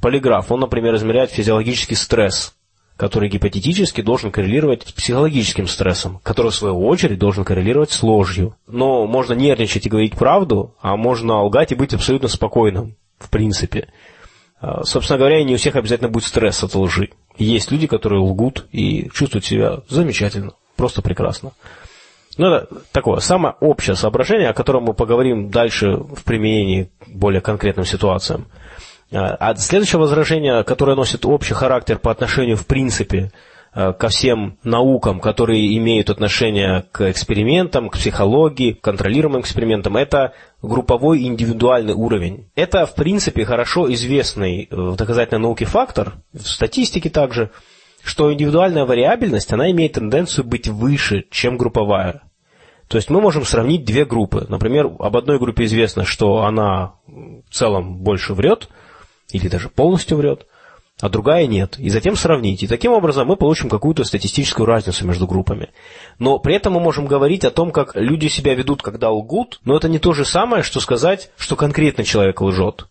Полиграф, 0.00 0.50
он, 0.50 0.60
например, 0.60 0.94
измеряет 0.94 1.30
физиологический 1.30 1.96
стресс– 1.96 2.54
который 2.98 3.28
гипотетически 3.28 4.02
должен 4.02 4.32
коррелировать 4.32 4.82
с 4.82 4.92
психологическим 4.92 5.68
стрессом, 5.68 6.18
который 6.24 6.50
в 6.50 6.56
свою 6.56 6.84
очередь 6.84 7.20
должен 7.20 7.44
коррелировать 7.44 7.92
с 7.92 8.02
ложью. 8.02 8.56
Но 8.66 9.06
можно 9.06 9.34
нервничать 9.34 9.86
и 9.86 9.88
говорить 9.88 10.16
правду, 10.16 10.74
а 10.80 10.96
можно 10.96 11.44
лгать 11.44 11.70
и 11.70 11.76
быть 11.76 11.94
абсолютно 11.94 12.26
спокойным, 12.26 12.96
в 13.20 13.30
принципе. 13.30 13.86
А, 14.60 14.82
собственно 14.82 15.16
говоря, 15.16 15.44
не 15.44 15.54
у 15.54 15.58
всех 15.58 15.76
обязательно 15.76 16.10
будет 16.10 16.24
стресс 16.24 16.64
от 16.64 16.74
лжи. 16.74 17.10
Есть 17.36 17.70
люди, 17.70 17.86
которые 17.86 18.20
лгут 18.20 18.66
и 18.72 19.08
чувствуют 19.14 19.44
себя 19.44 19.78
замечательно, 19.88 20.54
просто 20.74 21.00
прекрасно. 21.00 21.52
Ну, 22.36 22.48
это 22.48 22.68
такое 22.90 23.20
самое 23.20 23.54
общее 23.60 23.94
соображение, 23.94 24.48
о 24.48 24.54
котором 24.54 24.82
мы 24.82 24.94
поговорим 24.94 25.50
дальше 25.50 25.92
в 25.92 26.24
применении 26.24 26.90
более 27.06 27.40
конкретным 27.40 27.86
ситуациям. 27.86 28.48
А, 29.12 29.36
а 29.40 29.56
следующее 29.56 29.98
возражение, 29.98 30.64
которое 30.64 30.96
носит 30.96 31.24
общий 31.24 31.54
характер 31.54 31.98
по 31.98 32.10
отношению, 32.10 32.56
в 32.56 32.66
принципе, 32.66 33.32
э, 33.74 33.92
ко 33.92 34.08
всем 34.08 34.58
наукам, 34.64 35.20
которые 35.20 35.76
имеют 35.78 36.10
отношение 36.10 36.84
к 36.92 37.10
экспериментам, 37.10 37.88
к 37.88 37.94
психологии, 37.94 38.72
к 38.72 38.82
контролируемым 38.82 39.40
экспериментам, 39.40 39.96
это 39.96 40.34
групповой 40.60 41.22
индивидуальный 41.22 41.94
уровень. 41.94 42.50
Это, 42.54 42.84
в 42.84 42.94
принципе, 42.94 43.44
хорошо 43.44 43.90
известный 43.92 44.68
в 44.70 44.96
доказательной 44.96 45.40
науке 45.40 45.64
фактор, 45.64 46.14
в 46.34 46.46
статистике 46.46 47.08
также, 47.08 47.50
что 48.04 48.32
индивидуальная 48.32 48.84
вариабельность, 48.84 49.52
она 49.52 49.70
имеет 49.70 49.94
тенденцию 49.94 50.44
быть 50.44 50.68
выше, 50.68 51.24
чем 51.30 51.56
групповая. 51.56 52.22
То 52.88 52.96
есть 52.96 53.10
мы 53.10 53.20
можем 53.20 53.44
сравнить 53.44 53.84
две 53.84 54.06
группы. 54.06 54.46
Например, 54.48 54.86
об 54.98 55.16
одной 55.16 55.38
группе 55.38 55.64
известно, 55.64 56.04
что 56.04 56.44
она 56.44 56.94
в 57.06 57.54
целом 57.54 57.96
больше 57.96 58.34
врет– 58.34 58.68
или 59.32 59.48
даже 59.48 59.68
полностью 59.68 60.16
врет, 60.16 60.46
а 61.00 61.08
другая 61.08 61.46
нет, 61.46 61.78
и 61.78 61.90
затем 61.90 62.16
сравнить. 62.16 62.62
И 62.62 62.66
таким 62.66 62.92
образом 62.92 63.28
мы 63.28 63.36
получим 63.36 63.68
какую-то 63.68 64.04
статистическую 64.04 64.66
разницу 64.66 65.06
между 65.06 65.26
группами. 65.26 65.70
Но 66.18 66.38
при 66.38 66.56
этом 66.56 66.72
мы 66.72 66.80
можем 66.80 67.06
говорить 67.06 67.44
о 67.44 67.50
том, 67.50 67.70
как 67.70 67.94
люди 67.94 68.26
себя 68.26 68.54
ведут, 68.54 68.82
когда 68.82 69.10
лгут, 69.10 69.60
но 69.64 69.76
это 69.76 69.88
не 69.88 69.98
то 69.98 70.12
же 70.12 70.24
самое, 70.24 70.62
что 70.62 70.80
сказать, 70.80 71.30
что 71.36 71.54
конкретно 71.54 72.04
человек 72.04 72.40
лжет. 72.40 72.86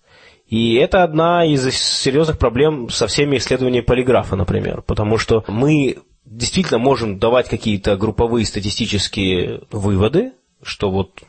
И 0.47 0.75
это 0.75 1.03
одна 1.03 1.45
из 1.45 1.69
серьезных 1.75 2.38
проблем 2.38 2.89
со 2.89 3.07
всеми 3.07 3.38
исследованиями 3.38 3.83
полиграфа, 3.83 4.38
например, 4.38 4.81
потому 4.81 5.17
что 5.17 5.43
мы 5.49 5.97
действительно 6.23 6.77
можем 6.77 7.19
давать 7.19 7.49
какие-то 7.49 7.97
групповые 7.97 8.45
статистические 8.45 9.61
выводы, 9.71 10.31
что 10.63 10.89
вот 10.89 11.21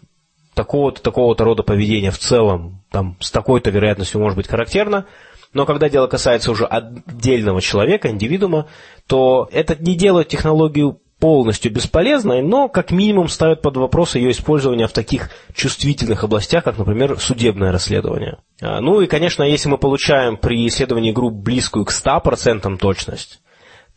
такого-то, 0.59 1.01
такого-то 1.01 1.45
рода 1.45 1.63
поведение 1.63 2.11
в 2.11 2.19
целом 2.19 2.83
там, 2.91 3.17
с 3.21 3.31
такой-то 3.31 3.71
вероятностью 3.71 4.21
может 4.21 4.37
быть 4.37 4.49
характерно, 4.49 5.07
но 5.53 5.67
когда 5.67 5.89
дело 5.89 6.09
касается 6.09 6.51
уже 6.51 6.65
отдельного 6.67 7.61
человека, 7.61 8.11
индивидуума, 8.11 8.67
то 9.07 9.49
это 9.53 9.77
не 9.81 9.95
делает 9.95 10.29
технологию 10.29 11.01
полностью 11.21 11.73
бесполезной, 11.73 12.43
но 12.43 12.69
как 12.69 12.91
минимум 12.91 13.29
ставит 13.29 13.63
под 13.63 13.77
вопрос 13.77 14.17
ее 14.17 14.33
использование 14.33 14.89
в 14.89 14.93
таких 14.93 15.31
чувствительных 15.55 16.25
областях, 16.25 16.65
как, 16.65 16.77
например, 16.77 17.19
судебное 17.19 17.73
расследование. 17.73 18.39
А, 18.61 18.81
ну 18.81 19.01
и, 19.01 19.07
конечно, 19.07 19.45
если 19.45 19.69
мы 19.69 19.79
получаем 19.79 20.37
при 20.37 20.67
исследовании 20.67 21.13
групп 21.13 21.35
близкую 21.35 21.85
к 21.85 21.93
100% 21.93 22.77
точность, 22.79 23.41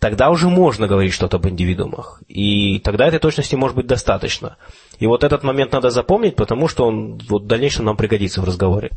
тогда 0.02 0.32
уже 0.32 0.50
можно 0.50 0.88
говорить 0.88 1.14
что-то 1.14 1.38
об 1.38 1.48
индивидуумах. 1.48 2.24
И 2.28 2.80
тогда 2.80 3.06
этой 3.06 3.20
точности 3.20 3.54
может 3.56 3.78
быть 3.78 3.86
достаточно. 3.86 4.58
И 5.02 5.08
вот 5.08 5.24
этот 5.24 5.42
момент 5.42 5.72
надо 5.72 5.90
запомнить, 5.90 6.36
потому 6.36 6.68
что 6.68 6.86
он 6.86 7.20
вот 7.28 7.42
в 7.42 7.48
дальнейшем 7.48 7.86
нам 7.86 7.98
пригодится 7.98 8.40
в 8.40 8.44
разговоре. 8.44 8.92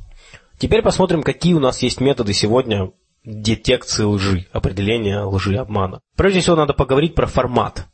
Теперь 0.58 0.82
посмотрим, 0.82 1.22
какие 1.22 1.54
у 1.54 1.60
нас 1.60 1.82
есть 1.82 1.98
методы 1.98 2.34
сегодня 2.34 2.92
детекции 3.24 4.04
лжи, 4.04 4.46
определения 4.52 5.22
лжи, 5.22 5.56
обмана. 5.56 6.02
Прежде 6.14 6.40
всего 6.40 6.56
надо 6.56 6.74
поговорить 6.74 7.14
про 7.14 7.26
формат. 7.26 7.86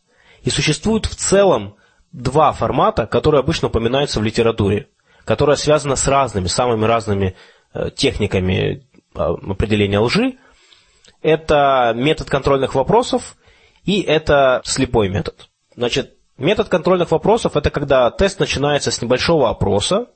И 0.43 0.51
существует 0.51 1.07
в 1.07 1.15
целом 1.15 1.77
два 2.11 2.51
формата, 2.51 3.07
которые 3.07 3.39
обычно 3.39 3.69
упоминаются 3.69 4.19
в 4.19 4.25
литературе, 4.25 4.89
которые 5.25 5.57
связаны 5.57 5.97
с 5.97 6.09
разными, 6.09 6.49
самыми 6.49 6.87
разными 6.87 7.37
э, 7.73 7.91
техниками 7.95 8.89
э, 9.15 9.19
определения 9.21 10.01
лжи– 10.01 10.35
это 11.23 11.93
метод 11.95 12.29
контрольных 12.29 12.75
вопросов 12.75 13.37
и 13.85 14.01
это 14.01 14.63
слепой 14.65 15.11
метод. 15.11 15.49
Значит, 15.77 16.17
метод 16.41 16.69
контрольных 16.69 17.11
вопросов– 17.11 17.55
это 17.57 17.71
когда 17.71 18.11
тест 18.11 18.41
начинается 18.41 18.91
с 18.91 19.01
небольшого 19.01 19.49
опроса, 19.49 20.07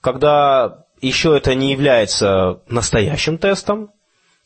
когда 0.00 0.84
еще 1.00 1.36
это 1.36 1.54
не 1.54 1.72
является 1.72 2.60
настоящим 2.68 3.38
тестом, 3.38 3.90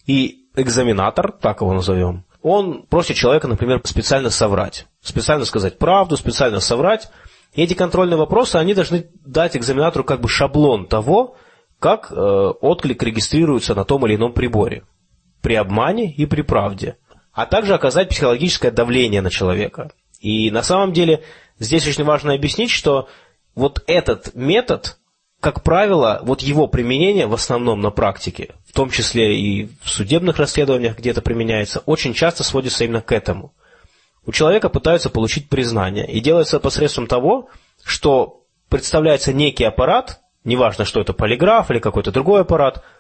и 0.06 0.46
экзаменатор, 0.54 1.32
так 1.32 1.60
его 1.60 1.72
назовем, 1.72 2.24
он 2.42 2.84
просит 2.84 3.16
человека, 3.16 3.48
например, 3.48 3.80
специально 3.84 4.30
соврать, 4.30 4.86
специально 5.00 5.44
сказать 5.44 5.78
правду, 5.78 6.16
специально 6.16 6.60
соврать. 6.60 7.10
И 7.54 7.62
эти 7.62 7.74
контрольные 7.74 8.16
вопросы, 8.16 8.56
они 8.56 8.72
должны 8.72 9.08
дать 9.24 9.56
экзаменатору 9.56 10.04
как 10.04 10.20
бы 10.20 10.28
шаблон 10.28 10.86
того, 10.86 11.36
как 11.80 12.10
э, 12.10 12.14
отклик 12.14 13.02
регистрируется 13.02 13.74
на 13.74 13.84
том 13.84 14.06
или 14.06 14.14
ином 14.14 14.32
приборе 14.32 14.84
при 15.42 15.54
обмане 15.54 16.12
и 16.12 16.24
при 16.26 16.42
правде, 16.42 16.96
а 17.32 17.46
также 17.46 17.74
оказать 17.74 18.08
психологическое 18.08 18.70
давление 18.70 19.22
на 19.22 19.30
человека. 19.30 19.90
И 20.20 20.50
на 20.50 20.62
самом 20.62 20.92
деле 20.92 21.22
здесь 21.58 21.86
очень 21.86 22.04
важно 22.04 22.34
объяснить, 22.34 22.70
что 22.70 23.08
вот 23.54 23.82
этот 23.86 24.34
метод, 24.34 24.98
как 25.40 25.62
правило, 25.62 26.20
вот 26.22 26.42
его 26.42 26.66
применение 26.66 27.26
в 27.26 27.34
основном 27.34 27.80
на 27.80 27.90
практике, 27.90 28.54
в 28.68 28.72
том 28.72 28.90
числе 28.90 29.38
и 29.38 29.68
в 29.82 29.88
судебных 29.88 30.38
расследованиях, 30.38 30.98
где 30.98 31.10
это 31.10 31.22
применяется, 31.22 31.80
очень 31.86 32.14
часто 32.14 32.44
сводится 32.44 32.84
именно 32.84 33.02
к 33.02 33.12
этому. 33.12 33.54
У 34.26 34.32
человека 34.32 34.68
пытаются 34.68 35.08
получить 35.08 35.48
признание, 35.48 36.10
и 36.10 36.20
делается 36.20 36.58
посредством 36.58 37.06
того, 37.06 37.48
что 37.84 38.42
представляется 38.68 39.32
некий 39.32 39.64
аппарат, 39.64 40.20
неважно, 40.42 40.84
что 40.84 41.00
это 41.00 41.12
полиграф 41.12 41.70
или 41.70 41.78
какой-то 41.78 42.10
другой 42.10 42.42
аппарат– 42.42 42.82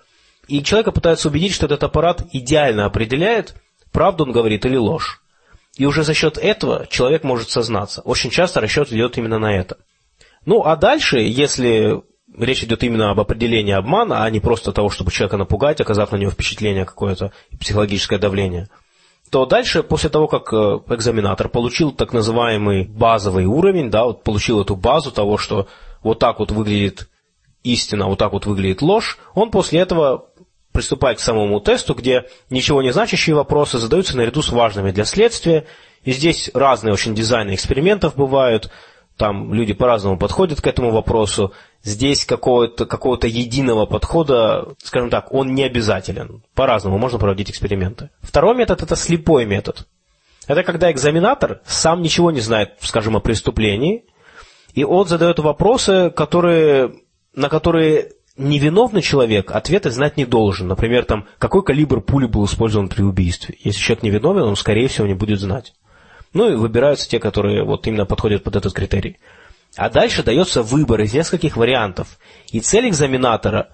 и 0.48 0.62
человека 0.62 0.92
пытаются 0.92 1.28
убедить, 1.28 1.52
что 1.52 1.66
этот 1.66 1.82
аппарат 1.82 2.22
идеально 2.32 2.84
определяет, 2.84 3.54
правду 3.92 4.24
он 4.24 4.32
говорит 4.32 4.64
или 4.64 4.76
ложь. 4.76 5.22
И 5.76 5.84
уже 5.84 6.04
за 6.04 6.14
счет 6.14 6.38
этого 6.38 6.86
человек 6.88 7.22
может 7.22 7.50
сознаться. 7.50 8.00
Очень 8.02 8.30
часто 8.30 8.60
расчет 8.60 8.92
идет 8.92 9.18
именно 9.18 9.38
на 9.38 9.54
это. 9.54 9.76
Ну, 10.46 10.62
а 10.64 10.76
дальше, 10.76 11.18
если 11.18 12.02
речь 12.36 12.64
идет 12.64 12.82
именно 12.82 13.10
об 13.10 13.20
определении 13.20 13.72
обмана, 13.72 14.24
а 14.24 14.30
не 14.30 14.40
просто 14.40 14.72
того, 14.72 14.90
чтобы 14.90 15.10
человека 15.10 15.36
напугать, 15.36 15.80
оказав 15.80 16.12
на 16.12 16.16
него 16.16 16.30
впечатление 16.30 16.84
какое-то, 16.84 17.32
психологическое 17.58 18.18
давление, 18.18 18.68
то 19.30 19.44
дальше, 19.44 19.82
после 19.82 20.08
того, 20.08 20.28
как 20.28 20.52
э, 20.52 20.94
экзаменатор 20.94 21.48
получил 21.48 21.90
так 21.92 22.12
называемый 22.12 22.84
базовый 22.84 23.44
уровень, 23.44 23.90
да, 23.90 24.04
вот 24.04 24.22
получил 24.22 24.60
эту 24.60 24.76
базу 24.76 25.10
того, 25.10 25.36
что 25.36 25.66
вот 26.02 26.20
так 26.20 26.38
вот 26.38 26.52
выглядит 26.52 27.08
истина, 27.64 28.06
вот 28.06 28.18
так 28.18 28.32
вот 28.32 28.46
выглядит 28.46 28.82
ложь, 28.82 29.18
он 29.34 29.50
после 29.50 29.80
этого 29.80 30.26
приступает 30.76 31.16
к 31.16 31.22
самому 31.22 31.58
тесту, 31.58 31.94
где 31.94 32.26
ничего 32.50 32.82
не 32.82 32.92
значащие 32.92 33.34
вопросы 33.34 33.78
задаются 33.78 34.14
наряду 34.14 34.42
с 34.42 34.50
важными 34.50 34.90
для 34.90 35.06
следствия. 35.06 35.64
И 36.04 36.12
здесь 36.12 36.50
разные 36.52 36.92
очень 36.92 37.14
дизайны 37.14 37.54
экспериментов 37.54 38.14
бывают. 38.14 38.70
Там 39.16 39.54
люди 39.54 39.72
по-разному 39.72 40.18
подходят 40.18 40.60
к 40.60 40.66
этому 40.66 40.90
вопросу. 40.90 41.54
Здесь 41.82 42.26
какого-то, 42.26 42.84
какого-то 42.84 43.26
единого 43.26 43.86
подхода, 43.86 44.74
скажем 44.84 45.08
так, 45.08 45.32
он 45.32 45.54
не 45.54 45.64
обязателен. 45.64 46.42
По-разному 46.54 46.98
можно 46.98 47.18
проводить 47.18 47.48
эксперименты. 47.48 48.10
Второй 48.20 48.54
метод– 48.54 48.82
это 48.82 48.96
слепой 48.96 49.46
метод. 49.46 49.86
Это 50.46 50.62
когда 50.62 50.92
экзаменатор 50.92 51.62
сам 51.64 52.02
ничего 52.02 52.30
не 52.30 52.40
знает, 52.40 52.74
скажем, 52.80 53.16
о 53.16 53.20
преступлении, 53.20 54.04
и 54.74 54.84
он 54.84 55.06
задает 55.06 55.38
вопросы, 55.38 56.10
которые, 56.14 56.96
на 57.34 57.48
которые 57.48 58.15
невиновный 58.36 59.02
человек 59.02 59.50
ответа 59.50 59.90
знать 59.90 60.16
не 60.16 60.26
должен. 60.26 60.68
Например, 60.68 61.04
там, 61.04 61.26
какой 61.38 61.62
калибр 61.62 62.00
пули 62.00 62.26
был 62.26 62.44
использован 62.44 62.88
при 62.88 63.02
убийстве. 63.02 63.56
Если 63.60 63.80
человек 63.80 64.02
невиновен, 64.02 64.42
он, 64.42 64.56
скорее 64.56 64.88
всего, 64.88 65.06
не 65.06 65.14
будет 65.14 65.40
знать. 65.40 65.74
Ну 66.32 66.50
и 66.50 66.56
выбираются 66.56 67.08
те, 67.08 67.18
которые 67.18 67.64
вот 67.64 67.86
именно 67.86 68.04
подходят 68.04 68.42
под 68.42 68.56
этот 68.56 68.72
критерий. 68.72 69.18
А 69.76 69.90
дальше 69.90 70.22
дается 70.22 70.62
выбор 70.62 71.00
из 71.00 71.12
нескольких 71.14 71.56
вариантов. 71.56 72.18
И 72.50 72.60
цель 72.60 72.88
экзаменатора, 72.88 73.70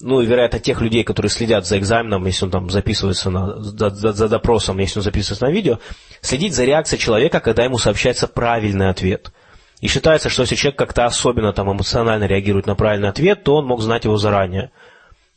ну 0.00 0.20
и, 0.20 0.26
вероятно, 0.26 0.58
тех 0.58 0.80
людей, 0.80 1.04
которые 1.04 1.30
следят 1.30 1.66
за 1.66 1.78
экзаменом, 1.78 2.26
если 2.26 2.44
он 2.44 2.50
там 2.50 2.70
записывается 2.70 3.30
на, 3.30 3.62
за, 3.62 3.90
за, 3.90 4.12
за 4.12 4.28
допросом, 4.28 4.78
если 4.78 4.98
он 4.98 5.02
записывается 5.02 5.46
на 5.46 5.50
видео, 5.50 5.78
следить 6.20 6.54
за 6.54 6.64
реакцией 6.64 7.00
человека, 7.00 7.40
когда 7.40 7.64
ему 7.64 7.78
сообщается 7.78 8.26
правильный 8.26 8.90
ответ. 8.90 9.32
И 9.80 9.88
считается, 9.88 10.30
что 10.30 10.42
если 10.42 10.54
человек 10.54 10.78
как-то 10.78 11.04
особенно 11.04 11.52
там 11.52 11.70
эмоционально 11.70 12.24
реагирует 12.24 12.66
на 12.66 12.74
правильный 12.74 13.08
ответ, 13.08 13.44
то 13.44 13.56
он 13.56 13.66
мог 13.66 13.80
знать 13.80 14.04
его 14.04 14.16
заранее. 14.16 14.70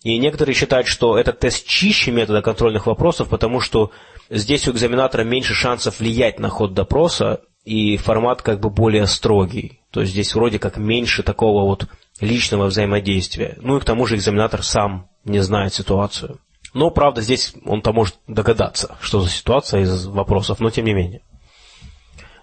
И 0.03 0.17
некоторые 0.17 0.55
считают, 0.55 0.87
что 0.87 1.17
этот 1.17 1.39
тест 1.39 1.67
чище 1.67 2.11
метода 2.11 2.41
контрольных 2.41 2.85
вопросов, 2.85 3.27
потому 3.27 3.59
что 3.59 3.91
здесь 4.29 4.67
у 4.67 4.71
экзаменатора 4.71 5.23
меньше 5.23 5.53
шансов 5.53 5.99
влиять 5.99 6.39
на 6.39 6.49
ход 6.49 6.73
допроса, 6.73 7.41
и 7.65 7.97
формат 7.97 8.41
как 8.41 8.59
бы 8.59 8.69
более 8.69 9.05
строгий. 9.05 9.81
То 9.91 10.01
есть 10.01 10.13
здесь 10.13 10.33
вроде 10.33 10.57
как 10.59 10.77
меньше 10.77 11.23
такого 11.23 11.65
вот 11.65 11.87
личного 12.19 12.65
взаимодействия. 12.65 13.57
Ну 13.61 13.77
и 13.77 13.79
к 13.79 13.85
тому 13.85 14.05
же 14.05 14.15
экзаменатор 14.15 14.63
сам 14.63 15.07
не 15.23 15.39
знает 15.39 15.73
ситуацию. 15.73 16.39
Но, 16.73 16.91
правда, 16.91 17.21
здесь 17.21 17.53
он-то 17.65 17.93
может 17.93 18.15
догадаться, 18.27 18.97
что 19.01 19.21
за 19.21 19.29
ситуация 19.29 19.81
из 19.81 20.05
вопросов, 20.05 20.59
но 20.59 20.69
тем 20.69 20.85
не 20.85 20.93
менее. 20.93 21.21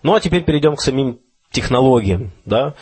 Ну 0.02 0.14
а 0.14 0.20
теперь 0.20 0.44
перейдем 0.44 0.76
к 0.76 0.80
самим 0.80 1.20
технологиям. 1.50 2.32
Да? 2.44 2.74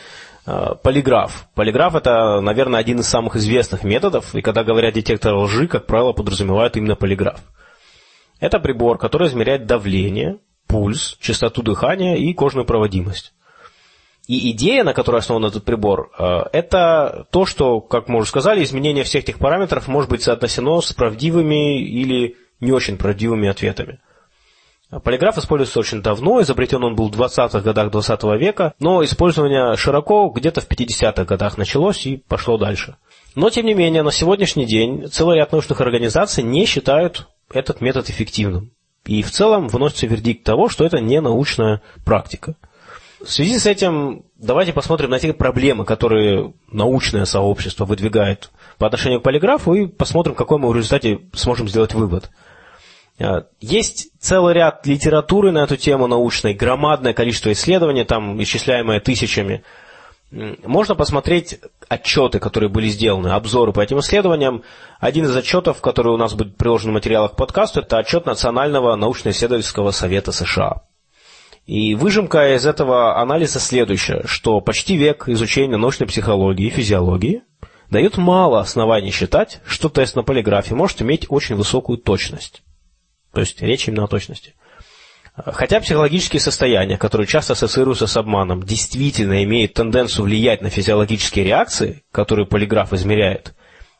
А, 0.45 0.75
полиграф. 0.75 1.47
Полиграф 1.55 1.95
это, 1.95 2.39
наверное, 2.41 2.79
один 2.79 2.99
из 2.99 3.07
самых 3.07 3.35
известных 3.35 3.83
методов, 3.83 4.35
и 4.35 4.41
когда 4.41 4.63
говорят 4.63 4.93
детектор 4.93 5.33
лжи, 5.35 5.67
как 5.67 5.87
правило, 5.87 6.13
подразумевают 6.13 6.77
именно 6.77 6.95
полиграф. 6.95 7.41
Это 8.39 8.59
прибор, 8.59 8.97
который 8.97 9.27
измеряет 9.27 9.65
давление, 9.65 10.39
пульс, 10.67 11.17
частоту 11.19 11.63
дыхания 11.63 12.15
и 12.15 12.33
кожную 12.33 12.65
проводимость. 12.65 13.33
И 14.27 14.51
идея, 14.51 14.83
на 14.83 14.93
которой 14.93 15.17
основан 15.17 15.45
этот 15.45 15.65
прибор, 15.65 16.11
э, 16.17 16.41
это 16.51 17.27
то, 17.31 17.45
что, 17.45 17.79
как 17.79 18.07
мы 18.07 18.19
уже 18.19 18.29
сказали, 18.29 18.63
изменение 18.63 19.03
всех 19.03 19.23
этих 19.23 19.37
параметров 19.37 19.87
может 19.87 20.09
быть 20.09 20.23
соотнесено 20.23 20.81
с 20.81 20.91
правдивыми 20.93 21.79
или 21.79 22.35
не 22.59 22.71
очень 22.71 22.97
правдивыми 22.97 23.47
ответами. 23.47 23.99
Полиграф 25.03 25.37
используется 25.37 25.79
очень 25.79 26.01
давно, 26.01 26.41
изобретен 26.41 26.83
он 26.83 26.95
был 26.95 27.09
в 27.09 27.19
20-х 27.19 27.59
годах 27.61 27.91
20 27.91 28.23
-го 28.23 28.37
века, 28.37 28.73
но 28.79 29.03
использование 29.03 29.75
широко 29.77 30.29
где-то 30.29 30.61
в 30.61 30.67
50-х 30.67 31.25
годах 31.25 31.57
началось 31.57 32.05
и 32.05 32.17
пошло 32.17 32.57
дальше. 32.57 32.95
Но, 33.33 33.49
тем 33.49 33.65
не 33.65 33.73
менее, 33.73 34.03
на 34.03 34.11
сегодняшний 34.11 34.65
день 34.65 35.07
целый 35.11 35.37
ряд 35.37 35.51
научных 35.51 35.81
организаций 35.81 36.43
не 36.43 36.65
считают 36.65 37.27
этот 37.51 37.81
метод 37.81 38.09
эффективным. 38.09 38.71
И 39.05 39.21
в 39.21 39.31
целом 39.31 39.67
выносится 39.67 40.07
вердикт 40.07 40.43
того, 40.43 40.69
что 40.69 40.85
это 40.85 40.99
не 40.99 41.19
научная 41.19 41.81
практика. 42.05 42.55
В 43.23 43.31
связи 43.31 43.57
с 43.57 43.65
этим 43.65 44.23
давайте 44.37 44.71
посмотрим 44.71 45.09
на 45.09 45.19
те 45.19 45.33
проблемы, 45.33 45.83
которые 45.85 46.53
научное 46.71 47.25
сообщество 47.25 47.85
выдвигает 47.85 48.51
по 48.77 48.85
отношению 48.85 49.19
к 49.19 49.23
полиграфу, 49.23 49.73
и 49.73 49.87
посмотрим, 49.87 50.35
какой 50.35 50.59
мы 50.59 50.69
в 50.69 50.75
результате 50.75 51.21
сможем 51.33 51.67
сделать 51.67 51.93
вывод. 51.93 52.29
А, 53.19 53.45
есть 53.59 54.09
целый 54.19 54.53
ряд 54.53 54.85
литературы 54.85 55.51
на 55.51 55.59
эту 55.63 55.77
тему 55.77 56.07
научной, 56.07 56.53
громадное 56.53 57.13
количество 57.13 57.51
исследований, 57.51 58.03
там 58.03 58.41
исчисляемое 58.41 58.99
тысячами– 58.99 59.63
можно 60.31 60.95
посмотреть 60.95 61.59
отчеты, 61.87 62.39
которые 62.39 62.69
были 62.69 62.89
сделаны, 62.89 63.29
обзоры 63.29 63.71
по 63.71 63.79
этим 63.79 63.99
исследованиям. 63.99 64.63
Один 64.99 65.25
из 65.25 65.35
отчетов, 65.35 65.81
который 65.81 66.13
у 66.13 66.17
нас 66.17 66.33
будет 66.33 66.57
приложен 66.57 66.91
в 66.91 66.93
материалах 66.93 67.33
к 67.33 67.35
подкасту, 67.35 67.81
это 67.81 67.97
отчет 67.99 68.25
Национального 68.25 68.95
научно-исследовательского 68.95 69.91
совета 69.91 70.31
США. 70.31 70.81
И 71.65 71.95
выжимка 71.95 72.53
из 72.53 72.65
этого 72.65 73.19
анализа 73.19 73.59
следующая, 73.59 74.23
что 74.25 74.59
почти 74.61 74.97
век 74.97 75.29
изучения 75.29 75.77
научной 75.77 76.07
психологии 76.07 76.67
и 76.67 76.71
физиологии 76.71 77.43
дает 77.89 78.17
мало 78.17 78.59
оснований 78.59 79.11
считать, 79.11 79.61
что 79.65 79.89
тест 79.89 80.15
на 80.15 80.23
полиграфе 80.23 80.75
может 80.75 81.01
иметь 81.01 81.27
очень 81.29 81.55
высокую 81.55 81.97
точность. 81.97 82.61
То 83.35 83.41
есть 83.41 83.61
речь 83.61 83.89
именно 83.89 84.05
о 84.05 84.07
точности. 84.07 84.53
Хотя 85.35 85.81
психологические 85.81 86.39
состояния, 86.39 86.97
которые 86.97 87.27
часто 87.27 87.51
ассоциируются 87.51 88.07
с 88.07 88.15
обманом, 88.15 88.63
действительно 88.63 89.43
имеют 89.43 89.73
тенденцию 89.73 90.23
влиять 90.23 90.61
на 90.61 90.69
физиологические 90.69 91.43
реакции, 91.43 92.05
которые 92.13 92.47
полиграф 92.47 92.93
измеряет, 92.93 93.53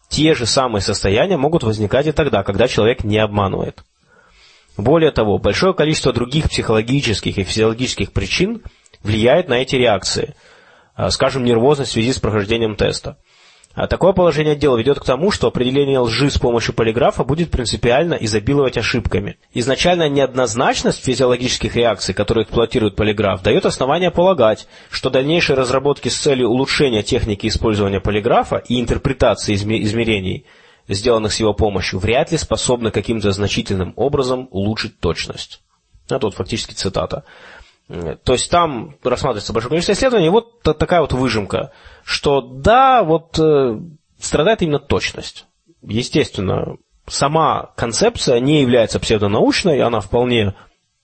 те 0.08 0.34
же 0.36 0.46
самые 0.46 0.82
состояния 0.82 1.36
могут 1.36 1.64
возникать 1.64 2.08
и 2.08 2.14
тогда, 2.14 2.44
когда 2.44 2.70
человек 2.70 3.04
не 3.04 3.18
обманывает. 3.18 3.84
Более 4.78 5.12
того, 5.12 5.38
большое 5.38 5.74
количество 5.74 6.14
других 6.14 6.50
психологических 6.50 7.38
и 7.38 7.44
физиологических 7.44 8.14
причин 8.14 8.62
влияет 9.04 9.50
на 9.50 9.56
эти 9.56 9.76
реакции, 9.76 10.34
скажем, 11.10 11.44
нервозность 11.44 11.92
в 11.92 11.94
связи 11.94 12.14
с 12.14 12.20
прохождением 12.20 12.78
теста. 12.78 13.18
А 13.76 13.88
такое 13.88 14.14
положение 14.14 14.56
дела 14.56 14.78
ведет 14.78 15.00
к 15.00 15.06
тому, 15.06 15.32
что 15.32 15.48
определение 15.48 16.00
лжи 16.00 16.32
с 16.32 16.40
помощью 16.40 16.74
полиграфа 16.74 17.26
будет 17.26 17.52
принципиально 17.52 18.14
изобиловать 18.14 18.78
ошибками. 18.78 19.38
Изначальная 19.54 20.08
неоднозначность 20.08 21.04
физиологических 21.04 21.76
реакций, 21.76 22.14
которые 22.14 22.46
эксплуатирует 22.46 22.96
полиграф, 22.96 23.44
дает 23.44 23.66
основание 23.66 24.12
полагать, 24.12 24.68
что 24.90 25.10
дальнейшие 25.10 25.58
разработки 25.58 26.08
с 26.08 26.16
целью 26.16 26.50
улучшения 26.50 27.04
техники 27.04 27.48
использования 27.48 28.00
полиграфа 28.00 28.64
и 28.66 28.80
интерпретации 28.80 29.56
измерений, 29.56 30.46
сделанных 30.88 31.34
с 31.34 31.42
его 31.42 31.54
помощью, 31.54 32.00
вряд 32.00 32.32
ли 32.32 32.38
способны 32.38 32.92
каким-то 32.92 33.32
значительным 33.32 33.92
образом 33.98 34.48
улучшить 34.52 35.02
точность. 35.02 35.62
Это 36.08 36.28
вот 36.28 36.36
фактически 36.36 36.74
цитата. 36.74 37.26
То 37.88 38.34
есть 38.34 38.50
там 38.50 38.96
рассматривается 39.04 39.54
большое 39.54 39.70
количество 39.70 39.94
исследований, 39.94 40.30
вот 40.30 40.64
такая 40.64 41.02
вот 41.02 41.14
выжимка, 41.14 41.72
что 42.04 42.42
да, 42.42 43.04
вот 43.04 43.38
э, 43.38 43.80
страдает 44.20 44.64
именно 44.64 44.80
точность. 44.80 45.46
Естественно, 45.84 46.78
сама 47.06 47.74
концепция 47.76 48.40
не 48.40 48.62
является 48.62 49.00
псевдонаучной, 49.00 49.82
она 49.82 50.00
вполне 50.00 50.56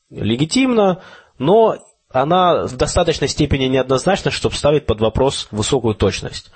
легитимна, 0.09 1.03
но 1.37 1.77
она 2.09 2.65
в 2.65 2.75
достаточной 2.75 3.27
степени 3.27 3.65
неоднозначна, 3.65 4.31
чтобы 4.31 4.55
ставить 4.55 4.87
под 4.87 5.01
вопрос 5.01 5.47
высокую 5.51 5.93
точность. 5.93 6.51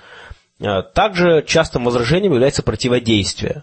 Э, 0.58 0.82
также 0.82 1.44
частым 1.46 1.84
возражением 1.84 2.32
является 2.32 2.64
противодействие. 2.64 3.62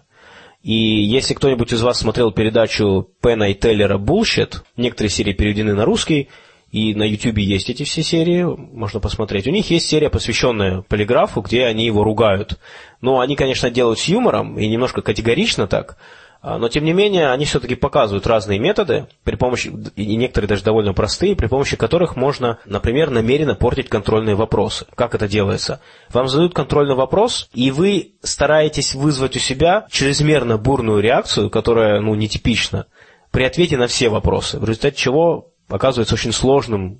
И 0.62 0.72
если 0.72 1.34
кто-нибудь 1.34 1.74
из 1.74 1.82
вас 1.82 1.98
смотрел 1.98 2.32
передачу 2.32 3.10
Пена 3.20 3.50
и 3.50 3.54
Теллера 3.54 3.98
«Bullshit», 3.98 4.62
некоторые 4.78 5.10
серии 5.10 5.34
переведены 5.34 5.74
на 5.74 5.84
русский, 5.84 6.30
и 6.74 6.92
на 6.92 7.04
YouTube 7.04 7.38
есть 7.38 7.70
эти 7.70 7.84
все 7.84 8.02
серии, 8.02 8.42
можно 8.42 8.98
посмотреть. 8.98 9.46
У 9.46 9.52
них 9.52 9.70
есть 9.70 9.86
серия, 9.86 10.10
посвященная 10.10 10.82
полиграфу, 10.82 11.40
где 11.40 11.66
они 11.66 11.86
его 11.86 12.02
ругают. 12.02 12.58
Но 13.00 13.20
они, 13.20 13.36
конечно, 13.36 13.70
делают 13.70 14.00
с 14.00 14.06
юмором 14.06 14.58
и 14.58 14.66
немножко 14.66 15.00
категорично 15.00 15.68
так. 15.68 15.96
А, 16.42 16.58
но, 16.58 16.68
тем 16.68 16.82
не 16.82 16.92
менее, 16.92 17.30
они 17.30 17.44
все-таки 17.44 17.76
показывают 17.76 18.26
разные 18.26 18.58
методы, 18.58 19.06
при 19.22 19.36
помощи, 19.36 19.72
и 19.94 20.16
некоторые 20.16 20.48
даже 20.48 20.64
довольно 20.64 20.94
простые, 20.94 21.36
при 21.36 21.46
помощи 21.46 21.76
которых 21.76 22.16
можно, 22.16 22.58
например, 22.64 23.10
намеренно 23.10 23.54
портить 23.54 23.88
контрольные 23.88 24.34
вопросы. 24.34 24.84
Как 24.96 25.14
это 25.14 25.28
делается? 25.28 25.80
Вам 26.12 26.26
задают 26.26 26.54
контрольный 26.54 26.96
вопрос, 26.96 27.48
и 27.54 27.70
вы 27.70 28.14
стараетесь 28.24 28.96
вызвать 28.96 29.36
у 29.36 29.38
себя 29.38 29.86
чрезмерно 29.92 30.58
бурную 30.58 31.00
реакцию, 31.00 31.50
которая, 31.50 32.00
ну, 32.00 32.16
нетипична, 32.16 32.86
при 33.30 33.44
ответе 33.44 33.76
на 33.76 33.86
все 33.86 34.08
вопросы, 34.08 34.58
в 34.58 34.64
результате 34.64 34.96
чего 34.96 35.53
оказывается 35.68 36.14
очень 36.14 36.32
сложным. 36.32 36.98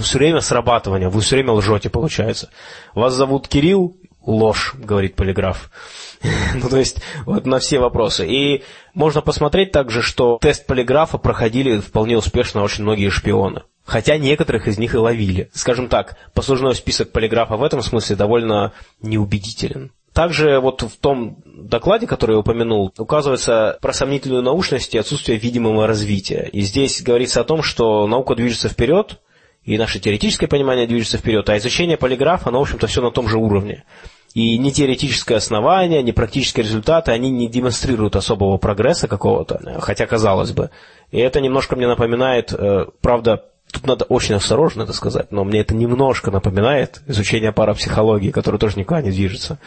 Все 0.00 0.18
время 0.18 0.40
срабатывание, 0.40 1.08
вы 1.08 1.20
все 1.20 1.36
время 1.36 1.52
лжете, 1.52 1.90
получается. 1.90 2.50
Вас 2.94 3.14
зовут 3.14 3.48
Кирилл, 3.48 3.96
ложь, 4.26 4.74
говорит 4.74 5.16
полиграф. 5.16 5.70
ну, 6.54 6.68
то 6.68 6.76
есть, 6.76 7.00
вот 7.24 7.46
на 7.46 7.58
все 7.58 7.78
вопросы. 7.78 8.26
И 8.26 8.64
можно 8.94 9.22
посмотреть 9.22 9.72
также, 9.72 10.02
что 10.02 10.38
тест 10.40 10.66
полиграфа 10.66 11.18
проходили 11.18 11.78
вполне 11.78 12.16
успешно 12.16 12.62
очень 12.62 12.82
многие 12.82 13.10
шпионы. 13.10 13.62
Хотя 13.84 14.18
некоторых 14.18 14.66
из 14.66 14.78
них 14.78 14.94
и 14.94 14.98
ловили. 14.98 15.48
Скажем 15.54 15.88
так, 15.88 16.16
послужной 16.34 16.74
список 16.74 17.12
полиграфа 17.12 17.56
в 17.56 17.62
этом 17.62 17.82
смысле 17.82 18.16
довольно 18.16 18.72
неубедителен. 19.00 19.92
Также 20.16 20.60
вот 20.60 20.80
в 20.80 20.96
том 20.96 21.42
докладе, 21.44 22.06
который 22.06 22.32
я 22.32 22.38
упомянул, 22.38 22.90
указывается 22.96 23.76
про 23.82 23.92
сомнительную 23.92 24.42
научность 24.42 24.94
и 24.94 24.98
отсутствие 24.98 25.36
видимого 25.36 25.86
развития. 25.86 26.48
И 26.54 26.62
здесь 26.62 27.02
говорится 27.02 27.42
о 27.42 27.44
том, 27.44 27.62
что 27.62 28.06
наука 28.06 28.34
движется 28.34 28.70
вперед, 28.70 29.20
и 29.62 29.76
наше 29.76 30.00
теоретическое 30.00 30.46
понимание 30.46 30.86
движется 30.86 31.18
вперед, 31.18 31.46
а 31.50 31.58
изучение 31.58 31.98
полиграфа, 31.98 32.48
оно, 32.48 32.60
в 32.60 32.62
общем-то, 32.62 32.86
все 32.86 33.02
на 33.02 33.10
том 33.10 33.28
же 33.28 33.36
уровне. 33.36 33.84
И 34.32 34.56
ни 34.56 34.70
теоретическое 34.70 35.34
основание, 35.34 36.02
ни 36.02 36.12
практические 36.12 36.64
результаты, 36.64 37.12
они 37.12 37.28
не 37.28 37.46
демонстрируют 37.46 38.16
особого 38.16 38.56
прогресса 38.56 39.08
какого-то, 39.08 39.80
хотя 39.80 40.06
казалось 40.06 40.52
бы. 40.52 40.70
И 41.10 41.18
это 41.18 41.42
немножко 41.42 41.76
мне 41.76 41.86
напоминает, 41.86 42.54
э, 42.54 42.86
правда, 43.02 43.44
Тут 43.72 43.86
надо 43.86 44.04
очень 44.04 44.36
осторожно 44.36 44.82
это 44.82 44.92
сказать, 44.92 45.32
но 45.32 45.44
мне 45.44 45.60
это 45.60 45.74
немножко 45.74 46.30
напоминает 46.30 47.02
изучение 47.08 47.52
парапсихологии, 47.52 48.30
которое 48.30 48.58
тоже 48.58 48.78
никуда 48.78 49.02
не 49.02 49.10
движется. 49.10 49.58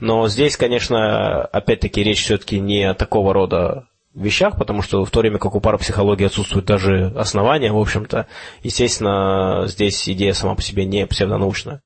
Но 0.00 0.28
здесь, 0.28 0.56
конечно, 0.56 1.42
опять-таки 1.44 2.02
речь 2.02 2.22
все-таки 2.22 2.58
не 2.58 2.84
о 2.84 2.94
такого 2.94 3.34
рода 3.34 3.86
вещах, 4.14 4.56
потому 4.58 4.82
что 4.82 5.04
в 5.04 5.10
то 5.10 5.20
время 5.20 5.38
как 5.38 5.54
у 5.54 5.60
парапсихологии 5.60 6.26
отсутствуют 6.26 6.66
даже 6.66 7.12
основания, 7.16 7.72
в 7.72 7.78
общем-то, 7.78 8.26
естественно, 8.62 9.64
здесь 9.66 10.08
идея 10.08 10.32
сама 10.32 10.54
по 10.54 10.62
себе 10.62 10.84
не 10.84 11.06
псевдонаучная. 11.06 11.82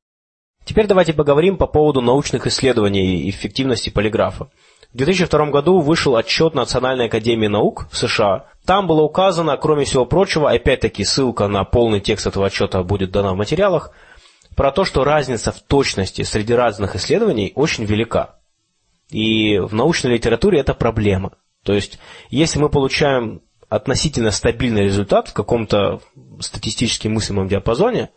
Теперь 0.64 0.86
давайте 0.86 1.12
поговорим 1.12 1.58
по 1.58 1.66
поводу 1.66 2.00
научных 2.00 2.46
исследований 2.46 3.22
и 3.22 3.30
эффективности 3.30 3.90
полиграфа. 3.90 4.48
В 4.94 4.96
2002 4.96 5.46
году 5.46 5.80
вышел 5.80 6.16
отчет 6.16 6.54
Национальной 6.54 7.06
академии 7.06 7.48
наук 7.48 7.88
в 7.90 7.96
США. 7.96 8.46
Там 8.64 8.86
было 8.86 9.02
указано, 9.02 9.56
кроме 9.56 9.84
всего 9.84 10.06
прочего, 10.06 10.50
опять-таки 10.50 11.04
ссылка 11.04 11.48
на 11.48 11.64
полный 11.64 12.00
текст 12.00 12.26
этого 12.26 12.46
отчета 12.46 12.82
будет 12.82 13.10
дана 13.10 13.34
в 13.34 13.36
материалах, 13.36 13.90
про 14.54 14.72
то, 14.72 14.84
что 14.84 15.04
разница 15.04 15.52
в 15.52 15.60
точности 15.60 16.22
среди 16.22 16.54
разных 16.54 16.96
исследований 16.96 17.52
очень 17.54 17.84
велика. 17.84 18.36
И 19.10 19.58
в 19.58 19.74
научной 19.74 20.14
литературе 20.14 20.60
это 20.60 20.74
проблема. 20.74 21.32
То 21.62 21.72
есть, 21.72 21.98
если 22.30 22.58
мы 22.58 22.68
получаем 22.68 23.42
относительно 23.68 24.30
стабильный 24.30 24.84
результат 24.84 25.28
в 25.28 25.32
каком-то 25.32 26.00
статистически 26.40 27.08
мыслимом 27.08 27.48
диапазоне, 27.48 28.10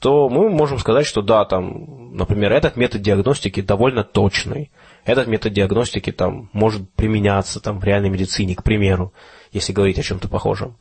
то 0.00 0.28
мы 0.28 0.48
можем 0.48 0.78
сказать, 0.78 1.06
что 1.06 1.22
да, 1.22 1.44
там, 1.44 2.14
например, 2.16 2.52
этот 2.52 2.76
метод 2.76 3.02
диагностики 3.02 3.60
довольно 3.60 4.04
точный. 4.04 4.70
Этот 5.04 5.26
метод 5.26 5.52
диагностики 5.52 6.12
там 6.12 6.50
может 6.52 6.92
применяться 6.94 7.60
там, 7.60 7.80
в 7.80 7.84
реальной 7.84 8.10
медицине, 8.10 8.54
к 8.54 8.62
примеру, 8.62 9.12
если 9.52 9.72
говорить 9.72 9.98
о 9.98 10.02
чем-то 10.02 10.28
похожем. 10.28 10.76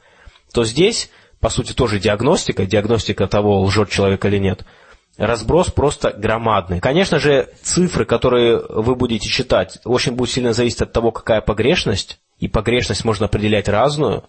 То 0.53 0.63
здесь, 0.63 1.09
по 1.39 1.49
сути, 1.49 1.73
тоже 1.73 1.99
диагностика, 1.99 2.65
диагностика 2.65 3.27
того, 3.27 3.61
лжет 3.61 3.89
человек 3.89 4.23
или 4.25 4.37
нет– 4.37 4.65
разброс 5.17 5.71
просто 5.71 6.11
громадный. 6.11 6.79
Конечно 6.79 7.19
же, 7.19 7.49
цифры, 7.61 8.05
которые 8.05 8.61
вы 8.69 8.95
будете 8.95 9.29
читать, 9.29 9.79
очень 9.83 10.13
будут 10.13 10.33
сильно 10.33 10.53
зависеть 10.53 10.81
от 10.81 10.93
того, 10.93 11.11
какая 11.11 11.41
погрешность, 11.41 12.19
и 12.39 12.47
погрешность 12.47 13.03
можно 13.03 13.25
определять 13.25 13.67
разную, 13.67 14.25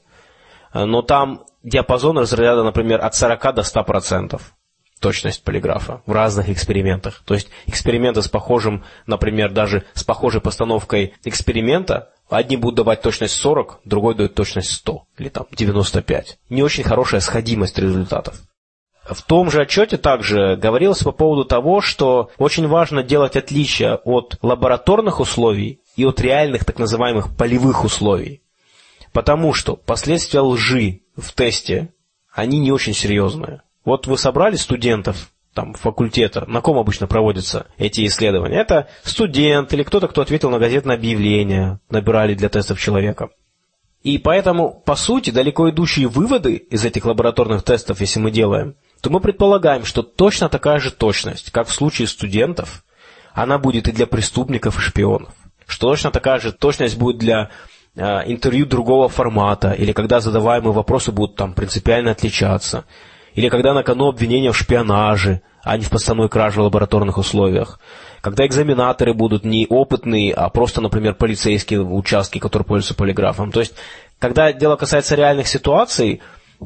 но 0.73 1.03
там 1.03 1.45
диапазон 1.63 2.19
разряда, 2.19 2.63
например, 2.63 3.05
от 3.05 3.15
40 3.15 3.55
до 3.55 3.63
100% 3.63 4.41
точность 5.01 5.45
полиграфа 5.45 6.03
в 6.07 6.13
разных 6.13 6.49
экспериментах. 6.49 7.23
То 7.25 7.35
есть 7.35 7.49
эксперименты 7.67 8.23
с 8.23 8.29
похожим, 8.29 8.85
например, 9.07 9.53
даже 9.53 9.85
с 9.95 10.05
похожей 10.05 10.41
постановкой 10.41 11.15
эксперимента, 11.25 12.11
одни 12.29 12.57
будут 12.57 12.77
давать 12.77 13.03
точность 13.03 13.35
40, 13.37 13.81
другой 13.85 14.15
дает 14.15 14.35
точность 14.35 14.71
100 14.71 15.05
или 15.19 15.29
там 15.29 15.47
95. 15.53 16.39
Не 16.49 16.63
очень 16.63 16.85
хорошая 16.85 17.21
сходимость 17.21 17.79
результатов. 17.79 18.41
В 19.09 19.23
том 19.23 19.51
же 19.51 19.63
отчете 19.63 19.97
также 19.97 20.57
говорилось 20.57 21.03
по 21.03 21.13
поводу 21.13 21.45
того, 21.45 21.81
что 21.81 22.31
очень 22.37 22.69
важно 22.69 23.03
делать 23.03 23.37
отличие 23.37 23.95
от 23.95 24.37
лабораторных 24.43 25.21
условий 25.21 25.81
и 25.97 26.05
от 26.05 26.21
реальных 26.21 26.65
так 26.65 26.79
называемых 26.79 27.35
полевых 27.35 27.85
условий. 27.85 28.43
Потому 29.13 29.55
что 29.55 29.77
последствия 29.77 30.41
лжи 30.41 31.01
в 31.17 31.33
тесте, 31.33 31.95
они 32.33 32.59
не 32.59 32.71
очень 32.71 32.93
серьезные. 32.93 33.63
Вот 33.85 34.07
вы 34.07 34.19
собрали 34.19 34.57
студентов 34.57 35.31
там, 35.55 35.73
факультета, 35.73 36.45
на 36.47 36.61
ком 36.61 36.79
обычно 36.79 37.07
проводятся 37.07 37.67
эти 37.79 38.07
исследования? 38.07 38.61
Это 38.61 38.89
студент 39.03 39.73
или 39.73 39.83
кто-то, 39.83 40.09
кто 40.09 40.21
ответил 40.21 40.51
на 40.51 40.59
газетное 40.59 40.97
объявление, 40.97 41.81
набирали 41.89 42.35
для 42.35 42.51
тестов 42.51 42.79
человека. 42.79 43.31
И 44.03 44.19
поэтому, 44.19 44.83
по 44.85 44.95
сути, 44.95 45.31
далеко 45.31 45.71
идущие 45.71 46.07
выводы 46.07 46.55
из 46.55 46.85
этих 46.85 47.05
лабораторных 47.05 47.65
тестов, 47.65 48.01
если 48.01 48.21
мы 48.21 48.31
делаем, 48.31 48.77
то 49.01 49.11
мы 49.11 49.21
предполагаем, 49.21 49.85
что 49.85 50.03
точно 50.03 50.49
такая 50.49 50.79
же 50.81 50.91
точность, 50.91 51.51
как 51.51 51.69
в 51.69 51.73
случае 51.73 52.09
студентов, 52.09 52.85
она 53.33 53.59
будет 53.59 53.89
и 53.89 53.93
для 53.93 54.07
преступников 54.07 54.79
и 54.79 54.81
шпионов. 54.81 55.33
Что 55.67 55.91
точно 55.91 56.11
такая 56.11 56.41
же 56.41 56.53
точность 56.53 56.99
будет 56.99 57.19
для 57.19 57.51
э, 57.95 58.03
интервью 58.27 58.67
другого 58.67 59.09
формата, 59.09 59.73
или 59.73 59.93
когда 59.93 60.21
задаваемые 60.21 60.73
вопросы 60.73 61.13
будут 61.13 61.37
там 61.37 61.53
принципиально 61.53 62.11
отличаться, 62.11 62.85
или 63.35 63.49
когда 63.49 63.75
на 63.75 63.83
кону 63.83 64.09
обвинения 64.09 64.51
в 64.51 64.57
шпионаже, 64.57 65.43
а 65.63 65.77
не 65.77 65.85
в 65.85 65.91
подставной 65.91 66.29
краже 66.29 66.61
в 66.61 66.65
лабораторных 66.65 67.19
условиях, 67.19 67.79
когда 68.21 68.47
экзаменаторы 68.47 69.15
будут 69.15 69.45
не 69.45 69.67
опытные, 69.69 70.33
а 70.33 70.49
просто, 70.49 70.81
например, 70.81 71.15
полицейские 71.15 71.83
участки, 71.83 72.39
которые 72.39 72.67
пользуются 72.67 72.95
полиграфом. 72.95 73.53
То 73.53 73.61
есть, 73.61 73.75
когда 74.19 74.53
дело 74.53 74.77
касается 74.77 75.15
реальных 75.15 75.47
ситуаций, 75.47 76.21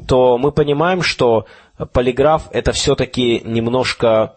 то 0.06 0.38
мы 0.38 0.52
понимаем, 0.52 1.02
что 1.02 1.46
полиграф 1.86 2.48
это 2.52 2.72
все-таки 2.72 3.40
немножко, 3.44 4.36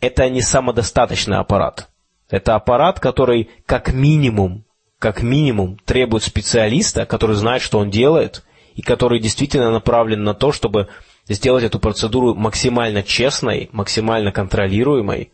это 0.00 0.28
не 0.28 0.40
самодостаточный 0.40 1.38
аппарат. 1.38 1.88
Это 2.28 2.54
аппарат, 2.54 2.98
который 2.98 3.50
как 3.66 3.92
минимум, 3.92 4.64
как 4.98 5.22
минимум 5.22 5.78
требует 5.84 6.22
специалиста, 6.22 7.04
который 7.06 7.36
знает, 7.36 7.62
что 7.62 7.78
он 7.78 7.90
делает, 7.90 8.44
и 8.74 8.82
который 8.82 9.20
действительно 9.20 9.70
направлен 9.70 10.24
на 10.24 10.32
то, 10.32 10.50
чтобы 10.50 10.88
сделать 11.28 11.64
эту 11.64 11.78
процедуру 11.78 12.34
максимально 12.34 13.02
честной, 13.02 13.68
максимально 13.72 14.32
контролируемой. 14.32 15.30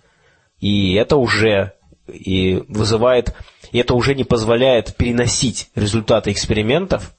И 0.60 0.94
это 0.94 1.16
уже 1.16 1.74
и 2.12 2.64
вызывает, 2.68 3.34
и 3.70 3.78
это 3.78 3.94
уже 3.94 4.14
не 4.14 4.24
позволяет 4.24 4.96
переносить 4.96 5.70
результаты 5.74 6.32
экспериментов 6.32 7.14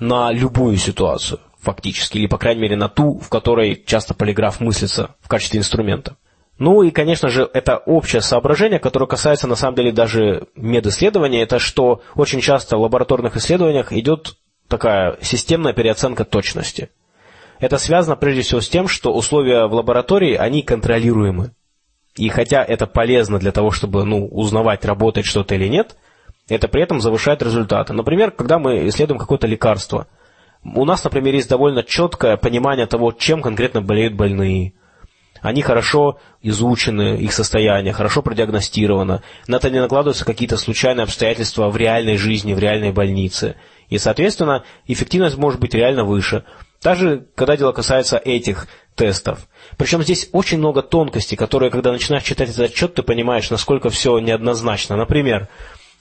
на 0.00 0.32
любую 0.32 0.76
ситуацию 0.76 1.40
фактически, 1.60 2.18
или, 2.18 2.26
по 2.26 2.38
крайней 2.38 2.62
мере, 2.62 2.76
на 2.76 2.88
ту, 2.88 3.18
в 3.18 3.28
которой 3.28 3.82
часто 3.84 4.14
полиграф 4.14 4.60
мыслится 4.60 5.16
в 5.20 5.28
качестве 5.28 5.58
инструмента. 5.58 6.16
Ну 6.58 6.82
и, 6.82 6.90
конечно 6.90 7.28
же, 7.28 7.48
это 7.52 7.76
общее 7.76 8.20
соображение, 8.20 8.80
которое 8.80 9.06
касается, 9.06 9.46
на 9.46 9.54
самом 9.54 9.76
деле, 9.76 9.92
даже 9.92 10.48
медисследования, 10.56 11.42
это 11.42 11.58
что 11.58 12.02
очень 12.16 12.40
часто 12.40 12.76
в 12.76 12.80
лабораторных 12.80 13.36
исследованиях 13.36 13.92
идет 13.92 14.36
такая 14.66 15.16
системная 15.20 15.72
переоценка 15.72 16.24
точности. 16.24 16.90
Это 17.60 17.78
связано 17.78 18.16
прежде 18.16 18.42
всего 18.42 18.60
с 18.60 18.68
тем, 18.68 18.88
что 18.88 19.12
условия 19.12 19.66
в 19.66 19.74
лаборатории, 19.74 20.34
они 20.34 20.62
контролируемы. 20.62 21.52
И 22.16 22.28
хотя 22.28 22.64
это 22.64 22.86
полезно 22.86 23.38
для 23.38 23.52
того, 23.52 23.70
чтобы 23.70 24.04
ну, 24.04 24.26
узнавать, 24.26 24.84
работает 24.84 25.26
что-то 25.26 25.54
или 25.54 25.68
нет, 25.68 25.96
это 26.48 26.66
при 26.66 26.82
этом 26.82 27.00
завышает 27.00 27.42
результаты. 27.42 27.92
Например, 27.92 28.32
когда 28.32 28.58
мы 28.58 28.88
исследуем 28.88 29.18
какое-то 29.18 29.46
лекарство– 29.46 30.06
у 30.64 30.84
нас, 30.84 31.04
например, 31.04 31.34
есть 31.34 31.48
довольно 31.48 31.82
четкое 31.82 32.36
понимание 32.36 32.86
того, 32.86 33.12
чем 33.12 33.42
конкретно 33.42 33.82
болеют 33.82 34.14
больные. 34.14 34.74
Они 35.40 35.62
хорошо 35.62 36.18
изучены, 36.42 37.16
их 37.16 37.32
состояние, 37.32 37.92
хорошо 37.92 38.22
продиагностировано. 38.22 39.22
На 39.46 39.56
это 39.56 39.70
не 39.70 39.80
накладываются 39.80 40.24
какие-то 40.24 40.56
случайные 40.56 41.04
обстоятельства 41.04 41.68
в 41.68 41.76
реальной 41.76 42.16
жизни, 42.16 42.54
в 42.54 42.58
реальной 42.58 42.92
больнице. 42.92 43.54
И, 43.88 43.98
соответственно, 43.98 44.64
эффективность 44.86 45.36
может 45.36 45.60
быть 45.60 45.74
реально 45.74 46.04
выше. 46.04 46.44
Даже 46.82 47.26
когда 47.34 47.56
дело 47.56 47.72
касается 47.72 48.18
этих 48.18 48.68
тестов. 48.94 49.48
Причем 49.76 50.02
здесь 50.02 50.28
очень 50.32 50.58
много 50.58 50.82
тонкостей, 50.82 51.36
которые, 51.36 51.70
когда 51.70 51.92
начинаешь 51.92 52.24
читать 52.24 52.50
этот 52.50 52.70
отчет, 52.70 52.94
ты 52.94 53.02
понимаешь, 53.02 53.50
насколько 53.50 53.90
все 53.90 54.18
неоднозначно. 54.18 54.96
Например, 54.96 55.48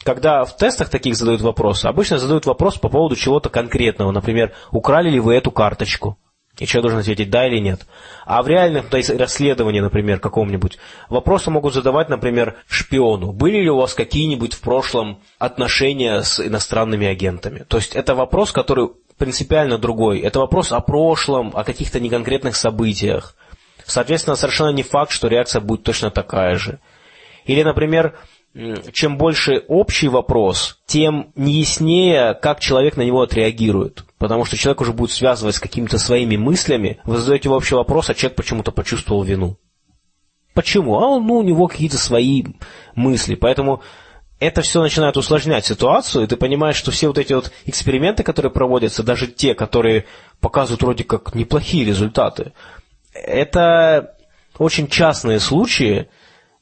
когда 0.03 0.45
в 0.45 0.55
тестах 0.55 0.89
таких 0.89 1.15
задают 1.15 1.41
вопросы, 1.41 1.85
обычно 1.85 2.17
задают 2.17 2.45
вопрос 2.45 2.77
по 2.77 2.89
поводу 2.89 3.15
чего-то 3.15 3.49
конкретного. 3.49 4.11
Например, 4.11 4.53
украли 4.71 5.09
ли 5.09 5.19
вы 5.19 5.35
эту 5.35 5.51
карточку? 5.51 6.17
И 6.59 6.65
человек 6.65 6.83
должен 6.83 6.99
ответить 6.99 7.29
да 7.29 7.47
или 7.47 7.59
нет. 7.59 7.85
А 8.25 8.41
в 8.41 8.47
реальном 8.47 8.87
то 8.87 8.97
есть, 8.97 9.11
расследовании, 9.11 9.79
например, 9.79 10.19
каком-нибудь, 10.19 10.79
вопросы 11.07 11.51
могут 11.51 11.73
задавать, 11.73 12.09
например, 12.09 12.55
шпиону. 12.67 13.31
Были 13.31 13.61
ли 13.61 13.69
у 13.69 13.77
вас 13.77 13.93
какие-нибудь 13.93 14.53
в 14.53 14.61
прошлом 14.61 15.19
отношения 15.37 16.21
с 16.23 16.39
иностранными 16.39 17.05
агентами? 17.05 17.63
То 17.67 17.77
есть 17.77 17.95
это 17.95 18.15
вопрос, 18.15 18.51
который 18.51 18.89
принципиально 19.17 19.77
другой. 19.77 20.19
Это 20.19 20.39
вопрос 20.39 20.71
о 20.71 20.79
прошлом, 20.79 21.51
о 21.53 21.63
каких-то 21.63 21.99
неконкретных 21.99 22.55
событиях. 22.55 23.35
Соответственно, 23.85 24.35
совершенно 24.35 24.69
не 24.69 24.83
факт, 24.83 25.11
что 25.11 25.27
реакция 25.27 25.61
будет 25.61 25.83
точно 25.83 26.11
такая 26.11 26.55
же. 26.55 26.79
Или, 27.45 27.63
например, 27.63 28.17
чем 28.91 29.17
больше 29.17 29.63
общий 29.67 30.07
вопрос, 30.07 30.79
тем 30.85 31.31
неяснее, 31.35 32.33
как 32.33 32.59
человек 32.59 32.97
на 32.97 33.03
него 33.03 33.21
отреагирует. 33.21 34.03
Потому 34.17 34.45
что 34.45 34.57
человек 34.57 34.81
уже 34.81 34.93
будет 34.93 35.11
связывать 35.11 35.55
с 35.55 35.59
какими-то 35.59 35.99
своими 35.99 36.37
мыслями. 36.37 36.99
Вы 37.03 37.17
задаете 37.17 37.49
общий 37.49 37.75
вопрос, 37.75 38.09
а 38.09 38.15
человек 38.15 38.35
почему-то 38.35 38.71
почувствовал 38.71 39.23
вину. 39.23 39.57
Почему? 40.53 40.97
А 40.97 41.07
он, 41.07 41.27
ну, 41.27 41.35
у 41.35 41.43
него 41.43 41.67
какие-то 41.67 41.99
свои 41.99 42.43
мысли. 42.95 43.35
Поэтому 43.35 43.83
это 44.39 44.61
все 44.61 44.81
начинает 44.81 45.17
усложнять 45.17 45.65
ситуацию, 45.65 46.23
и 46.23 46.27
ты 46.27 46.35
понимаешь, 46.35 46.75
что 46.75 46.89
все 46.89 47.07
вот 47.07 47.19
эти 47.19 47.33
вот 47.33 47.51
эксперименты, 47.65 48.23
которые 48.23 48.51
проводятся, 48.51 49.03
даже 49.03 49.27
те, 49.27 49.53
которые 49.53 50.05
показывают 50.39 50.81
вроде 50.81 51.03
как 51.03 51.35
неплохие 51.35 51.85
результаты, 51.85 52.53
это 53.13 54.15
очень 54.57 54.87
частные 54.87 55.39
случаи, 55.39 56.09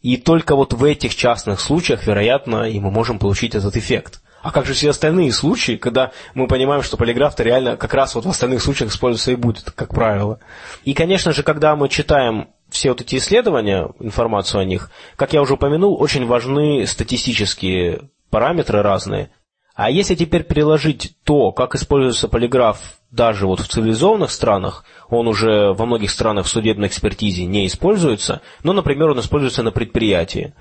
и 0.05 0.17
только 0.17 0.55
вот 0.55 0.71
в 0.71 0.83
этих 0.83 1.15
частных 1.15 1.59
случаях, 1.59 2.05
вероятно, 2.05 2.69
и 2.69 2.79
мы 2.79 2.91
можем 2.91 3.17
получить 3.17 3.55
этот 3.55 3.75
эффект. 3.75 4.21
А 4.43 4.51
как 4.51 4.67
же 4.67 4.73
все 4.73 4.91
остальные 4.91 5.31
случаи, 5.31 5.77
когда 5.77 6.11
мы 6.35 6.47
понимаем, 6.47 6.83
что 6.83 6.95
полиграф-то 6.95 7.41
реально 7.41 7.75
как 7.75 7.95
раз 7.95 8.13
вот 8.13 8.23
в 8.23 8.29
остальных 8.29 8.61
случаях 8.61 8.91
используется 8.91 9.31
и 9.31 9.35
будет, 9.35 9.71
как 9.71 9.95
правило. 9.95 10.39
И, 10.83 10.93
конечно 10.93 11.31
же, 11.31 11.41
когда 11.41 11.75
мы 11.75 11.89
читаем 11.89 12.49
все 12.69 12.89
вот 12.89 13.01
эти 13.01 13.15
исследования, 13.15 13.89
информацию 13.99 14.61
о 14.61 14.65
них, 14.65 14.91
как 15.15 15.33
я 15.33 15.41
уже 15.41 15.55
упомянул, 15.55 15.99
очень 15.99 16.27
важны 16.27 16.85
статистические 16.85 18.11
параметры 18.29 18.83
разные. 18.83 19.31
А 19.73 19.89
если 19.89 20.13
теперь 20.13 20.43
переложить 20.43 21.15
то, 21.23 21.51
как 21.51 21.73
используется 21.73 22.27
полиграф 22.27 22.79
даже 23.15 23.47
вот 23.47 23.61
в 23.61 23.67
цивилизованных 23.67 24.29
странах, 24.29 24.83
он 25.09 25.27
уже 25.27 25.73
во 25.73 25.85
многих 25.85 26.11
странах 26.11 26.45
в 26.45 26.49
судебной 26.49 26.87
экспертизе 26.87 27.45
не 27.45 27.65
используется, 27.65 28.41
но, 28.63 28.73
например, 28.73 29.09
он 29.09 29.19
используется 29.19 29.63
на 29.63 29.71
предприятии, 29.71 30.53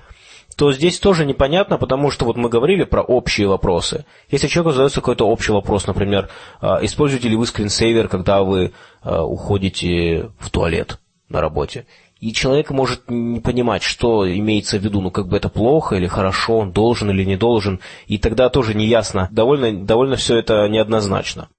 то 0.55 0.71
здесь 0.71 0.99
тоже 0.99 1.25
непонятно, 1.25 1.77
потому 1.77 2.11
что 2.11 2.25
вот 2.25 2.37
мы 2.37 2.49
говорили 2.49 2.85
про 2.85 3.01
общие 3.01 3.47
вопросы. 3.47 4.05
Если 4.29 4.47
человеку 4.47 4.71
задается 4.71 5.01
какой-то 5.01 5.27
общий 5.27 5.51
вопрос, 5.51 5.85
например, 5.85 6.29
а, 6.61 6.79
используете 6.81 7.27
ли 7.27 7.35
вы 7.35 7.45
скринсейвер, 7.45 8.07
когда 8.07 8.43
вы 8.43 8.71
а, 9.01 9.23
уходите 9.23 10.31
в 10.39 10.49
туалет 10.49 10.99
на 11.27 11.41
работе, 11.41 11.85
и 12.21 12.31
человек 12.31 12.69
может 12.69 13.09
не 13.09 13.41
понимать, 13.41 13.83
что 13.83 14.31
имеется 14.31 14.79
в 14.79 14.81
виду, 14.81 15.01
ну 15.01 15.11
как 15.11 15.27
бы 15.27 15.35
это 15.35 15.49
плохо 15.49 15.95
или 15.95 16.07
хорошо, 16.07 16.59
он 16.59 16.71
должен 16.71 17.09
или 17.11 17.25
не 17.25 17.35
должен, 17.35 17.81
и 18.07 18.17
тогда 18.17 18.49
тоже 18.49 18.73
неясно, 18.73 19.27
довольно, 19.31 19.85
довольно 19.85 20.15
все 20.15 20.37
это 20.37 20.67
неоднозначно. 20.69 21.49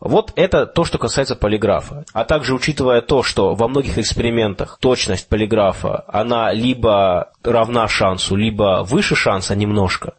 Вот 0.00 0.32
это 0.36 0.66
то, 0.66 0.84
что 0.84 0.98
касается 0.98 1.36
полиграфа. 1.36 2.04
А 2.12 2.24
также 2.24 2.54
учитывая 2.54 3.00
то, 3.00 3.22
что 3.22 3.54
во 3.54 3.68
многих 3.68 3.96
экспериментах 3.98 4.78
точность 4.80 5.28
полиграфа, 5.28 6.04
она 6.08 6.52
либо 6.52 7.32
равна 7.42 7.88
шансу, 7.88 8.36
либо 8.36 8.84
выше 8.84 9.14
шанса 9.14 9.54
немножко, 9.54 10.14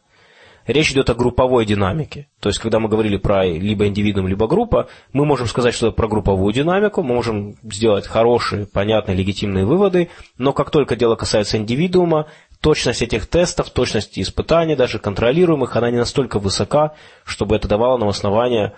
речь 0.65 0.91
идет 0.91 1.09
о 1.09 1.13
групповой 1.13 1.65
динамике. 1.65 2.27
То 2.39 2.49
есть, 2.49 2.59
когда 2.59 2.79
мы 2.79 2.89
говорили 2.89 3.17
про 3.17 3.45
либо 3.45 3.87
индивидуум, 3.87 4.27
либо 4.27 4.47
группа, 4.47 4.87
мы 5.13 5.25
можем 5.25 5.47
сказать, 5.47 5.73
что 5.73 5.91
про 5.91 6.07
групповую 6.07 6.53
динамику, 6.53 7.03
мы 7.03 7.13
можем 7.13 7.55
сделать 7.63 8.07
хорошие, 8.07 8.65
понятные, 8.65 9.17
легитимные 9.17 9.65
выводы, 9.65 10.09
но 10.37 10.53
как 10.53 10.71
только 10.71 10.95
дело 10.95 11.15
касается 11.15 11.57
индивидуума, 11.57 12.27
точность 12.61 13.01
этих 13.01 13.27
тестов, 13.27 13.69
точность 13.69 14.17
испытаний, 14.17 14.75
даже 14.75 14.99
контролируемых, 14.99 15.75
она 15.75 15.91
не 15.91 15.97
настолько 15.97 16.39
высока, 16.39 16.93
чтобы 17.23 17.55
это 17.55 17.67
давало 17.67 17.97
нам 17.97 18.09
основание 18.09 18.73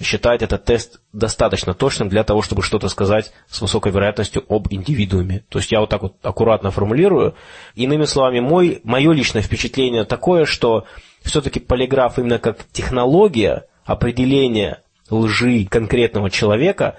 считать 0.00 0.42
этот 0.42 0.64
тест 0.64 1.00
достаточно 1.12 1.74
точным 1.74 2.08
для 2.08 2.22
того, 2.22 2.42
чтобы 2.42 2.62
что-то 2.62 2.88
сказать 2.88 3.32
с 3.48 3.60
высокой 3.60 3.92
вероятностью 3.92 4.44
об 4.48 4.68
индивидууме. 4.70 5.44
То 5.48 5.58
есть 5.58 5.72
я 5.72 5.80
вот 5.80 5.90
так 5.90 6.02
вот 6.02 6.14
аккуратно 6.22 6.70
формулирую. 6.70 7.34
Иными 7.74 8.04
словами, 8.04 8.40
мой, 8.40 8.80
мое 8.84 9.12
личное 9.12 9.42
впечатление 9.42 10.04
такое, 10.04 10.44
что 10.44 10.84
все-таки 11.22 11.58
полиграф 11.58 12.18
именно 12.18 12.38
как 12.38 12.64
технология 12.72 13.64
определения 13.84 14.82
лжи 15.10 15.64
конкретного 15.64 16.30
человека, 16.30 16.98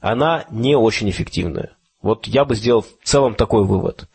она 0.00 0.44
не 0.50 0.76
очень 0.76 1.10
эффективная. 1.10 1.72
Вот 2.00 2.26
я 2.26 2.44
бы 2.44 2.54
сделал 2.54 2.82
в 2.82 3.04
целом 3.04 3.34
такой 3.34 3.64
вывод. 3.64 4.08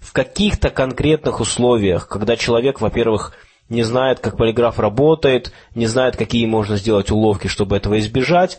В 0.00 0.12
каких-то 0.12 0.70
конкретных 0.70 1.40
условиях, 1.40 2.08
когда 2.08 2.36
человек, 2.36 2.80
во-первых, 2.80 3.34
не 3.68 3.82
знает, 3.82 4.20
как 4.20 4.36
полиграф 4.36 4.78
работает, 4.78 5.52
не 5.74 5.86
знает, 5.86 6.16
какие 6.16 6.46
можно 6.46 6.76
сделать 6.76 7.10
уловки, 7.10 7.46
чтобы 7.48 7.76
этого 7.76 7.98
избежать, 7.98 8.58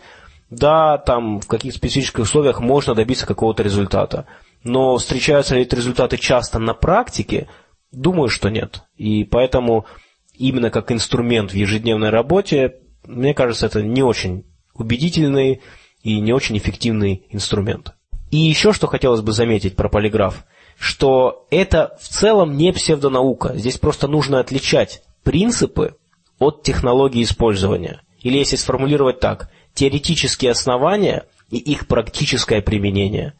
да, 0.49 0.97
там 0.97 1.39
в 1.39 1.47
каких-то 1.47 1.77
специфических 1.77 2.23
условиях 2.23 2.59
можно 2.59 2.95
добиться 2.95 3.25
какого-то 3.25 3.63
результата. 3.63 4.25
Но 4.63 4.97
встречаются 4.97 5.55
ли 5.55 5.61
эти 5.61 5.75
результаты 5.75 6.17
часто 6.17 6.59
на 6.59 6.73
практике? 6.73 7.47
Думаю, 7.91 8.29
что 8.29 8.49
нет. 8.49 8.83
И 8.95 9.23
поэтому 9.23 9.85
именно 10.33 10.69
как 10.69 10.91
инструмент 10.91 11.51
в 11.51 11.55
ежедневной 11.55 12.09
работе, 12.09 12.75
мне 13.03 13.33
кажется, 13.33 13.67
это 13.67 13.81
не 13.81 14.03
очень 14.03 14.45
убедительный 14.73 15.61
и 16.03 16.19
не 16.19 16.33
очень 16.33 16.57
эффективный 16.57 17.25
инструмент. 17.29 17.93
И 18.31 18.37
еще 18.37 18.73
что 18.73 18.87
хотелось 18.87 19.21
бы 19.21 19.31
заметить 19.31 19.75
про 19.75 19.89
полиграф, 19.89 20.45
что 20.77 21.47
это 21.49 21.97
в 22.01 22.07
целом 22.07 22.57
не 22.57 22.71
псевдонаука. 22.73 23.57
Здесь 23.57 23.77
просто 23.77 24.07
нужно 24.07 24.39
отличать 24.39 25.01
принципы 25.23 25.95
от 26.39 26.63
технологии 26.63 27.23
использования. 27.23 28.01
Или 28.21 28.37
если 28.37 28.55
сформулировать 28.55 29.19
так, 29.19 29.49
теоретические 29.73 30.51
основания 30.51 31.25
и 31.49 31.57
их 31.57 31.87
практическое 31.87 32.61
применение. 32.61 33.33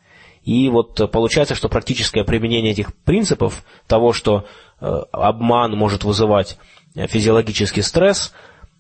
И 0.44 0.70
вот 0.70 1.12
получается, 1.12 1.56
что 1.56 1.70
практическое 1.70 2.24
применение 2.24 2.72
этих 2.72 2.96
принципов, 2.96 3.64
того, 3.88 4.14
что 4.14 4.46
э, 4.80 4.86
обман 5.12 5.72
может 5.72 6.04
вызывать 6.04 6.58
физиологический 6.94 7.82
стресс, 7.82 8.32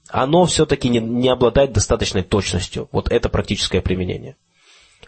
оно 0.09 0.45
все-таки 0.45 0.89
не 0.89 1.27
обладает 1.27 1.73
достаточной 1.73 2.21
точностью. 2.21 2.87
Вот 2.91 3.11
это 3.11 3.29
практическое 3.29 3.81
применение. 3.81 4.35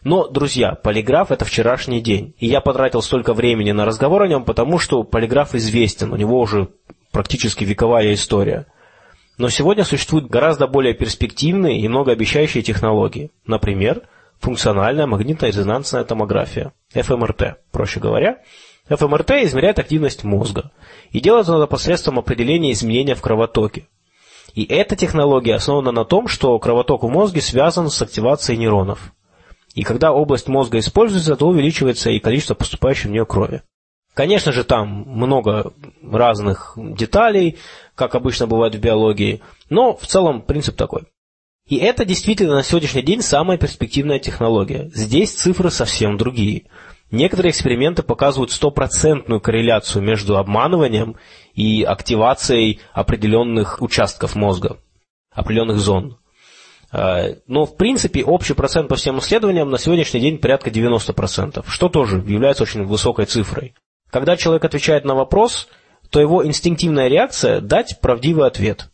Но, 0.08 0.26
друзья, 0.30 0.72
полиграф 0.72 1.32
это 1.32 1.44
вчерашний 1.44 2.00
день. 2.00 2.34
И 2.40 2.48
я 2.48 2.62
потратил 2.62 3.02
столько 3.02 3.34
времени 3.34 3.74
на 3.74 3.84
разговор 3.84 4.22
о 4.22 4.28
нем, 4.30 4.46
потому 4.46 4.80
что 4.80 5.04
полиграф 5.04 5.54
известен, 5.54 6.14
у 6.14 6.16
него 6.16 6.40
уже 6.40 6.70
практически 7.12 7.66
вековая 7.66 8.14
история. 8.14 8.68
Но 9.38 9.50
сегодня 9.50 9.84
существуют 9.84 10.30
гораздо 10.30 10.66
более 10.66 10.94
перспективные 10.94 11.82
и 11.82 11.90
многообещающие 11.90 12.64
технологии. 12.64 13.32
Например, 13.46 14.04
функциональная 14.40 15.08
магнитно-резонансная 15.08 16.06
томография, 16.06 16.72
ФМРТ, 16.94 17.58
проще 17.74 18.00
говоря. 18.00 18.38
ФМРТ 18.88 19.32
измеряет 19.44 19.78
активность 19.78 20.24
мозга. 20.24 20.72
И 21.12 21.20
делается 21.20 21.54
это 21.58 21.68
посредством 21.68 22.18
определения 22.18 22.72
изменения 22.72 23.14
в 23.14 23.22
кровотоке. 23.22 23.90
И 24.54 24.64
эта 24.64 24.96
технология 24.96 25.56
основана 25.56 25.92
на 25.92 26.06
том, 26.06 26.30
что 26.30 26.58
кровоток 26.60 27.04
в 27.04 27.10
мозге 27.10 27.42
связан 27.42 27.90
с 27.90 28.02
активацией 28.02 28.58
нейронов. 28.58 29.12
И 29.78 29.84
когда 29.84 30.12
область 30.12 30.48
мозга 30.48 30.80
используется, 30.80 31.36
то 31.36 31.48
увеличивается 31.48 32.10
и 32.10 32.18
количество 32.18 32.56
поступающей 32.56 33.10
в 33.10 33.12
нее 33.12 33.28
крови. 33.28 33.62
Конечно 34.16 34.52
же, 34.52 34.64
там 34.64 35.04
много 35.06 35.72
разных 36.02 36.74
деталей, 36.76 37.60
как 37.94 38.16
обычно 38.16 38.48
бывает 38.48 38.74
в 38.74 38.80
биологии, 38.80 39.44
но 39.70 39.96
в 39.96 40.08
целом 40.08 40.42
принцип 40.42 40.76
такой. 40.76 41.04
И 41.68 41.76
это 41.78 42.06
действительно 42.06 42.56
на 42.56 42.64
сегодняшний 42.64 43.04
день 43.04 43.22
самая 43.22 43.60
перспективная 43.60 44.18
технология. 44.18 44.90
Здесь 44.96 45.32
цифры 45.32 45.70
совсем 45.70 46.18
другие. 46.18 46.64
Некоторые 47.12 47.52
эксперименты 47.52 48.02
показывают 48.02 48.50
стопроцентную 48.50 49.40
корреляцию 49.40 50.02
между 50.02 50.38
обманыванием 50.38 51.18
и 51.54 51.84
активацией 51.84 52.80
определенных 52.94 53.80
участков 53.80 54.34
мозга, 54.34 54.78
определенных 55.32 55.78
зон. 55.78 56.18
А, 56.98 57.36
но, 57.46 57.68
в 57.68 57.78
принципе, 57.78 58.24
общий 58.24 58.56
процент 58.56 58.88
по 58.88 58.96
всем 58.96 59.20
исследованиям 59.20 59.70
на 59.70 59.78
сегодняшний 59.78 60.20
день 60.20 60.40
порядка 60.40 60.72
90%, 60.72 61.64
что 61.68 61.90
тоже 61.90 62.24
является 62.26 62.64
очень 62.64 62.86
высокой 62.86 63.26
цифрой. 63.26 63.76
Когда 64.10 64.36
человек 64.36 64.66
отвечает 64.66 65.06
на 65.06 65.14
вопрос, 65.14 65.68
то 66.10 66.20
его 66.20 66.44
инстинктивная 66.44 67.08
реакция– 67.08 67.62
дать 67.62 68.00
правдивый 68.02 68.48
ответ. 68.48 68.90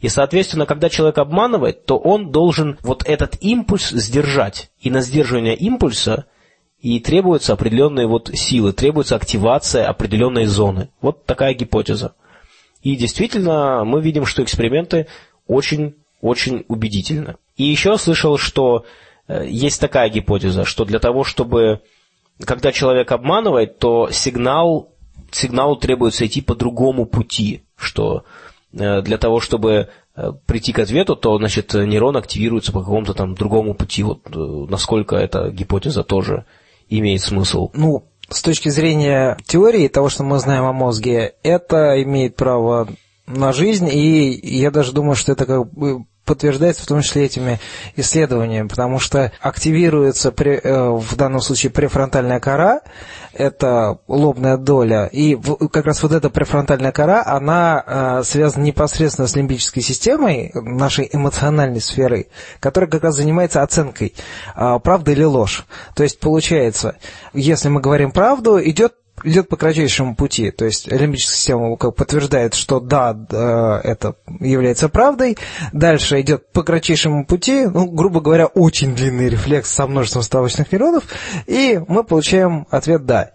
И, 0.00 0.08
соответственно, 0.08 0.66
когда 0.66 0.88
человек 0.88 1.18
обманывает, 1.18 1.86
то 1.86 1.96
он 1.96 2.32
должен 2.32 2.76
вот 2.82 3.04
этот 3.06 3.36
импульс 3.40 3.90
сдержать. 3.90 4.72
И 4.80 4.90
на 4.90 5.00
сдерживание 5.00 5.54
импульса 5.54 6.24
и 6.80 6.98
требуются 6.98 7.52
определенные 7.52 8.08
вот 8.08 8.30
силы, 8.34 8.72
требуется 8.72 9.14
активация 9.14 9.86
определенной 9.86 10.46
зоны. 10.46 10.88
Вот 11.00 11.24
такая 11.24 11.54
гипотеза. 11.54 12.16
И 12.82 12.96
действительно, 12.96 13.84
мы 13.84 14.02
видим, 14.02 14.26
что 14.26 14.42
эксперименты 14.42 15.06
очень-очень 15.46 16.64
убедительны. 16.66 17.36
И 17.56 17.64
еще 17.64 17.98
слышал, 17.98 18.36
что 18.36 18.84
э, 19.28 19.46
есть 19.46 19.80
такая 19.80 20.08
гипотеза, 20.08 20.64
что 20.64 20.84
для 20.84 20.98
того, 20.98 21.24
чтобы, 21.24 21.82
когда 22.44 22.72
человек 22.72 23.12
обманывает, 23.12 23.78
то 23.78 24.10
сигнал, 24.10 24.92
сигналу 25.30 25.76
требуется 25.76 26.26
идти 26.26 26.40
по 26.40 26.54
другому 26.54 27.06
пути, 27.06 27.64
что 27.76 28.24
э, 28.72 29.02
для 29.02 29.18
того, 29.18 29.40
чтобы 29.40 29.88
э, 30.16 30.32
прийти 30.46 30.72
к 30.72 30.80
ответу, 30.80 31.14
то, 31.14 31.38
значит, 31.38 31.74
нейрон 31.74 32.16
активируется 32.16 32.72
по 32.72 32.80
какому-то 32.80 33.14
там 33.14 33.34
другому 33.34 33.74
пути. 33.74 34.02
Вот 34.02 34.22
насколько 34.68 35.16
эта 35.16 35.50
гипотеза 35.50 36.02
тоже 36.02 36.46
имеет 36.88 37.22
смысл? 37.22 37.70
Ну, 37.72 38.08
с 38.28 38.42
точки 38.42 38.68
зрения 38.68 39.36
теории 39.46 39.88
того, 39.88 40.08
что 40.08 40.24
мы 40.24 40.38
знаем 40.38 40.64
о 40.64 40.72
мозге, 40.72 41.34
это 41.42 42.02
имеет 42.02 42.36
право 42.36 42.88
на 43.26 43.52
жизнь, 43.52 43.88
и 43.88 44.30
я 44.58 44.70
даже 44.70 44.92
думаю, 44.92 45.14
что 45.14 45.32
это 45.32 45.46
как 45.46 45.72
бы 45.72 46.04
подтверждается 46.24 46.82
в 46.82 46.86
том 46.86 47.02
числе 47.02 47.24
этими 47.24 47.60
исследованиями, 47.96 48.68
потому 48.68 48.98
что 48.98 49.32
активируется 49.40 50.32
при, 50.32 50.52
э, 50.52 50.90
в 50.90 51.16
данном 51.16 51.40
случае 51.40 51.70
префронтальная 51.70 52.40
кора, 52.40 52.80
это 53.32 53.98
лобная 54.08 54.56
доля, 54.56 55.06
и 55.06 55.36
как 55.72 55.86
раз 55.86 56.02
вот 56.02 56.12
эта 56.12 56.30
префронтальная 56.30 56.92
кора, 56.92 57.22
она 57.24 57.82
э, 57.86 58.22
связана 58.24 58.64
непосредственно 58.64 59.28
с 59.28 59.36
лимбической 59.36 59.82
системой 59.82 60.50
нашей 60.54 61.08
эмоциональной 61.12 61.80
сферы, 61.80 62.28
которая 62.60 62.90
как 62.90 63.02
раз 63.02 63.16
занимается 63.16 63.62
оценкой, 63.62 64.14
э, 64.56 64.78
правда 64.82 65.12
или 65.12 65.24
ложь. 65.24 65.66
То 65.94 66.02
есть 66.02 66.20
получается, 66.20 66.96
если 67.32 67.68
мы 67.68 67.80
говорим 67.80 68.12
правду, 68.12 68.60
идет 68.62 68.94
идет 69.22 69.48
по 69.48 69.56
кратчайшему 69.56 70.16
пути. 70.16 70.50
То 70.50 70.64
есть 70.64 70.88
лимбическая 70.90 71.36
система 71.36 71.76
подтверждает, 71.76 72.54
что 72.54 72.80
да, 72.80 73.16
это 73.84 74.16
является 74.40 74.88
правдой. 74.88 75.38
Дальше 75.72 76.20
идет 76.20 76.50
по 76.52 76.62
кратчайшему 76.62 77.24
пути, 77.24 77.66
ну, 77.66 77.86
грубо 77.86 78.20
говоря, 78.20 78.46
очень 78.46 78.94
длинный 78.94 79.28
рефлекс 79.28 79.70
со 79.70 79.86
множеством 79.86 80.22
ставочных 80.22 80.72
нейронов, 80.72 81.04
и 81.46 81.80
мы 81.86 82.02
получаем 82.04 82.66
ответ 82.70 83.06
«да». 83.06 83.30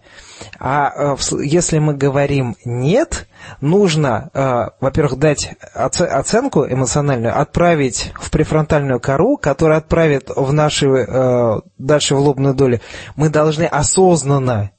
А 0.58 1.16
если 1.42 1.78
мы 1.78 1.94
говорим 1.94 2.56
«нет», 2.64 3.26
нужно, 3.60 4.72
во-первых, 4.80 5.18
дать 5.18 5.54
оценку 5.74 6.66
эмоциональную, 6.66 7.38
отправить 7.38 8.12
в 8.18 8.30
префронтальную 8.30 9.00
кору, 9.00 9.36
которая 9.36 9.78
отправит 9.78 10.30
в 10.34 10.52
наши, 10.52 11.62
дальше 11.78 12.14
в 12.14 12.20
лобную 12.20 12.54
долю. 12.54 12.80
Мы 13.16 13.28
должны 13.28 13.64
осознанно 13.64 14.70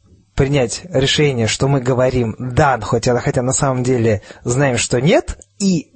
принять 0.42 0.82
решение, 0.90 1.46
что 1.46 1.68
мы 1.68 1.82
говорим 1.82 2.36
«да», 2.40 2.80
хотя, 2.82 3.16
хотя 3.20 3.44
на 3.44 3.54
самом 3.54 3.84
деле 3.84 4.24
знаем, 4.44 4.80
что 4.80 5.00
«нет», 5.00 5.38
и 5.60 5.92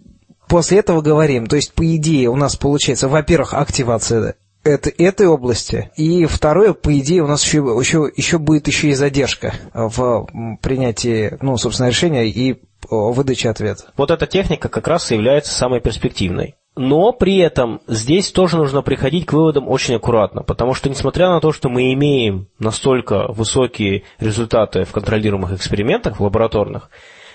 после 0.47 0.77
этого 0.77 1.01
говорим. 1.01 1.47
То 1.47 1.55
есть, 1.55 1.73
по 1.73 1.95
идее, 1.95 2.29
у 2.29 2.35
нас 2.35 2.55
получается, 2.55 3.09
во-первых, 3.09 3.55
активация 3.55 4.35
это, 4.63 4.91
этой 4.99 5.25
области, 5.25 5.89
и 5.97 6.25
второе, 6.25 6.73
по 6.73 6.95
идее, 6.95 7.23
у 7.23 7.27
нас 7.27 7.43
еще, 7.43 7.57
еще, 7.57 8.11
еще 8.15 8.37
будет 8.37 8.67
еще 8.67 8.89
и 8.89 8.93
задержка 8.93 9.55
в 9.73 10.27
принятии, 10.61 11.39
ну, 11.41 11.57
собственно, 11.57 11.87
решения 11.87 12.27
и 12.27 12.61
выдаче 12.87 13.49
ответа. 13.49 13.85
Вот 13.97 14.11
эта 14.11 14.27
техника 14.27 14.69
как 14.69 14.87
раз 14.87 15.09
является 15.09 15.53
самой 15.53 15.81
перспективной. 15.81 16.53
Но 16.75 17.13
при 17.13 17.37
этом 17.37 17.79
здесь 17.87 18.31
тоже 18.31 18.57
нужно 18.57 18.81
приходить 18.81 19.25
к 19.25 19.33
выводам 19.33 19.69
очень 19.69 19.95
аккуратно, 19.95 20.43
потому 20.43 20.73
что 20.73 20.89
несмотря 20.89 21.29
на 21.29 21.39
то, 21.39 21.53
что 21.53 21.69
мы 21.69 21.93
имеем 21.93 22.47
настолько 22.59 23.31
высокие 23.31 24.03
результаты 24.19 24.83
в 24.83 24.91
контролируемых 24.91 25.53
экспериментах, 25.53 26.19
в 26.19 26.23
лабораторных, 26.23 26.89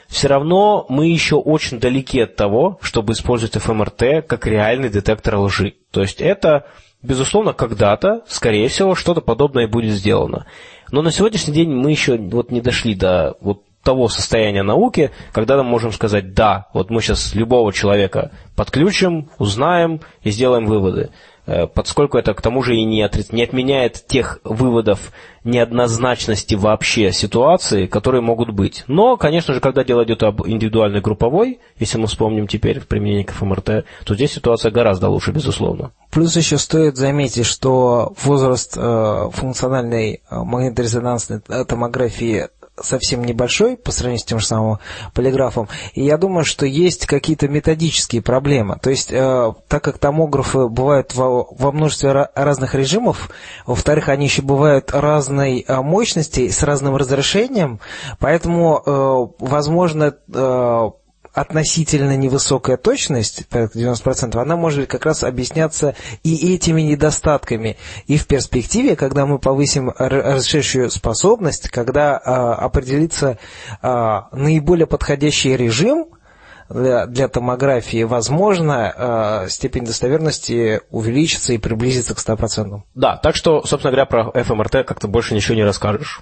все 0.08 0.28
равно 0.28 0.84
мы 0.90 1.06
еще 1.06 1.36
очень 1.36 1.80
далеки 1.80 2.20
от 2.20 2.36
того, 2.36 2.78
чтобы 2.82 3.14
использовать 3.14 3.54
ФМРТ 3.54 4.26
как 4.26 4.46
реальный 4.46 4.90
детектор 4.90 5.36
лжи. 5.36 5.74
То 5.90 6.02
есть 6.02 6.20
это, 6.20 6.66
безусловно, 7.00 7.54
когда-то, 7.54 8.22
скорее 8.26 8.68
всего, 8.68 8.94
что-то 8.94 9.22
подобное 9.22 9.68
будет 9.68 9.94
сделано. 9.94 10.46
Но 10.90 11.00
на 11.00 11.12
сегодняшний 11.12 11.54
день 11.54 11.70
мы 11.70 11.92
еще 11.92 12.18
вот 12.18 12.50
не 12.50 12.60
дошли 12.60 12.94
до 12.94 13.36
вот 13.40 13.62
того 13.82 14.08
состояния 14.08 14.62
науки, 14.62 15.10
когда 15.32 15.56
мы 15.56 15.64
можем 15.64 15.92
сказать, 15.92 16.34
да, 16.34 16.66
вот 16.74 16.90
мы 16.90 17.00
сейчас 17.00 17.34
любого 17.34 17.72
человека 17.72 18.30
подключим, 18.56 19.30
узнаем 19.38 20.00
и 20.22 20.30
сделаем 20.30 20.66
выводы. 20.66 21.10
Э, 21.46 21.66
поскольку 21.66 22.18
это 22.18 22.34
к 22.34 22.42
тому 22.42 22.62
же 22.62 22.76
и 22.76 22.84
не, 22.84 23.02
отри... 23.02 23.24
не 23.32 23.42
отменяет 23.42 24.06
тех 24.06 24.38
выводов 24.44 25.12
неоднозначности 25.42 26.54
вообще 26.54 27.12
ситуации, 27.12 27.86
которые 27.86 28.20
могут 28.20 28.50
быть. 28.50 28.84
Но, 28.86 29.16
конечно 29.16 29.54
же, 29.54 29.60
когда 29.60 29.82
дело 29.82 30.04
идет 30.04 30.22
об 30.22 30.46
индивидуальной 30.46 31.00
групповой, 31.00 31.58
если 31.78 31.98
мы 31.98 32.06
вспомним 32.06 32.46
теперь 32.46 32.78
в 32.78 32.86
применении 32.86 33.24
к 33.24 33.32
ФМРТ, 33.32 33.84
то 34.04 34.14
здесь 34.14 34.32
ситуация 34.32 34.70
гораздо 34.70 35.08
лучше, 35.08 35.32
безусловно. 35.32 35.92
Плюс 36.10 36.36
еще 36.36 36.58
стоит 36.58 36.96
заметить, 36.96 37.46
что 37.46 38.12
возраст 38.22 38.76
э, 38.76 39.30
функциональной 39.32 40.20
э, 40.30 40.36
магниторезонансной 40.36 41.40
томографии 41.66 42.48
совсем 42.82 43.24
небольшой 43.24 43.76
по 43.76 43.92
сравнению 43.92 44.20
с 44.20 44.24
тем 44.24 44.38
же 44.38 44.46
самым 44.46 44.78
полиграфом. 45.14 45.68
И 45.94 46.02
я 46.02 46.16
думаю, 46.16 46.44
что 46.44 46.66
есть 46.66 47.06
какие-то 47.06 47.48
методические 47.48 48.22
проблемы. 48.22 48.78
То 48.82 48.90
есть, 48.90 49.12
э, 49.12 49.52
так 49.68 49.82
как 49.84 49.98
томографы 49.98 50.68
бывают 50.68 51.14
во, 51.14 51.46
во 51.50 51.72
множестве 51.72 52.28
разных 52.34 52.74
режимов, 52.74 53.30
во-вторых, 53.66 54.08
они 54.08 54.26
еще 54.26 54.42
бывают 54.42 54.90
разной 54.92 55.64
э, 55.66 55.80
мощности, 55.80 56.48
с 56.48 56.62
разным 56.62 56.96
разрешением, 56.96 57.80
поэтому, 58.18 58.82
э, 58.84 59.44
возможно, 59.44 60.14
э, 60.32 60.90
относительно 61.32 62.16
невысокая 62.16 62.76
точность, 62.76 63.44
90%, 63.50 64.36
она 64.38 64.56
может 64.56 64.88
как 64.88 65.06
раз 65.06 65.22
объясняться 65.22 65.94
и 66.22 66.54
этими 66.54 66.82
недостатками. 66.82 67.76
И 68.06 68.16
в 68.16 68.26
перспективе, 68.26 68.96
когда 68.96 69.26
мы 69.26 69.38
повысим 69.38 69.92
разрешающую 69.96 70.90
способность, 70.90 71.68
когда 71.68 72.16
а, 72.18 72.54
определится 72.54 73.38
а, 73.82 74.28
наиболее 74.32 74.86
подходящий 74.86 75.56
режим– 75.56 76.06
для, 76.70 77.06
для 77.06 77.28
томографии, 77.28 78.04
возможно, 78.04 78.94
э, 79.44 79.48
степень 79.48 79.84
достоверности 79.84 80.80
увеличится 80.90 81.52
и 81.52 81.58
приблизится 81.58 82.14
к 82.14 82.18
100%. 82.18 82.82
Да, 82.94 83.16
так 83.16 83.34
что, 83.34 83.64
собственно 83.66 83.92
говоря, 83.92 84.06
про 84.06 84.30
ФМРТ 84.42 84.86
как-то 84.86 85.08
больше 85.08 85.34
ничего 85.34 85.56
не 85.56 85.64
расскажешь. 85.64 86.20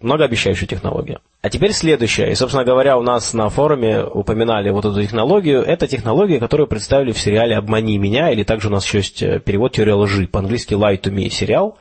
Многообещающая 0.00 0.68
технология. 0.68 1.18
А 1.42 1.50
теперь 1.50 1.72
следующее. 1.72 2.30
И, 2.30 2.34
собственно 2.34 2.64
говоря, 2.64 2.96
у 2.96 3.02
нас 3.02 3.34
на 3.34 3.48
форуме 3.48 4.04
упоминали 4.04 4.70
вот 4.70 4.84
эту 4.84 5.02
технологию. 5.02 5.62
Это 5.62 5.86
технология, 5.86 6.38
которую 6.38 6.68
представили 6.68 7.12
в 7.12 7.18
сериале 7.18 7.56
«Обмани 7.56 7.98
меня», 7.98 8.30
или 8.30 8.44
также 8.44 8.68
у 8.68 8.70
нас 8.70 8.84
еще 8.84 8.98
есть 8.98 9.22
э, 9.22 9.40
перевод 9.40 9.72
«Теория 9.72 9.94
лжи», 9.94 10.28
по-английски 10.28 10.74
«Lie 10.74 11.00
to 11.00 11.12
me» 11.12 11.28
сериал. 11.28 11.76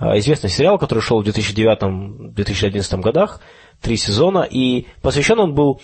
Э, 0.00 0.18
известный 0.18 0.50
сериал, 0.50 0.78
который 0.78 1.00
шел 1.00 1.22
в 1.22 1.26
2009-2011 1.28 3.00
годах, 3.00 3.40
три 3.80 3.96
сезона, 3.96 4.46
и 4.48 4.86
посвящен 5.02 5.38
он 5.38 5.54
был 5.54 5.80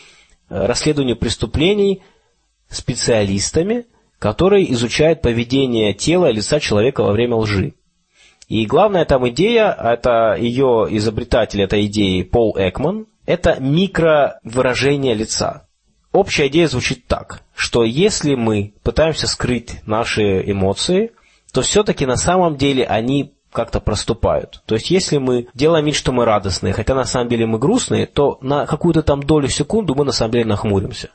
расследованию 0.49 1.17
преступлений 1.17 2.03
специалистами, 2.69 3.87
которые 4.19 4.73
изучают 4.73 5.23
поведение 5.23 5.93
тела 5.95 6.31
и 6.31 6.35
лица 6.35 6.61
человека 6.61 7.03
во 7.03 7.13
время 7.13 7.37
лжи. 7.37 7.75
И 8.49 8.65
главная 8.67 9.05
там 9.05 9.29
идея, 9.29 9.73
это 9.73 10.37
ее 10.39 10.87
изобретатель 10.91 11.63
этой 11.63 11.87
идеи 11.87 12.23
Пол 12.23 12.55
Экман, 12.57 13.07
это 13.27 13.57
микровыражение 13.61 15.15
лица. 15.15 15.67
Общая 16.13 16.47
идея 16.47 16.69
звучит 16.69 17.07
так, 17.07 17.43
что 17.55 17.85
если 17.85 18.37
мы 18.37 18.75
пытаемся 18.83 19.27
скрыть 19.27 19.85
наши 19.85 20.49
эмоции, 20.51 21.13
то 21.53 21.63
все-таки 21.63 22.07
на 22.07 22.17
самом 22.17 22.57
деле 22.57 22.85
они 22.87 23.36
как-то 23.57 23.81
проступают. 23.81 24.63
То 24.67 24.75
есть, 24.75 24.91
если 24.91 25.17
мы 25.17 25.49
делаем 25.55 25.87
вид, 25.87 25.95
что 25.95 26.13
мы 26.13 26.27
радостные, 26.27 26.75
хотя 26.75 26.95
на 26.95 27.05
самом 27.05 27.31
деле 27.31 27.47
мы 27.47 27.59
грустные, 27.59 28.05
то 28.05 28.37
на 28.43 28.67
какую-то 28.67 29.03
там 29.03 29.23
долю 29.23 29.49
секунду 29.49 29.95
мы 29.95 30.05
на 30.05 30.13
самом 30.13 30.33
деле 30.33 30.45
нахмуримся. 30.45 31.09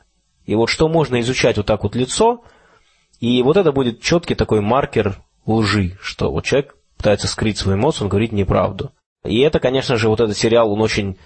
И 0.44 0.56
вот 0.56 0.66
что 0.66 0.88
можно 0.88 1.20
изучать 1.20 1.56
вот 1.56 1.66
так 1.66 1.84
вот 1.84 1.94
лицо, 1.94 2.42
и 3.20 3.40
вот 3.44 3.56
это 3.56 3.70
будет 3.70 4.00
четкий 4.00 4.34
такой 4.34 4.60
маркер 4.60 5.22
лжи, 5.46 5.96
что 6.02 6.32
вот 6.32 6.44
человек 6.44 6.74
пытается 6.96 7.28
скрыть 7.28 7.58
свою 7.58 7.78
эмоцию, 7.78 8.06
он 8.06 8.08
говорит 8.08 8.32
неправду. 8.32 8.90
И 9.24 9.38
это, 9.38 9.60
конечно 9.60 9.96
же, 9.96 10.08
вот 10.08 10.20
этот 10.20 10.36
сериал, 10.36 10.72
он 10.72 10.80
очень 10.80 11.18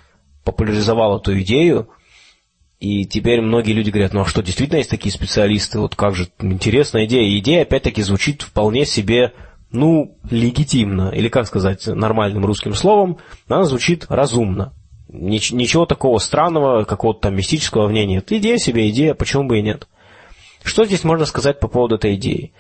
популяризовал 0.44 1.18
эту 1.18 1.40
идею, 1.40 1.88
и 2.78 3.06
теперь 3.06 3.40
многие 3.40 3.72
люди 3.72 3.88
говорят, 3.88 4.12
ну 4.12 4.20
а 4.20 4.26
что, 4.26 4.42
действительно 4.42 4.76
есть 4.76 4.90
такие 4.90 5.10
специалисты, 5.10 5.78
вот 5.78 5.94
как 5.94 6.14
же, 6.14 6.28
интересная 6.40 7.06
идея. 7.06 7.26
И 7.26 7.38
идея, 7.38 7.62
опять-таки, 7.62 8.02
звучит 8.02 8.42
вполне 8.42 8.84
себе 8.84 9.32
ну, 9.76 10.18
легитимно, 10.30 11.10
или 11.10 11.28
как 11.28 11.46
сказать 11.46 11.86
нормальным 11.86 12.44
русским 12.44 12.74
словом, 12.74 13.18
она 13.48 13.64
звучит 13.64 14.06
разумно. 14.08 14.72
Нич- 15.08 15.54
ничего 15.54 15.86
такого 15.86 16.18
странного, 16.18 16.84
какого-то 16.84 17.20
там 17.20 17.36
мистического 17.36 17.86
в 17.86 17.92
ней 17.92 18.06
нет. 18.06 18.32
Идея 18.32 18.58
себе 18.58 18.88
идея, 18.90 19.14
почему 19.14 19.44
бы 19.44 19.58
и 19.58 19.62
нет. 19.62 19.86
Что 20.64 20.84
здесь 20.84 21.04
можно 21.04 21.26
сказать 21.26 21.60
по 21.60 21.68
поводу 21.68 21.96
этой 21.96 22.14
идеи? 22.16 22.52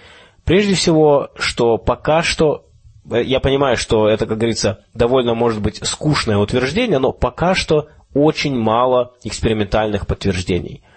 Прежде 0.44 0.74
всего, 0.74 1.30
что 1.36 1.76
пока 1.76 2.22
что, 2.22 2.66
э, 3.10 3.22
я 3.24 3.40
понимаю, 3.40 3.76
что 3.76 4.08
это, 4.08 4.26
как 4.26 4.38
говорится, 4.38 4.84
довольно 4.94 5.34
может 5.34 5.60
быть 5.60 5.84
скучное 5.84 6.36
утверждение, 6.36 6.98
но 6.98 7.12
пока 7.12 7.54
что 7.54 7.88
очень 8.14 8.54
мало 8.54 9.14
экспериментальных 9.24 10.06
подтверждений– 10.06 10.82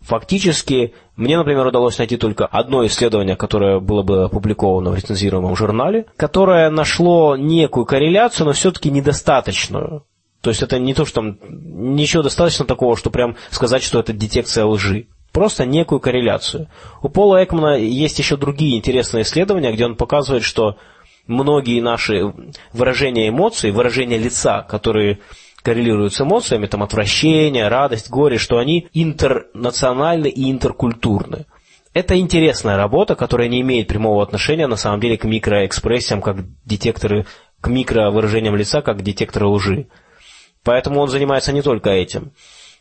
Фактически, 0.00 0.94
мне, 1.18 1.36
например, 1.36 1.66
удалось 1.66 1.98
найти 1.98 2.16
только 2.16 2.46
одно 2.46 2.86
исследование, 2.86 3.34
которое 3.34 3.80
было 3.80 4.04
бы 4.04 4.26
опубликовано 4.26 4.92
в 4.92 4.94
рецензируемом 4.94 5.56
журнале, 5.56 6.06
которое 6.16 6.70
нашло 6.70 7.34
некую 7.36 7.86
корреляцию, 7.86 8.46
но 8.46 8.52
все-таки 8.52 8.88
недостаточную. 8.88 10.04
То 10.42 10.50
есть 10.50 10.62
это 10.62 10.78
не 10.78 10.94
то, 10.94 11.04
что 11.04 11.16
там 11.16 11.38
ничего 11.50 12.22
достаточно 12.22 12.64
такого, 12.64 12.96
что 12.96 13.10
прям 13.10 13.34
сказать, 13.50 13.82
что 13.82 13.98
это 13.98 14.12
детекция 14.12 14.64
лжи. 14.64 15.08
Просто 15.32 15.66
некую 15.66 15.98
корреляцию. 15.98 16.68
У 17.02 17.08
Пола 17.08 17.42
Экмана 17.42 17.76
есть 17.76 18.20
еще 18.20 18.36
другие 18.36 18.78
интересные 18.78 19.24
исследования, 19.24 19.72
где 19.72 19.86
он 19.86 19.96
показывает, 19.96 20.44
что 20.44 20.76
многие 21.26 21.80
наши 21.80 22.32
выражения 22.72 23.28
эмоций, 23.28 23.72
выражения 23.72 24.18
лица, 24.18 24.62
которые 24.62 25.18
коррелируют 25.62 26.14
с 26.14 26.20
эмоциями, 26.20 26.66
там 26.66 26.82
отвращение, 26.82 27.68
радость, 27.68 28.10
горе, 28.10 28.38
что 28.38 28.58
они 28.58 28.88
интернациональны 28.92 30.28
и 30.28 30.50
интеркультурны. 30.50 31.46
Это 31.94 32.18
интересная 32.18 32.76
работа, 32.76 33.14
которая 33.14 33.48
не 33.48 33.60
имеет 33.62 33.88
прямого 33.88 34.22
отношения 34.22 34.66
на 34.66 34.76
самом 34.76 35.00
деле 35.00 35.16
к 35.16 35.24
микроэкспрессиям, 35.24 36.22
как 36.22 36.36
детекторы, 36.64 37.26
к 37.60 37.68
микровыражениям 37.68 38.54
лица, 38.54 38.82
как 38.82 39.02
детекторы 39.02 39.46
лжи. 39.46 39.88
Поэтому 40.62 41.00
он 41.00 41.08
занимается 41.08 41.52
не 41.52 41.62
только 41.62 41.90
этим. 41.90 42.32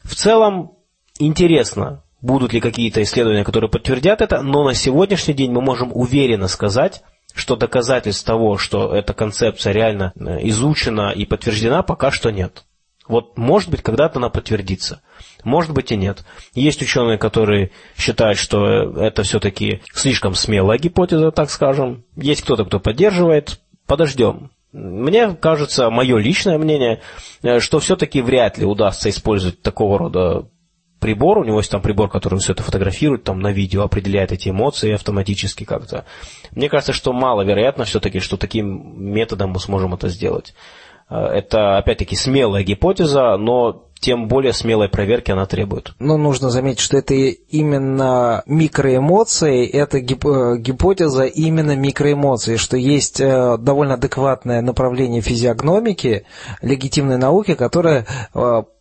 В 0.03 0.13
целом, 0.13 0.73
интересно, 1.19 2.03
будут 2.21 2.53
ли 2.53 2.59
какие-то 2.59 3.01
исследования, 3.01 3.43
которые 3.43 3.69
подтвердят 3.69 4.21
это, 4.21 4.41
но 4.41 4.63
на 4.63 4.73
сегодняшний 4.73 5.34
день 5.34 5.51
мы 5.51 5.61
можем 5.61 5.91
уверенно 5.93 6.47
сказать, 6.47 7.01
что 7.38 7.55
доказательств 7.55 8.25
того, 8.25 8.57
что 8.57 8.93
эта 8.93 9.13
концепция 9.13 9.71
реально 9.71 10.11
э, 10.15 10.39
изучена 10.49 11.11
и 11.11 11.25
подтверждена, 11.25 11.83
пока 11.83 12.11
что 12.11 12.31
нет. 12.31 12.63
Вот, 13.07 13.38
может 13.38 13.69
быть, 13.69 13.81
когда-то 13.81 14.19
она 14.19 14.29
подтвердится. 14.29 15.01
Может 15.43 15.71
быть 15.71 15.91
и 15.91 15.95
нет. 15.95 16.25
Есть 16.53 16.81
ученые, 16.81 17.17
которые 17.17 17.71
считают, 17.97 18.38
что 18.38 18.65
это 18.99 19.23
все-таки 19.23 19.81
слишком 19.93 20.35
смелая 20.35 20.77
гипотеза, 20.77 21.31
так 21.31 21.49
скажем. 21.49 22.03
Есть 22.15 22.41
кто-то, 22.41 22.65
кто 22.65 22.79
поддерживает. 22.79 23.61
Подождем. 23.85 24.51
Мне 24.73 25.33
кажется, 25.35 25.89
мое 25.89 26.17
личное 26.17 26.57
мнение, 26.57 27.01
э, 27.43 27.59
что 27.59 27.79
все-таки 27.79 28.21
вряд 28.21 28.57
ли 28.57 28.65
удастся 28.65 29.09
использовать 29.09 29.61
такого 29.61 29.97
рода 29.99 30.49
прибор, 31.00 31.39
у 31.39 31.43
него 31.43 31.60
есть 31.60 31.72
там 31.72 31.82
прибор, 31.82 32.10
который 32.10 32.39
все 32.39 32.54
это 32.54 32.64
фотографирует, 32.64 33.24
там 33.24 33.39
на 33.39 33.52
видео 33.52 33.84
определяет 33.84 34.32
эти 34.32 34.50
эмоции 34.50 34.93
автоматически 34.93 35.64
как-то. 35.64 36.06
Мне 36.52 36.70
кажется, 36.70 36.93
что 36.93 37.14
маловероятно 37.14 37.86
все-таки, 37.86 38.20
что 38.20 38.38
таким 38.38 39.12
методом 39.14 39.52
мы 39.52 39.60
сможем 39.60 39.93
это 39.93 40.10
сделать. 40.10 40.54
Э, 41.10 41.26
это, 41.28 41.78
опять-таки, 41.78 42.16
смелая 42.16 42.64
гипотеза, 42.64 43.38
но 43.38 43.84
тем 44.00 44.28
более 44.28 44.54
смелой 44.54 44.89
проверки 44.89 45.32
она 45.32 45.45
требует. 45.45 45.93
Но 46.00 46.18
нужно 46.18 46.50
заметить, 46.50 46.82
что 46.82 46.98
это 46.98 47.16
именно 47.16 48.43
микроэмоции, 48.45 49.68
это 49.68 50.00
гип 50.00 50.26
э, 50.26 50.58
гипотеза 50.60 51.24
именно 51.26 51.76
микроэмоций, 51.76 52.58
что 52.58 52.78
есть 52.78 53.20
э, 53.20 53.58
довольно 53.58 53.95
адекватное 53.95 54.62
направление 54.62 55.22
физиогномики, 55.22 56.26
легитимной 56.62 57.18
науки, 57.18 57.56
которое 57.56 58.06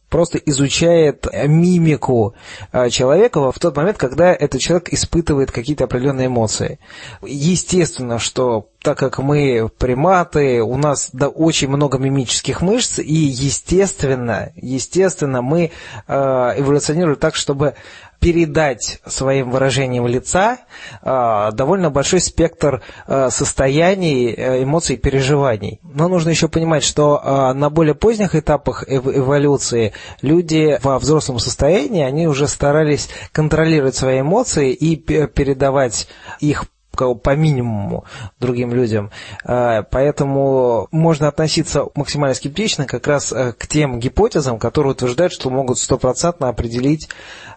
просто 0.08 0.38
изучает 0.38 1.26
мимику 1.46 2.34
а, 2.72 2.90
человека 2.90 3.50
в 3.50 3.58
тот 3.58 3.76
момент, 3.76 3.98
когда 3.98 4.32
этот 4.32 4.60
человек 4.60 4.92
испытывает 4.92 5.50
какие-то 5.50 5.84
определенные 5.84 6.26
эмоции. 6.28 6.78
Естественно, 7.22 8.18
что 8.18 8.68
так 8.82 8.98
как 8.98 9.18
мы 9.18 9.68
приматы, 9.78 10.62
у 10.62 10.76
нас 10.76 11.10
да, 11.12 11.28
очень 11.28 11.68
много 11.68 11.98
мимических 11.98 12.60
мышц, 12.60 13.00
и 13.00 13.12
естественно, 13.12 14.52
естественно, 14.54 15.42
мы 15.42 15.72
э, 16.06 16.14
эволюционируем 16.56 17.16
так, 17.16 17.34
чтобы 17.34 17.74
передать 18.20 19.00
своим 19.06 19.50
выражением 19.50 20.06
лица 20.06 20.58
э, 21.02 21.50
довольно 21.52 21.90
большой 21.90 22.20
спектр 22.20 22.82
э, 23.06 23.30
состояний, 23.30 24.32
э, 24.32 24.62
эмоций, 24.62 24.96
переживаний. 24.96 25.80
Но 25.82 26.08
нужно 26.08 26.30
еще 26.30 26.48
понимать, 26.48 26.82
что 26.84 27.20
э, 27.22 27.52
на 27.52 27.70
более 27.70 27.94
поздних 27.94 28.34
этапах 28.34 28.84
эв 28.88 29.06
эволюции 29.06 29.92
люди 30.22 30.78
во 30.82 30.98
взрослом 30.98 31.38
состоянии, 31.38 32.04
они 32.04 32.26
уже 32.26 32.48
старались 32.48 33.08
контролировать 33.32 33.96
свои 33.96 34.20
эмоции 34.20 34.72
и 34.72 34.96
передавать 34.96 36.08
их 36.40 36.64
по 36.96 37.36
минимуму 37.36 38.04
другим 38.40 38.72
людям. 38.72 39.10
А, 39.44 39.82
поэтому 39.82 40.88
можно 40.90 41.28
относиться 41.28 41.86
максимально 41.94 42.34
скептично 42.34 42.86
как 42.86 43.06
раз 43.06 43.32
э, 43.32 43.52
к 43.52 43.66
тем 43.66 44.00
гипотезам, 44.00 44.58
которые 44.58 44.92
утверждают, 44.92 45.32
что 45.32 45.50
могут 45.50 45.78
стопроцентно 45.78 46.48
определить 46.48 47.08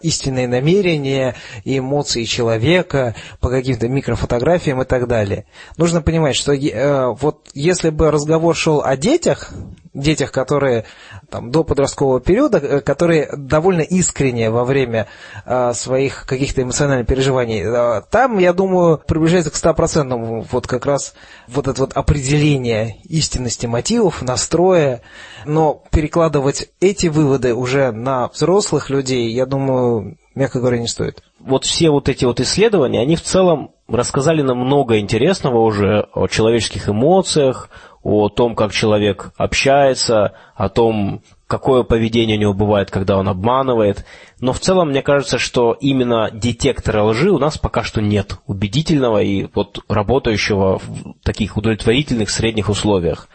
истинные 0.02 0.48
намерения 0.48 1.34
эмоции 1.64 2.24
человека 2.24 3.14
по 3.40 3.48
каким-то 3.50 3.88
микрофотографиям 3.88 4.82
и 4.82 4.84
так 4.84 5.06
далее. 5.06 5.46
Нужно 5.76 6.02
понимать, 6.02 6.36
что 6.36 6.52
э, 6.52 7.06
вот 7.20 7.48
если 7.54 7.90
бы 7.90 8.10
разговор 8.10 8.54
шел 8.54 8.82
о 8.82 8.96
детях, 8.96 9.52
детях, 9.94 10.30
которые 10.30 10.84
там, 11.30 11.50
до 11.50 11.64
подросткового 11.64 12.20
периода, 12.20 12.58
э, 12.58 12.80
которые 12.80 13.28
довольно 13.36 13.80
искренне 13.80 14.50
во 14.50 14.64
время 14.64 15.08
э, 15.44 15.72
своих 15.74 16.26
каких-то 16.26 16.62
эмоциональных 16.62 17.06
переживаний, 17.06 17.62
э, 17.62 18.02
там, 18.10 18.38
я 18.38 18.52
думаю, 18.52 18.98
приближается 18.98 19.50
к 19.50 19.54
100% 19.54 20.46
вот 20.50 20.66
как 20.66 20.86
раз 20.86 21.14
вот 21.48 21.66
это 21.66 21.80
вот 21.80 21.92
определение 21.94 23.00
истинности 23.04 23.66
мотивов, 23.66 24.22
настроя, 24.22 25.02
но 25.44 25.82
перекладывать 25.90 26.68
эти 26.80 27.08
выводы 27.08 27.54
уже 27.54 27.90
на 27.90 28.28
взрослых 28.28 28.90
людей, 28.90 29.30
я 29.32 29.46
думаю, 29.46 30.16
мягко 30.34 30.60
говоря, 30.60 30.78
не 30.78 30.88
стоит. 30.88 31.22
Вот 31.40 31.64
все 31.64 31.90
вот 31.90 32.08
эти 32.08 32.24
вот 32.24 32.40
исследования, 32.40 33.00
они 33.00 33.16
в 33.16 33.22
целом 33.22 33.72
рассказали 33.88 34.42
нам 34.42 34.58
много 34.58 34.98
интересного 34.98 35.60
уже 35.60 36.06
о 36.14 36.28
человеческих 36.28 36.88
эмоциях, 36.88 37.70
о 38.02 38.28
том, 38.28 38.54
как 38.54 38.72
человек 38.72 39.32
общается, 39.36 40.32
о 40.54 40.68
том, 40.68 41.22
какое 41.46 41.82
поведение 41.82 42.36
у 42.38 42.40
него 42.40 42.54
бывает, 42.54 42.90
когда 42.90 43.18
он 43.18 43.28
обманывает. 43.28 44.06
Но 44.40 44.52
в 44.52 44.60
целом, 44.60 44.90
мне 44.90 45.02
кажется, 45.02 45.38
что 45.38 45.76
именно 45.80 46.30
детектора 46.32 47.02
лжи 47.02 47.30
у 47.30 47.38
нас 47.38 47.58
пока 47.58 47.82
что 47.82 48.00
нет 48.00 48.38
убедительного 48.46 49.22
и 49.22 49.48
вот 49.54 49.80
работающего 49.88 50.78
в 50.78 51.14
таких 51.22 51.56
удовлетворительных 51.56 52.30
средних 52.30 52.68
условиях. 52.68 53.28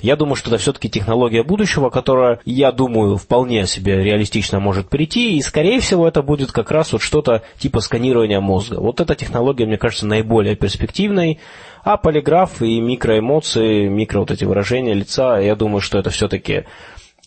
Я 0.00 0.16
думаю, 0.16 0.36
что 0.36 0.50
это 0.50 0.58
все-таки 0.58 0.90
технология 0.90 1.42
будущего, 1.42 1.88
которая, 1.88 2.40
я 2.44 2.70
думаю, 2.70 3.16
вполне 3.16 3.66
себе 3.66 4.02
реалистично 4.04 4.60
может 4.60 4.90
прийти, 4.90 5.36
и, 5.36 5.42
скорее 5.42 5.80
всего, 5.80 6.06
это 6.06 6.22
будет 6.22 6.52
как 6.52 6.70
раз 6.70 6.92
вот 6.92 7.00
что-то 7.00 7.42
типа 7.58 7.80
сканирования 7.80 8.40
мозга. 8.40 8.78
Вот 8.78 9.00
эта 9.00 9.14
технология, 9.14 9.64
мне 9.64 9.78
кажется, 9.78 10.06
наиболее 10.06 10.54
перспективной, 10.54 11.40
а 11.82 11.96
полиграф 11.96 12.60
и 12.60 12.78
микроэмоции, 12.80 13.88
микро 13.88 14.20
вот 14.20 14.30
эти 14.30 14.44
выражения 14.44 14.92
лица, 14.92 15.38
я 15.38 15.56
думаю, 15.56 15.80
что 15.80 15.98
это 15.98 16.10
все-таки 16.10 16.64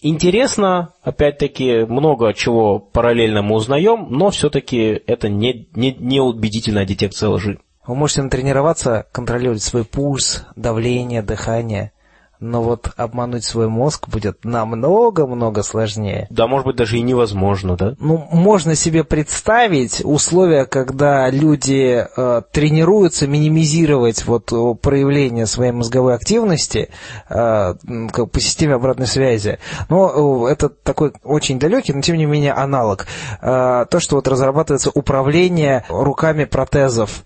интересно, 0.04 0.94
опять-таки, 1.02 1.86
много 1.86 2.36
чего 2.36 2.78
параллельно 2.78 3.42
мы 3.42 3.56
узнаем, 3.56 4.08
но 4.12 4.30
все-таки 4.30 5.02
это 5.08 5.28
не, 5.28 5.68
не, 5.74 5.94
не 5.94 6.20
убедительная 6.22 6.86
детекция 6.86 7.30
лжи. 7.30 7.60
Вы 7.88 7.96
можете 7.96 8.22
натренироваться, 8.22 9.08
контролировать 9.12 9.64
свой 9.64 9.86
пульс, 9.86 10.46
давление, 10.56 11.24
дыхание– 11.24 11.94
но 12.40 12.62
вот 12.62 12.92
обмануть 12.96 13.44
свой 13.44 13.68
мозг 13.68 14.08
будет 14.08 14.46
намного-много 14.46 15.64
сложнее. 15.64 16.28
Да, 16.30 16.48
может 16.48 16.66
быть, 16.66 16.76
даже 16.76 16.98
и 16.98 17.02
невозможно, 17.02 17.76
да? 17.76 17.96
Ну, 18.00 18.28
можно 18.32 18.76
себе 18.76 19.04
представить 19.04 20.02
условия, 20.04 20.66
когда 20.66 21.30
люди 21.30 22.06
э, 22.16 22.42
тренируются 22.52 23.28
минимизировать 23.28 24.26
вот 24.26 24.54
проявление 24.82 25.46
своей 25.46 25.72
мозговой 25.72 26.16
активности 26.16 26.90
э, 27.30 27.74
по 28.14 28.40
системе 28.40 28.76
обратной 28.76 29.08
связи. 29.08 29.60
Но 29.90 30.46
э, 30.48 30.52
это 30.52 30.70
такой 30.70 31.14
очень 31.24 31.60
далекий, 31.60 31.94
но 31.94 32.02
тем 32.02 32.18
не 32.18 32.26
менее 32.26 32.54
аналог. 32.54 33.06
Э, 33.42 33.86
то, 33.90 34.00
что 34.00 34.16
вот 34.16 34.28
разрабатывается 34.28 34.92
управление 34.94 35.84
руками 35.90 36.46
протезов, 36.46 37.24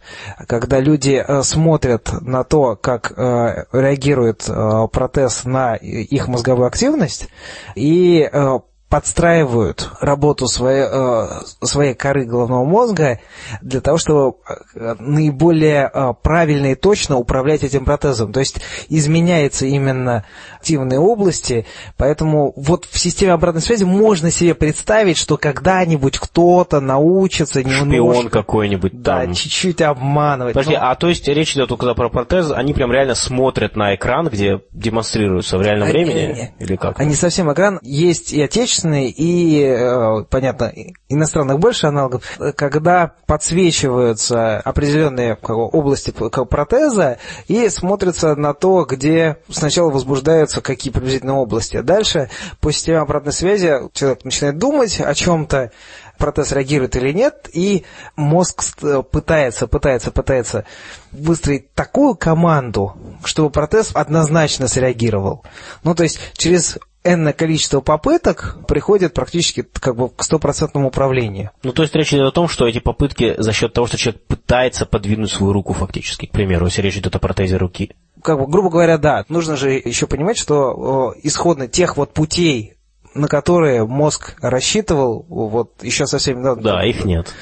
когда 0.47 0.79
люди 0.79 1.23
э, 1.25 1.43
смотрят 1.43 2.09
на 2.21 2.43
то, 2.43 2.75
как 2.75 3.13
э, 3.15 3.65
реагирует 3.71 4.45
э, 4.47 4.87
протез 5.03 5.43
на 5.43 5.75
их 5.75 6.29
мозговую 6.29 6.67
активность. 6.67 7.27
И 7.75 8.29
э, 8.31 8.59
подстраивают 8.93 9.89
работу 10.01 10.45
своей, 10.47 10.85
э, 10.87 11.27
своей 11.63 11.95
коры 11.95 12.25
головного 12.25 12.63
мозга 12.63 13.19
для 13.63 13.81
того, 13.81 13.97
чтобы 13.97 14.35
э, 14.75 14.95
наиболее 14.99 15.89
э, 15.91 16.13
правильно 16.21 16.73
и 16.73 16.75
точно 16.75 17.17
управлять 17.17 17.63
этим 17.63 17.85
протезом. 17.85 18.31
То 18.31 18.39
есть 18.39 18.61
изменяется 18.89 19.65
именно 19.65 20.25
активные 20.59 20.99
области, 20.99 21.65
поэтому 21.97 22.53
вот 22.55 22.85
в 22.85 22.99
системе 22.99 23.33
обратной 23.33 23.63
связи 23.63 23.83
можно 23.83 24.29
себе 24.29 24.53
представить, 24.53 25.17
что 25.17 25.37
когда-нибудь 25.37 26.19
кто-то 26.19 26.79
научится 26.79 27.63
немножко... 27.63 27.85
Шпион 27.85 28.29
какой-нибудь 28.29 29.01
Да, 29.01 29.25
чуть-чуть 29.25 29.81
обманывать. 29.81 30.53
Подожди, 30.53 30.75
но... 30.75 30.91
а 30.91 30.93
то 30.93 31.09
есть 31.09 31.27
речь 31.27 31.55
идет 31.55 31.69
только 31.69 31.95
про 31.95 32.09
протез, 32.09 32.51
они 32.51 32.75
прям 32.75 32.91
реально 32.91 33.15
смотрят 33.15 33.75
на 33.75 33.95
экран, 33.95 34.27
где 34.27 34.61
демонстрируются 34.71 35.57
в 35.57 35.63
реальном 35.63 35.87
они, 35.87 35.91
времени? 35.93 36.53
Или 36.59 36.75
как? 36.75 36.99
Они 36.99 37.15
совсем 37.15 37.51
экран. 37.51 37.79
Есть 37.81 38.31
и 38.33 38.39
отечественные 38.39 38.82
отечественные 38.83 39.09
и, 39.09 39.63
э, 39.63 40.23
понятно, 40.29 40.73
иностранных 41.09 41.59
больше 41.59 41.87
аналогов, 41.87 42.23
когда 42.55 43.13
подсвечиваются 43.25 44.57
определенные 44.59 45.35
области 45.35 46.11
протеза 46.11 47.17
и 47.47 47.69
смотрится 47.69 48.35
на 48.35 48.53
то, 48.53 48.85
где 48.85 49.37
сначала 49.49 49.89
возбуждаются 49.89 50.61
какие 50.61 50.91
приблизительно 50.91 51.39
области. 51.39 51.81
Дальше 51.81 52.29
по 52.59 52.71
системе 52.71 52.99
обратной 52.99 53.33
связи 53.33 53.73
человек 53.93 54.23
начинает 54.25 54.57
думать 54.57 54.99
о 54.99 55.13
чем-то, 55.13 55.71
протез 56.17 56.51
реагирует 56.51 56.95
или 56.95 57.11
нет, 57.11 57.49
и 57.53 57.85
мозг 58.15 58.63
пытается, 59.11 59.67
пытается, 59.67 60.11
пытается 60.11 60.63
выстроить 61.11 61.73
такую 61.73 62.15
команду, 62.15 62.95
чтобы 63.25 63.49
протез 63.49 63.91
однозначно 63.93 64.67
среагировал. 64.67 65.43
Ну, 65.83 65.95
то 65.95 66.03
есть 66.03 66.19
через 66.37 66.77
энное 67.03 67.33
количество 67.33 67.81
попыток 67.81 68.57
приходит 68.67 69.13
практически 69.13 69.65
как 69.79 69.95
бы 69.95 70.09
к 70.09 70.23
стопроцентному 70.23 70.87
управлению. 70.87 71.51
Ну, 71.63 71.71
то 71.73 71.83
есть 71.83 71.95
речь 71.95 72.13
идет 72.13 72.27
о 72.27 72.31
том, 72.31 72.47
что 72.47 72.67
эти 72.67 72.79
попытки 72.79 73.35
за 73.37 73.51
счет 73.51 73.73
того, 73.73 73.87
что 73.87 73.97
человек 73.97 74.21
пытается 74.23 74.85
подвинуть 74.85 75.31
свою 75.31 75.53
руку 75.53 75.73
фактически, 75.73 76.25
к 76.25 76.31
примеру, 76.31 76.65
если 76.65 76.81
речь 76.81 76.97
идет 76.97 77.15
о 77.15 77.19
протезе 77.19 77.57
руки. 77.57 77.91
Как 78.21 78.39
бы, 78.39 78.47
грубо 78.47 78.69
говоря, 78.69 78.97
да. 78.97 79.25
Нужно 79.27 79.57
же 79.57 79.71
еще 79.71 80.07
понимать, 80.07 80.37
что 80.37 81.13
исходно 81.23 81.67
тех 81.67 81.97
вот 81.97 82.13
путей, 82.13 82.72
на 83.13 83.27
которые 83.27 83.85
мозг 83.85 84.35
рассчитывал, 84.41 85.25
вот 85.27 85.83
еще 85.83 86.07
совсем 86.07 86.39
недавно. 86.39 86.63
Да, 86.63 86.85
их 86.85 87.05
нет. 87.05 87.33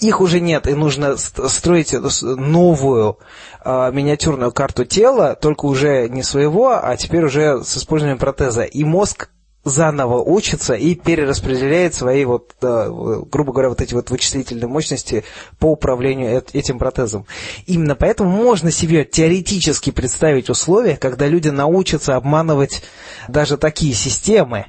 Их 0.00 0.20
уже 0.20 0.40
нет, 0.40 0.66
и 0.66 0.74
нужно 0.74 1.16
строить 1.16 1.94
новую 2.22 3.18
э, 3.64 3.90
миниатюрную 3.92 4.52
карту 4.52 4.84
тела, 4.84 5.36
только 5.40 5.66
уже 5.66 6.08
не 6.08 6.22
своего, 6.22 6.70
а 6.70 6.96
теперь 6.96 7.24
уже 7.24 7.62
с 7.62 7.76
использованием 7.76 8.18
протеза. 8.18 8.62
И 8.62 8.84
мозг 8.84 9.28
заново 9.64 10.20
учится 10.22 10.74
и 10.74 10.94
перераспределяет 10.94 11.94
свои, 11.94 12.24
вот, 12.24 12.52
грубо 12.60 13.52
говоря, 13.52 13.68
вот 13.68 13.80
эти 13.80 13.94
вот 13.94 14.10
вычислительные 14.10 14.66
мощности 14.66 15.24
по 15.58 15.66
управлению 15.66 16.42
этим 16.52 16.78
протезом. 16.78 17.26
Именно 17.66 17.94
поэтому 17.94 18.30
можно 18.30 18.70
себе 18.70 19.04
теоретически 19.04 19.90
представить 19.90 20.50
условия, 20.50 20.96
когда 20.96 21.28
люди 21.28 21.48
научатся 21.48 22.16
обманывать 22.16 22.82
даже 23.28 23.56
такие 23.56 23.94
системы, 23.94 24.66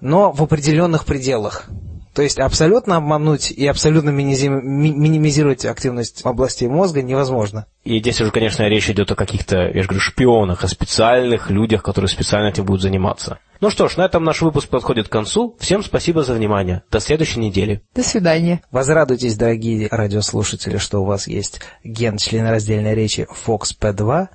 но 0.00 0.32
в 0.32 0.42
определенных 0.42 1.04
пределах. 1.04 1.68
То 2.14 2.22
есть 2.22 2.40
абсолютно 2.40 2.96
обмануть 2.96 3.52
и 3.52 3.66
абсолютно 3.68 4.10
минимизировать 4.10 5.64
активность 5.64 6.26
области 6.26 6.64
мозга 6.64 7.02
невозможно. 7.02 7.66
И 7.84 8.00
здесь 8.00 8.20
уже, 8.20 8.32
конечно, 8.32 8.64
речь 8.68 8.90
идет 8.90 9.12
о 9.12 9.14
каких-то, 9.14 9.68
я 9.68 9.82
же 9.82 9.88
говорю, 9.88 10.00
шпионах, 10.00 10.64
о 10.64 10.68
специальных 10.68 11.50
людях, 11.50 11.82
которые 11.84 12.08
специально 12.08 12.48
этим 12.48 12.64
будут 12.64 12.82
заниматься. 12.82 13.38
Ну 13.60 13.70
что 13.70 13.88
ж, 13.88 13.96
на 13.96 14.06
этом 14.06 14.24
наш 14.24 14.42
выпуск 14.42 14.68
подходит 14.68 15.08
к 15.08 15.12
концу. 15.12 15.56
Всем 15.60 15.84
спасибо 15.84 16.24
за 16.24 16.34
внимание. 16.34 16.82
До 16.90 16.98
следующей 16.98 17.40
недели. 17.40 17.82
До 17.94 18.02
свидания. 18.02 18.62
Возрадуйтесь, 18.72 19.36
дорогие 19.36 19.86
радиослушатели, 19.90 20.78
что 20.78 21.00
у 21.00 21.04
вас 21.04 21.28
есть 21.28 21.60
ген 21.84 22.16
членораздельной 22.16 22.94
речи 22.94 23.28
FOXP2 23.46 24.28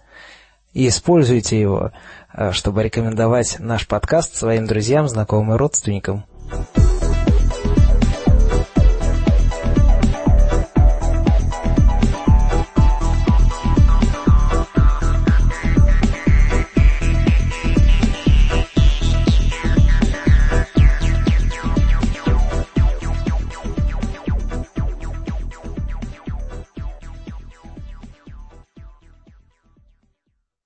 и 0.74 0.88
используйте 0.88 1.60
его, 1.60 1.92
чтобы 2.52 2.84
рекомендовать 2.84 3.58
наш 3.60 3.88
подкаст 3.88 4.36
своим 4.36 4.66
друзьям, 4.66 5.08
знакомым 5.08 5.56
и 5.56 5.58
родственникам. 5.58 6.26